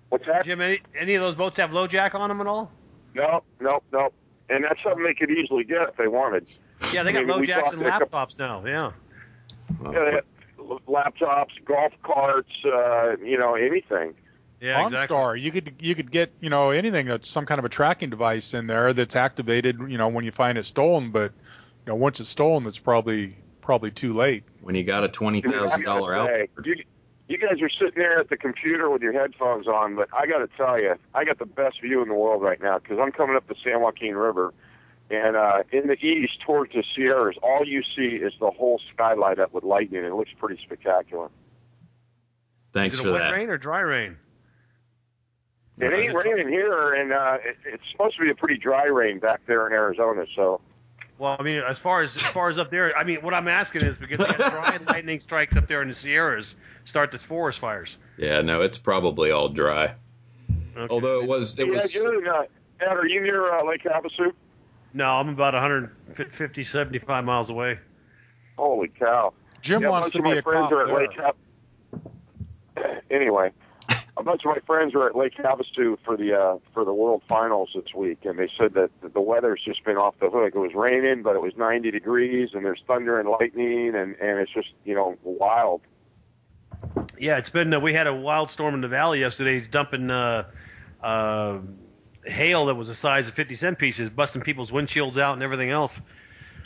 What's 0.10 0.26
that? 0.28 0.46
Jim, 0.46 0.62
any, 0.62 0.82
any 0.96 1.16
of 1.16 1.24
those 1.24 1.34
boats 1.34 1.58
have 1.58 1.72
LoJack 1.72 2.14
on 2.14 2.30
them 2.30 2.42
at 2.42 2.46
all? 2.48 2.72
No, 3.16 3.42
no, 3.60 3.82
no. 3.92 4.10
And 4.52 4.64
that's 4.64 4.80
something 4.84 5.04
they 5.04 5.16
could 5.16 5.32
easily 5.32 5.64
get 5.64 5.90
if 5.90 5.98
they 5.98 6.08
wanted. 6.08 6.48
Yeah, 6.94 7.02
they 7.02 7.10
I 7.10 7.14
got 7.14 7.20
mean, 7.22 7.28
low 7.30 7.40
we 7.40 7.48
jacks 7.48 7.64
talked 7.64 7.74
and 7.78 7.84
to 7.84 7.90
couple- 7.90 8.08
laptops 8.20 8.38
now. 8.38 8.64
Yeah. 8.64 8.92
Yeah, 9.84 9.92
they 10.06 10.12
have 10.12 10.80
laptops, 10.88 11.50
golf 11.66 11.92
carts, 12.04 12.52
uh, 12.66 13.16
you 13.18 13.40
know, 13.40 13.56
anything. 13.56 14.14
Yeah, 14.62 14.88
exactly. 14.88 15.16
OnStar, 15.16 15.42
you 15.42 15.52
could 15.52 15.76
you 15.80 15.96
could 15.96 16.12
get 16.12 16.32
you 16.40 16.50
know 16.50 16.72
anything 16.72 17.08
that's 17.08 17.30
some 17.30 17.46
kind 17.46 17.60
of 17.60 17.66
a 17.66 17.70
tracking 17.70 18.10
device 18.10 18.54
in 18.54 18.68
there 18.68 18.94
that's 18.94 19.16
activated 19.16 19.80
you 19.90 19.98
know 19.98 20.08
when 20.08 20.26
you 20.26 20.32
find 20.32 20.58
it 20.58 20.66
stolen, 20.66 21.12
but 21.12 21.34
you 21.86 21.92
know 21.92 21.96
once 21.96 22.20
it's 22.20 22.30
stolen, 22.30 22.66
it's 22.66 22.80
probably 22.80 23.36
probably 23.62 23.92
too 23.92 24.14
late. 24.14 24.44
When 24.62 24.76
you 24.76 24.84
got 24.84 25.04
a 25.04 25.10
$20,000 25.10 25.46
I 25.46 25.52
gotta 25.52 25.70
say, 25.70 25.86
outboard. 25.86 26.66
You, 26.66 26.76
you 27.28 27.38
guys 27.38 27.62
are 27.62 27.70
sitting 27.70 27.96
there 27.96 28.20
at 28.20 28.30
the 28.30 28.38
computer 28.38 28.90
with 28.90 29.02
your 29.02 29.14
headphones 29.14 29.68
on, 29.68 29.96
but 29.96 30.08
I 30.14 30.28
got 30.28 30.38
to 30.40 30.48
tell 30.56 30.80
you, 30.80 30.96
I 31.14 31.26
got 31.26 31.40
the 31.40 31.46
best 31.46 31.82
view 31.82 32.02
in 32.02 32.08
the 32.08 32.14
world 32.14 32.42
right 32.42 32.62
now 32.62 32.78
because 32.78 33.00
I'm 33.02 33.12
coming 33.12 33.36
up 33.36 33.48
the 33.48 33.56
San 33.64 33.82
Joaquin 33.82 34.16
River, 34.16 34.54
and 35.10 35.36
uh, 35.36 35.64
in 35.72 35.88
the 35.88 35.98
east 36.06 36.42
towards 36.42 36.74
the 36.74 36.84
Sierras, 36.96 37.36
all 37.42 37.66
you 37.66 37.82
see 37.84 38.16
is 38.16 38.34
the 38.40 38.52
whole 38.52 38.80
sky 38.94 39.14
light 39.14 39.40
up 39.40 39.54
with 39.54 39.64
lightning. 39.64 40.04
It 40.04 40.14
looks 40.14 40.32
pretty 40.38 40.62
spectacular. 40.64 41.30
Thanks 42.74 42.96
Is 42.96 43.00
it 43.00 43.04
for 43.04 43.10
a 43.10 43.14
wet 43.14 43.22
that. 43.22 43.32
rain 43.32 43.50
or 43.50 43.58
dry 43.58 43.80
rain? 43.80 44.18
It 45.80 45.92
ain't 45.94 46.16
raining 46.16 46.48
here, 46.48 46.94
and 46.94 47.12
uh, 47.12 47.38
it, 47.44 47.58
it's 47.66 47.84
supposed 47.92 48.16
to 48.18 48.22
be 48.24 48.30
a 48.30 48.36
pretty 48.36 48.58
dry 48.58 48.86
rain 48.86 49.20
back 49.20 49.42
there 49.46 49.68
in 49.68 49.74
Arizona. 49.74 50.26
So 50.36 50.62
Well, 51.18 51.36
I 51.38 51.44
mean, 51.44 51.62
as 51.68 51.80
far 51.80 52.02
as 52.02 52.14
as 52.16 52.24
far 52.24 52.48
as 52.50 52.58
up 52.58 52.72
there, 52.72 52.98
I 52.98 53.04
mean, 53.04 53.18
what 53.22 53.34
I'm 53.34 53.48
asking 53.50 53.82
is 53.84 53.98
because 53.98 54.20
we 54.20 54.26
had 54.26 54.38
dry 54.52 54.80
lightning 54.88 55.20
strikes 55.20 55.58
up 55.58 55.68
there 55.68 55.82
in 55.82 55.90
the 55.90 55.94
Sierras 55.94 56.56
start 56.86 57.12
the 57.12 57.20
forest 57.20 57.60
fires. 57.60 57.98
Yeah, 58.18 58.42
no, 58.42 58.62
it's 58.62 58.78
probably 58.78 59.32
all 59.32 59.50
dry. 59.50 59.94
Okay. 60.78 60.88
Although 60.94 61.22
it 61.22 61.28
was, 61.28 61.58
it 61.60 61.68
yeah, 61.68 61.74
was. 61.74 61.94
you're 61.94 62.22
in, 62.22 62.28
uh, 62.28 62.44
Ed, 62.82 62.88
are 62.88 63.08
you 63.08 63.22
near 63.22 63.54
uh, 63.54 63.66
Lake 63.66 63.84
Havasu? 63.84 64.32
no, 64.94 65.06
I'm 65.10 65.28
about 65.30 65.54
150, 65.54 66.64
75 66.64 67.26
miles 67.26 67.50
away. 67.50 67.80
Holy 68.58 68.88
cow! 68.88 69.34
Jim 69.62 69.82
Yeah, 69.82 69.90
a 69.90 69.92
wants 69.92 70.06
bunch 70.06 70.14
to 70.14 70.20
of 70.20 70.24
be 70.24 70.30
my 70.32 70.36
a 70.38 70.42
friends 70.42 70.64
cop 70.64 70.72
are 70.72 70.82
at 70.84 70.88
there. 70.88 70.96
Lake 70.98 71.14
Hav- 72.76 73.02
Anyway, 73.12 73.52
a 74.18 74.24
bunch 74.24 74.46
of 74.46 74.52
my 74.52 74.60
friends 74.66 74.94
were 74.94 75.08
at 75.08 75.16
Lake 75.16 75.36
Havasu 75.36 75.98
for 76.06 76.16
the 76.16 76.34
uh, 76.34 76.58
for 76.74 76.86
the 76.86 76.94
World 76.94 77.22
Finals 77.28 77.72
this 77.76 77.94
week, 77.94 78.20
and 78.24 78.40
they 78.40 78.50
said 78.58 78.74
that 78.74 78.90
the 79.02 79.22
weather's 79.22 79.62
just 79.64 79.84
been 79.84 79.98
off 79.98 80.16
the 80.20 80.30
hook. 80.30 80.54
It 80.56 80.60
was 80.60 80.74
raining, 80.74 81.22
but 81.22 81.36
it 81.36 81.42
was 81.42 81.54
90 81.58 81.92
degrees, 81.92 82.50
and 82.54 82.64
there's 82.64 82.82
thunder 82.88 83.20
and 83.20 83.28
lightning, 83.30 83.96
and 83.96 84.16
and 84.16 84.40
it's 84.40 84.52
just 84.52 84.70
you 84.86 84.96
know 84.96 85.18
wild. 85.24 85.82
Yeah, 87.20 87.38
it's 87.38 87.50
been. 87.50 87.74
Uh, 87.74 87.80
we 87.80 87.94
had 87.94 88.08
a 88.08 88.14
wild 88.14 88.50
storm 88.50 88.74
in 88.74 88.82
the 88.82 88.88
valley 88.88 89.20
yesterday, 89.20 89.66
dumping 89.70 90.10
uh, 90.10 90.46
uh, 91.04 91.60
hail 92.26 92.66
that 92.68 92.76
was 92.76 92.88
the 92.88 92.96
size 92.96 93.28
of 93.28 93.34
50 93.34 93.56
cent 93.56 93.80
pieces, 93.80 94.10
busting 94.10 94.42
people's 94.42 94.72
windshields 94.72 95.18
out 95.18 95.34
and 95.34 95.44
everything 95.44 95.72
else. 95.72 96.00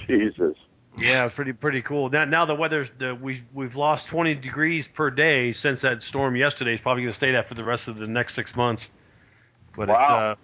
Jesus. 0.07 0.55
Yeah, 0.99 1.25
it's 1.25 1.35
pretty 1.35 1.53
pretty 1.53 1.81
cool. 1.81 2.09
Now 2.09 2.25
now 2.25 2.45
the 2.45 2.55
weather's 2.55 2.89
the, 2.97 3.15
we 3.15 3.43
we've 3.53 3.75
lost 3.75 4.07
20 4.07 4.35
degrees 4.35 4.87
per 4.87 5.09
day 5.09 5.53
since 5.53 5.81
that 5.81 6.03
storm 6.03 6.35
yesterday. 6.35 6.73
It's 6.73 6.81
probably 6.81 7.03
going 7.03 7.11
to 7.11 7.15
stay 7.15 7.31
that 7.31 7.47
for 7.47 7.53
the 7.55 7.63
rest 7.63 7.87
of 7.87 7.97
the 7.97 8.07
next 8.07 8.33
six 8.33 8.55
months. 8.55 8.87
But 9.75 9.89
it's 9.89 9.97
Wow. 10.09 10.31
uh, 10.31 10.35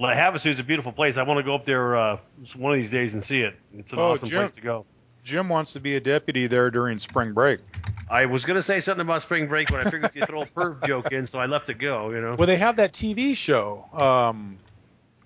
Havasu 0.00 0.50
is 0.52 0.60
a 0.60 0.62
beautiful 0.62 0.92
place. 0.92 1.16
I 1.16 1.22
want 1.24 1.38
to 1.38 1.42
go 1.42 1.54
up 1.54 1.64
there 1.64 1.96
uh, 1.96 2.18
one 2.56 2.72
of 2.72 2.78
these 2.78 2.90
days 2.90 3.14
and 3.14 3.22
see 3.22 3.40
it. 3.40 3.54
It's 3.76 3.92
an 3.92 3.98
Oh, 3.98 4.12
awesome 4.12 4.28
Jim. 4.28 4.38
place 4.40 4.52
to 4.52 4.60
go. 4.60 4.86
Jim 5.24 5.48
wants 5.48 5.72
to 5.74 5.80
be 5.80 5.96
a 5.96 6.00
deputy 6.00 6.46
there 6.46 6.70
during 6.70 6.98
spring 6.98 7.32
break. 7.32 7.60
I 8.08 8.24
was 8.24 8.44
going 8.44 8.54
to 8.54 8.62
say 8.62 8.80
something 8.80 9.02
about 9.04 9.20
spring 9.22 9.48
break, 9.48 9.68
but 9.68 9.86
I 9.86 9.90
figured 9.90 10.12
you'd 10.14 10.26
throw 10.26 10.42
a 10.42 10.46
perv 10.46 10.82
joke 10.86 11.12
in, 11.12 11.26
so 11.26 11.38
I 11.38 11.46
left 11.46 11.68
it 11.68 11.74
go. 11.78 12.10
You 12.10 12.20
know. 12.22 12.34
Well, 12.38 12.46
they 12.46 12.56
have 12.56 12.76
that 12.76 12.92
TV 12.92 13.36
show 13.36 13.84
um, 13.92 14.56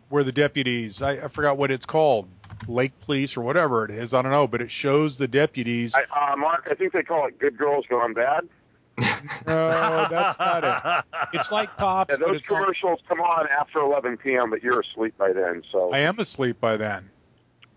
where 0.08 0.24
the 0.24 0.32
deputies, 0.32 1.02
I, 1.02 1.24
I 1.24 1.28
forgot 1.28 1.56
what 1.58 1.70
it's 1.70 1.86
called, 1.86 2.28
Lake 2.68 2.92
Police 3.00 3.36
or 3.36 3.42
whatever 3.42 3.84
it 3.84 3.90
is. 3.90 4.14
I 4.14 4.22
don't 4.22 4.32
know, 4.32 4.46
but 4.46 4.62
it 4.62 4.70
shows 4.70 5.18
the 5.18 5.28
deputies. 5.28 5.94
I, 5.94 6.32
uh, 6.32 6.36
Mark, 6.36 6.68
I 6.70 6.74
think 6.74 6.92
they 6.92 7.02
call 7.02 7.26
it 7.26 7.38
"Good 7.38 7.56
Girls 7.56 7.86
Gone 7.88 8.14
Bad." 8.14 8.48
no, 9.46 10.06
that's 10.10 10.38
not 10.38 10.64
it. 10.64 11.04
It's 11.32 11.50
like 11.50 11.74
cops, 11.78 12.12
Yeah, 12.12 12.26
those 12.26 12.36
it's 12.36 12.50
on, 12.50 12.60
commercials 12.60 13.00
come 13.08 13.20
on 13.20 13.46
after 13.48 13.78
11 13.78 14.18
p.m., 14.18 14.50
but 14.50 14.62
you're 14.62 14.80
asleep 14.80 15.16
by 15.16 15.32
then. 15.32 15.62
So 15.72 15.92
I 15.92 16.00
am 16.00 16.18
asleep 16.18 16.60
by 16.60 16.76
then. 16.76 17.08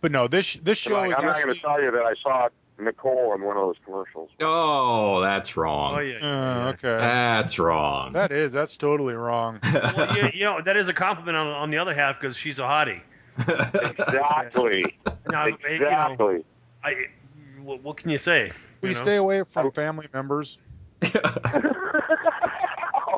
But 0.01 0.11
no, 0.11 0.27
this 0.27 0.55
this 0.55 0.77
show 0.77 0.97
I'm 0.97 1.09
not 1.11 1.41
going 1.41 1.55
to 1.55 1.59
tell 1.59 1.81
you 1.81 1.91
that 1.91 2.03
I 2.03 2.13
saw. 2.21 2.49
Nicole 2.77 3.33
in 3.33 3.41
one 3.41 3.55
of 3.55 3.63
those 3.63 3.77
commercials. 3.86 4.29
Oh, 4.41 5.21
that's 5.21 5.55
wrong. 5.55 5.95
Oh 5.95 5.99
yeah. 5.99 6.17
Uh, 6.17 6.69
okay. 6.71 6.97
That's 6.97 7.57
wrong. 7.57 8.11
That 8.11 8.33
is. 8.33 8.51
That's 8.51 8.75
totally 8.75 9.13
wrong. 9.13 9.59
Well, 9.63 10.17
you, 10.17 10.29
you 10.33 10.43
know 10.43 10.61
that 10.61 10.75
is 10.75 10.89
a 10.89 10.93
compliment 10.93 11.38
on, 11.38 11.47
on 11.47 11.71
the 11.71 11.77
other 11.77 11.93
half 11.93 12.19
because 12.19 12.36
she's 12.36 12.59
a 12.59 12.63
hottie. 12.63 12.99
Exactly. 13.38 14.97
Now, 15.31 15.47
you 15.47 15.51
know, 15.53 15.57
exactly. 15.69 16.45
I, 16.83 16.93
what, 17.63 17.81
what 17.81 17.97
can 17.97 18.11
you 18.11 18.17
say? 18.19 18.51
We 18.81 18.89
You 18.89 18.95
know? 18.95 19.01
stay 19.01 19.15
away 19.15 19.43
from 19.43 19.67
oh. 19.67 19.71
family 19.71 20.07
members. 20.13 20.59
oh, 21.01 21.09
that 21.11 21.79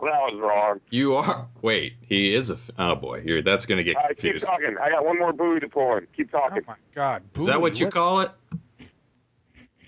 was 0.04 0.40
wrong. 0.42 0.80
you 0.90 1.16
are. 1.16 1.48
Wait, 1.62 1.96
he 2.02 2.34
is 2.34 2.50
a. 2.50 2.58
Oh 2.80 2.96
boy, 2.96 3.24
you're, 3.26 3.42
that's 3.42 3.66
going 3.66 3.78
to 3.78 3.84
get 3.84 3.98
All 3.98 4.04
right, 4.04 4.18
keep 4.18 4.38
talking. 4.40 4.78
I 4.82 4.90
got 4.90 5.06
one 5.06 5.20
more 5.20 5.34
buoy 5.34 5.60
to 5.60 5.68
pull 5.68 5.98
in. 5.98 6.08
Keep 6.16 6.30
Oh 6.34 6.40
talking. 6.40 6.64
my 6.66 6.76
God! 6.96 7.24
Is 7.36 7.46
that 7.48 7.60
what 7.60 7.74
Booey, 7.74 7.80
you 7.82 7.90
call 7.90 8.22
it? 8.22 8.32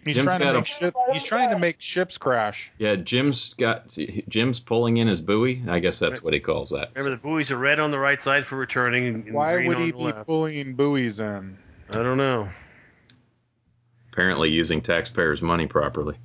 He's 0.05 0.15
Jim's 0.15 0.25
trying 0.25 0.39
to 0.39 0.45
got 0.45 0.55
a- 0.55 0.59
make 0.59 0.67
ship. 0.67 0.95
He's 1.11 1.23
trying 1.23 1.49
to 1.51 1.59
make 1.59 1.81
ships 1.81 2.17
crash. 2.17 2.71
Yeah, 2.77 2.95
Jim's 2.95 3.53
got. 3.55 3.95
Jim's 4.29 4.59
pulling 4.59 4.97
in 4.97 5.07
his 5.07 5.19
buoy. 5.21 5.61
I 5.67 5.79
guess 5.79 5.99
that's 5.99 6.21
what 6.23 6.33
he 6.33 6.39
calls 6.39 6.69
that. 6.71 6.91
Remember, 6.95 7.15
the 7.17 7.21
buoys 7.21 7.51
are 7.51 7.57
red 7.57 7.79
on 7.79 7.91
the 7.91 7.99
right 7.99 8.21
side 8.21 8.45
for 8.47 8.55
returning. 8.57 9.07
And 9.07 9.25
and 9.25 9.33
Why 9.33 9.53
green 9.55 9.67
would 9.67 9.77
on 9.77 9.83
he 9.85 9.91
the 9.91 9.97
be 9.97 10.03
left. 10.03 10.25
pulling 10.25 10.73
buoys 10.75 11.19
in? 11.19 11.57
I 11.91 11.97
don't 12.03 12.17
know. 12.17 12.49
Apparently, 14.11 14.49
using 14.49 14.81
taxpayers' 14.81 15.41
money 15.41 15.67
properly. 15.67 16.15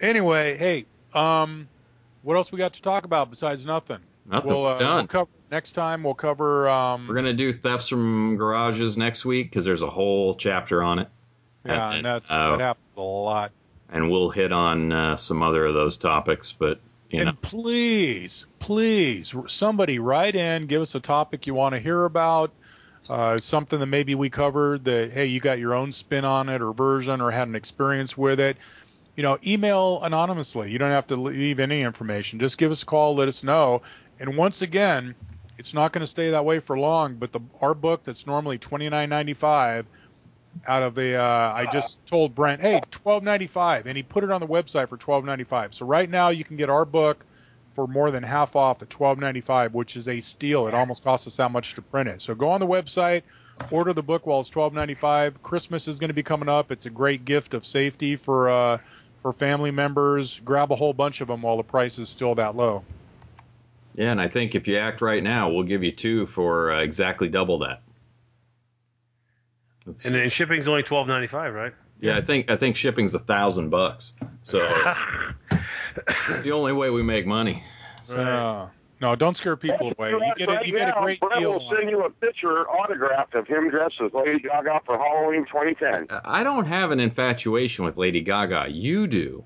Anyway, 0.00 0.56
hey, 0.56 0.84
um, 1.14 1.68
what 2.22 2.36
else 2.36 2.52
we 2.52 2.58
got 2.58 2.74
to 2.74 2.82
talk 2.82 3.04
about 3.04 3.30
besides 3.30 3.64
nothing? 3.64 3.98
Nothing. 4.26 4.50
We'll, 4.52 4.66
uh, 4.66 4.78
done. 4.78 4.96
we'll 4.98 5.06
cover 5.06 5.30
next 5.50 5.72
time. 5.72 6.02
We'll 6.04 6.14
cover. 6.14 6.68
Um, 6.68 7.08
We're 7.08 7.14
gonna 7.14 7.32
do 7.32 7.52
thefts 7.52 7.88
from 7.88 8.36
garages 8.36 8.96
next 8.96 9.24
week 9.24 9.50
because 9.50 9.64
there's 9.64 9.82
a 9.82 9.90
whole 9.90 10.34
chapter 10.36 10.82
on 10.82 10.98
it, 11.00 11.08
yeah, 11.64 11.86
and- 11.88 11.96
and 11.96 12.04
that's 12.04 12.30
uh, 12.30 12.50
that 12.52 12.60
happens 12.60 12.96
a 12.96 13.00
lot. 13.00 13.52
and 13.90 14.10
we'll 14.10 14.30
hit 14.30 14.52
on 14.52 14.92
uh, 14.92 15.16
some 15.16 15.42
other 15.42 15.66
of 15.66 15.74
those 15.74 15.96
topics. 15.96 16.52
But 16.52 16.80
you 17.10 17.20
and 17.20 17.26
know, 17.28 17.36
please, 17.42 18.46
please, 18.58 19.34
somebody 19.48 19.98
write 19.98 20.34
in, 20.34 20.66
give 20.66 20.82
us 20.82 20.94
a 20.94 21.00
topic 21.00 21.46
you 21.46 21.54
want 21.54 21.74
to 21.74 21.78
hear 21.80 22.04
about, 22.04 22.52
uh, 23.10 23.36
something 23.38 23.78
that 23.78 23.86
maybe 23.86 24.14
we 24.14 24.30
covered 24.30 24.84
that, 24.84 25.12
hey, 25.12 25.26
you 25.26 25.40
got 25.40 25.58
your 25.58 25.74
own 25.74 25.92
spin 25.92 26.24
on 26.24 26.48
it 26.48 26.62
or 26.62 26.72
version 26.72 27.20
or 27.20 27.30
had 27.30 27.48
an 27.48 27.54
experience 27.54 28.16
with 28.16 28.40
it. 28.40 28.56
You 29.16 29.22
know, 29.22 29.38
email 29.46 30.00
anonymously. 30.04 30.70
You 30.70 30.78
don't 30.78 30.90
have 30.90 31.06
to 31.08 31.16
leave 31.16 31.60
any 31.60 31.82
information. 31.82 32.38
Just 32.38 32.56
give 32.56 32.70
us 32.72 32.82
a 32.82 32.86
call, 32.86 33.14
let 33.14 33.28
us 33.28 33.42
know. 33.42 33.82
And 34.18 34.36
once 34.38 34.62
again, 34.62 35.14
it's 35.58 35.74
not 35.74 35.92
going 35.92 36.00
to 36.00 36.06
stay 36.06 36.30
that 36.30 36.44
way 36.46 36.60
for 36.60 36.78
long. 36.78 37.16
But 37.16 37.32
the 37.32 37.40
our 37.60 37.74
book 37.74 38.04
that's 38.04 38.26
normally 38.26 38.56
twenty 38.56 38.88
nine 38.88 39.10
ninety 39.10 39.34
five 39.34 39.84
out 40.66 40.82
of 40.82 40.94
the. 40.94 41.16
uh, 41.16 41.52
I 41.54 41.66
just 41.66 42.04
told 42.06 42.34
Brent, 42.34 42.60
hey, 42.60 42.80
twelve 42.90 43.22
ninety 43.22 43.46
five, 43.46 43.86
and 43.86 43.96
he 43.96 44.02
put 44.02 44.24
it 44.24 44.30
on 44.30 44.40
the 44.40 44.46
website 44.46 44.88
for 44.88 44.96
twelve 44.96 45.24
ninety 45.24 45.44
five. 45.44 45.74
So 45.74 45.86
right 45.86 46.08
now 46.08 46.30
you 46.30 46.44
can 46.44 46.56
get 46.56 46.70
our 46.70 46.84
book 46.84 47.24
for 47.72 47.86
more 47.86 48.10
than 48.10 48.22
half 48.22 48.54
off 48.54 48.82
at 48.82 48.90
twelve 48.90 49.18
ninety 49.18 49.40
five, 49.40 49.74
which 49.74 49.96
is 49.96 50.08
a 50.08 50.20
steal. 50.20 50.66
It 50.68 50.74
almost 50.74 51.02
costs 51.04 51.26
us 51.26 51.36
that 51.36 51.50
much 51.50 51.74
to 51.74 51.82
print 51.82 52.08
it. 52.08 52.20
So 52.22 52.34
go 52.34 52.48
on 52.50 52.60
the 52.60 52.66
website, 52.66 53.22
order 53.70 53.92
the 53.92 54.02
book 54.02 54.26
while 54.26 54.40
it's 54.40 54.50
twelve 54.50 54.74
ninety 54.74 54.94
five. 54.94 55.42
Christmas 55.42 55.88
is 55.88 55.98
going 55.98 56.10
to 56.10 56.14
be 56.14 56.22
coming 56.22 56.48
up. 56.48 56.70
It's 56.70 56.86
a 56.86 56.90
great 56.90 57.24
gift 57.24 57.54
of 57.54 57.64
safety 57.64 58.16
for 58.16 58.50
uh, 58.50 58.78
for 59.22 59.32
family 59.32 59.70
members. 59.70 60.40
Grab 60.40 60.70
a 60.70 60.76
whole 60.76 60.92
bunch 60.92 61.20
of 61.20 61.28
them 61.28 61.42
while 61.42 61.56
the 61.56 61.62
price 61.64 61.98
is 61.98 62.08
still 62.08 62.34
that 62.34 62.56
low. 62.56 62.84
yeah, 63.94 64.10
and 64.10 64.20
I 64.20 64.28
think 64.28 64.54
if 64.54 64.68
you 64.68 64.78
act 64.78 65.00
right 65.00 65.22
now, 65.22 65.50
we'll 65.50 65.64
give 65.64 65.82
you 65.82 65.92
two 65.92 66.26
for 66.26 66.72
uh, 66.72 66.82
exactly 66.82 67.28
double 67.28 67.58
that. 67.60 67.80
Let's 69.86 70.04
And, 70.04 70.12
see. 70.14 70.20
and 70.20 70.32
shipping's 70.32 70.68
only 70.68 70.82
twelve 70.82 71.08
ninety 71.08 71.26
five, 71.26 71.54
right? 71.54 71.72
yeah, 72.00 72.16
I 72.16 72.20
think 72.20 72.50
I 72.50 72.56
think 72.56 72.76
shipping's 72.76 73.14
a 73.14 73.18
thousand 73.18 73.70
bucks. 73.70 74.12
So 74.42 74.58
it's 76.28 76.42
the 76.42 76.52
only 76.52 76.72
way 76.72 76.90
we 76.90 77.02
make 77.02 77.26
money. 77.26 77.62
Uh, 78.16 78.68
no, 79.00 79.14
don't 79.16 79.36
scare 79.36 79.56
people 79.56 79.92
away. 79.98 80.10
You 80.10 80.32
get 80.36 80.48
a, 80.48 80.66
you 80.66 80.72
get 80.72 80.88
a 80.96 81.00
great 81.00 81.20
Brett 81.20 81.38
deal. 81.38 81.52
will 81.52 81.60
on 81.60 81.66
send 81.76 81.88
it. 81.88 81.90
you 81.90 82.04
a 82.04 82.10
picture 82.10 82.68
autographed 82.68 83.34
of 83.34 83.46
him 83.46 83.70
dressed 83.70 83.96
as 84.04 84.12
Lady 84.12 84.40
Gaga 84.40 84.80
for 84.86 84.96
Halloween 84.98 85.44
2010. 85.46 86.06
I 86.24 86.42
don't 86.44 86.66
have 86.66 86.90
an 86.90 87.00
infatuation 87.00 87.84
with 87.84 87.96
Lady 87.96 88.20
Gaga. 88.20 88.66
You 88.70 89.06
do. 89.06 89.44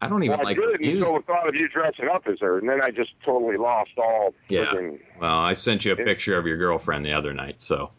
I 0.00 0.08
don't 0.08 0.22
even 0.24 0.36
Well, 0.36 0.46
I 0.46 0.50
like 0.50 0.56
did 0.58 0.64
her 0.72 0.78
music. 0.78 0.98
until 1.06 1.20
the 1.20 1.24
thought 1.26 1.48
of 1.48 1.54
you 1.54 1.68
dressing 1.68 2.08
up 2.08 2.26
as 2.26 2.38
her, 2.40 2.58
and 2.58 2.68
then 2.68 2.82
I 2.82 2.90
just 2.90 3.10
totally 3.24 3.56
lost 3.56 3.90
all. 3.96 4.34
Yeah. 4.48 4.66
friggin- 4.66 5.00
Well, 5.20 5.38
I 5.38 5.54
sent 5.54 5.84
you 5.86 5.92
a 5.92 5.96
picture 5.96 6.36
of 6.36 6.46
your 6.46 6.58
girlfriend 6.58 7.04
the 7.04 7.14
other 7.14 7.32
night, 7.32 7.62
so 7.62 7.90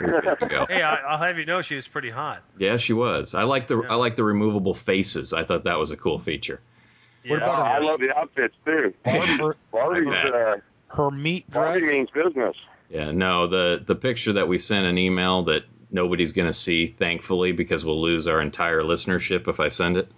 we're 0.00 0.20
good 0.22 0.38
to 0.40 0.46
go. 0.46 0.66
Hey, 0.70 0.82
I, 0.82 0.94
I'll 0.96 1.18
have 1.18 1.38
you 1.38 1.44
know 1.44 1.60
she 1.60 1.76
was 1.76 1.86
pretty 1.86 2.08
hot. 2.10 2.42
Yeah, 2.58 2.78
she 2.78 2.94
was. 2.94 3.34
I 3.34 3.42
like 3.42 3.66
the 3.68 3.82
Yeah. 3.82 3.88
I 3.90 3.94
like 3.96 4.16
the 4.16 4.24
removable 4.24 4.72
faces. 4.74 5.32
I 5.34 5.44
thought 5.44 5.64
that 5.64 5.78
was 5.78 5.90
a 5.92 5.96
cool 5.96 6.18
feature. 6.18 6.60
What 7.26 7.40
Yeah. 7.40 7.44
about 7.44 7.58
Oh, 7.58 7.62
I 7.62 7.78
love 7.80 8.00
the 8.00 8.16
outfits 8.16 8.54
too. 8.64 8.94
Her, 9.04 9.54
Barbie's, 9.70 10.08
I 10.10 10.28
uh, 10.28 10.56
her 10.96 11.10
meat 11.10 11.50
Barbie 11.50 11.86
means 11.86 12.08
business. 12.10 12.56
Yeah, 12.88 13.10
no, 13.12 13.46
the 13.46 13.82
the 13.86 13.94
picture 13.94 14.32
that 14.34 14.48
we 14.48 14.58
sent 14.58 14.86
an 14.86 14.96
email 14.96 15.44
that 15.44 15.64
nobody's 15.90 16.32
going 16.32 16.48
to 16.48 16.54
see, 16.54 16.86
thankfully, 16.86 17.52
because 17.52 17.84
we'll 17.84 18.00
lose 18.00 18.26
our 18.26 18.40
entire 18.40 18.80
listenership 18.82 19.48
if 19.48 19.60
I 19.60 19.68
send 19.68 19.98
it. 19.98 20.10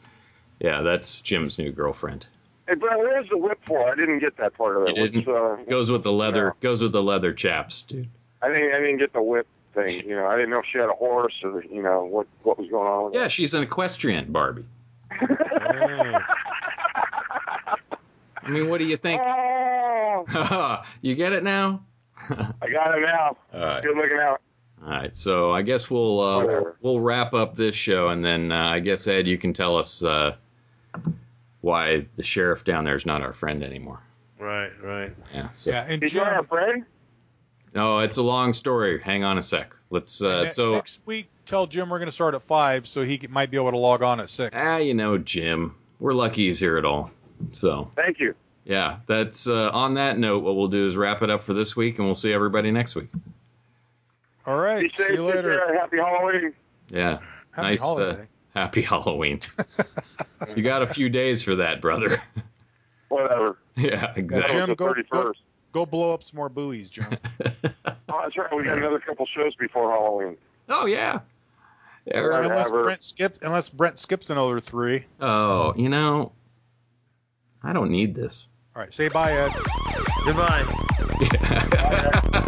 Yeah, 0.64 0.80
that's 0.80 1.20
Jim's 1.20 1.58
new 1.58 1.70
girlfriend. 1.72 2.26
Hey, 2.66 2.74
Brett, 2.74 2.96
where's 2.96 3.28
the 3.28 3.36
whip 3.36 3.58
for? 3.66 3.86
I 3.86 3.94
didn't 3.94 4.20
get 4.20 4.38
that 4.38 4.54
part 4.56 4.78
of 4.78 4.88
it. 4.88 4.98
What's, 4.98 5.28
uh, 5.28 5.56
Goes 5.68 5.90
with 5.90 6.02
the 6.02 6.10
leather. 6.10 6.54
Goes 6.60 6.82
with 6.82 6.92
the 6.92 7.02
leather 7.02 7.34
chaps, 7.34 7.82
dude. 7.82 8.08
I 8.40 8.48
didn't. 8.48 8.72
I 8.72 8.78
didn't 8.78 8.96
get 8.96 9.12
the 9.12 9.20
whip 9.20 9.46
thing. 9.74 10.08
You 10.08 10.14
know, 10.14 10.26
I 10.26 10.36
didn't 10.36 10.48
know 10.48 10.60
if 10.60 10.64
she 10.72 10.78
had 10.78 10.88
a 10.88 10.94
horse 10.94 11.34
or 11.44 11.62
you 11.64 11.82
know 11.82 12.06
what 12.06 12.26
what 12.44 12.58
was 12.58 12.70
going 12.70 12.86
on. 12.86 13.04
With 13.04 13.14
Yeah, 13.14 13.28
she's 13.28 13.52
an 13.52 13.62
equestrian 13.62 14.32
Barbie. 14.32 14.64
Oh. 15.12 15.26
I 18.42 18.48
mean, 18.48 18.70
what 18.70 18.78
do 18.78 18.86
you 18.86 18.96
think? 18.96 19.20
Oh, 19.22 20.82
you 21.02 21.14
get 21.14 21.34
it 21.34 21.44
now? 21.44 21.82
I 22.30 22.70
got 22.70 22.96
it 22.96 23.02
now. 23.02 23.36
All 23.52 23.60
right. 23.60 23.82
Good 23.82 23.98
looking 23.98 24.18
out. 24.18 24.40
All 24.82 24.90
right, 24.90 25.14
so 25.14 25.52
I 25.52 25.60
guess 25.60 25.90
we'll 25.90 26.20
uh, 26.20 26.44
we'll, 26.44 26.74
we'll 26.80 27.00
wrap 27.00 27.34
up 27.34 27.54
this 27.54 27.74
show, 27.74 28.08
and 28.08 28.24
then 28.24 28.50
uh, 28.50 28.68
I 28.68 28.80
guess 28.80 29.06
Ed, 29.06 29.26
you 29.26 29.36
can 29.36 29.52
tell 29.52 29.76
us 29.76 30.02
uh, 30.02 30.36
why 31.64 32.04
the 32.16 32.22
sheriff 32.22 32.62
down 32.64 32.84
there 32.84 32.94
is 32.94 33.06
not 33.06 33.22
our 33.22 33.32
friend 33.32 33.62
anymore. 33.64 34.00
Right, 34.38 34.70
right. 34.82 35.14
Yeah. 35.32 35.50
So 35.52 35.70
Yeah, 35.70 35.86
and 35.88 36.02
He's 36.02 36.14
not 36.14 36.28
our 36.32 36.40
Jim, 36.40 36.46
friend. 36.48 36.84
no, 37.74 38.00
it's 38.00 38.18
a 38.18 38.22
long 38.22 38.52
story. 38.52 39.00
Hang 39.00 39.24
on 39.24 39.38
a 39.38 39.42
sec. 39.42 39.74
Let's. 39.90 40.20
Uh, 40.22 40.40
ne- 40.40 40.44
so 40.46 40.72
next 40.74 41.00
week, 41.06 41.28
tell 41.46 41.66
Jim 41.66 41.88
we're 41.88 41.98
going 41.98 42.08
to 42.08 42.12
start 42.12 42.34
at 42.34 42.42
five, 42.42 42.86
so 42.86 43.02
he 43.02 43.20
might 43.30 43.50
be 43.50 43.56
able 43.56 43.70
to 43.70 43.78
log 43.78 44.02
on 44.02 44.20
at 44.20 44.28
six. 44.28 44.54
ah, 44.58 44.76
you 44.76 44.92
know, 44.94 45.16
Jim, 45.18 45.74
we're 46.00 46.12
lucky 46.12 46.48
he's 46.48 46.58
here 46.58 46.76
at 46.76 46.84
all. 46.84 47.10
So 47.52 47.90
Thank 47.96 48.20
you. 48.20 48.34
yeah, 48.64 48.98
that's 49.06 49.46
uh, 49.48 49.70
on 49.70 49.94
that 49.94 50.18
note. 50.18 50.42
What 50.42 50.56
we'll 50.56 50.68
do 50.68 50.84
is 50.86 50.96
wrap 50.96 51.22
it 51.22 51.30
up 51.30 51.44
for 51.44 51.54
this 51.54 51.74
week, 51.74 51.96
and 51.98 52.06
we'll 52.06 52.14
see 52.14 52.32
everybody 52.32 52.70
next 52.72 52.94
week. 52.94 53.08
All 54.46 54.58
right, 54.58 54.82
Be 54.82 54.92
safe. 54.96 55.06
see 55.06 55.12
you 55.14 55.22
later. 55.24 55.74
Happy 55.78 55.96
Halloween. 55.96 56.52
Yeah. 56.90 57.20
Happy 57.52 57.68
nice. 57.68 57.84
Uh, 57.84 58.24
happy 58.54 58.82
Halloween. 58.92 59.40
you 60.56 60.62
got 60.62 60.82
a 60.82 60.86
few 60.86 61.08
days 61.08 61.42
for 61.42 61.56
that, 61.56 61.80
brother. 61.80 62.20
Whatever. 63.08 63.58
yeah, 63.76 64.12
exactly. 64.16 64.54
Jim, 64.54 64.68
the 64.70 64.74
go- 64.76 64.92
31st. 64.94 65.34
Go 65.72 65.84
blow 65.86 66.14
up 66.14 66.22
some 66.22 66.36
more 66.36 66.48
buoys, 66.48 66.90
Jim. 66.90 67.06
Oh, 68.08 68.20
that's 68.22 68.36
right. 68.38 68.54
We 68.56 68.62
got 68.62 68.78
another 68.78 69.00
couple 69.00 69.26
shows 69.26 69.56
before 69.56 69.90
Halloween. 69.90 70.36
Oh 70.68 70.86
yeah. 70.86 71.20
Yeah, 72.06 72.18
Right. 72.18 72.28
right. 72.28 72.42
unless 72.44 72.66
Whatever. 72.70 72.84
Brent 72.84 73.02
skip, 73.02 73.38
unless 73.42 73.68
Brent 73.70 73.98
skips 73.98 74.30
another 74.30 74.60
three. 74.60 75.04
Oh, 75.20 75.74
you 75.76 75.88
know, 75.88 76.30
I 77.62 77.72
don't 77.72 77.90
need 77.90 78.14
this. 78.14 78.46
All 78.76 78.82
right, 78.82 78.94
say 78.94 79.08
bye, 79.08 79.32
Ed. 79.32 79.50
Goodbye. 80.26 80.64
All 80.68 81.90
right, 81.90 82.32
we'll 82.32 82.42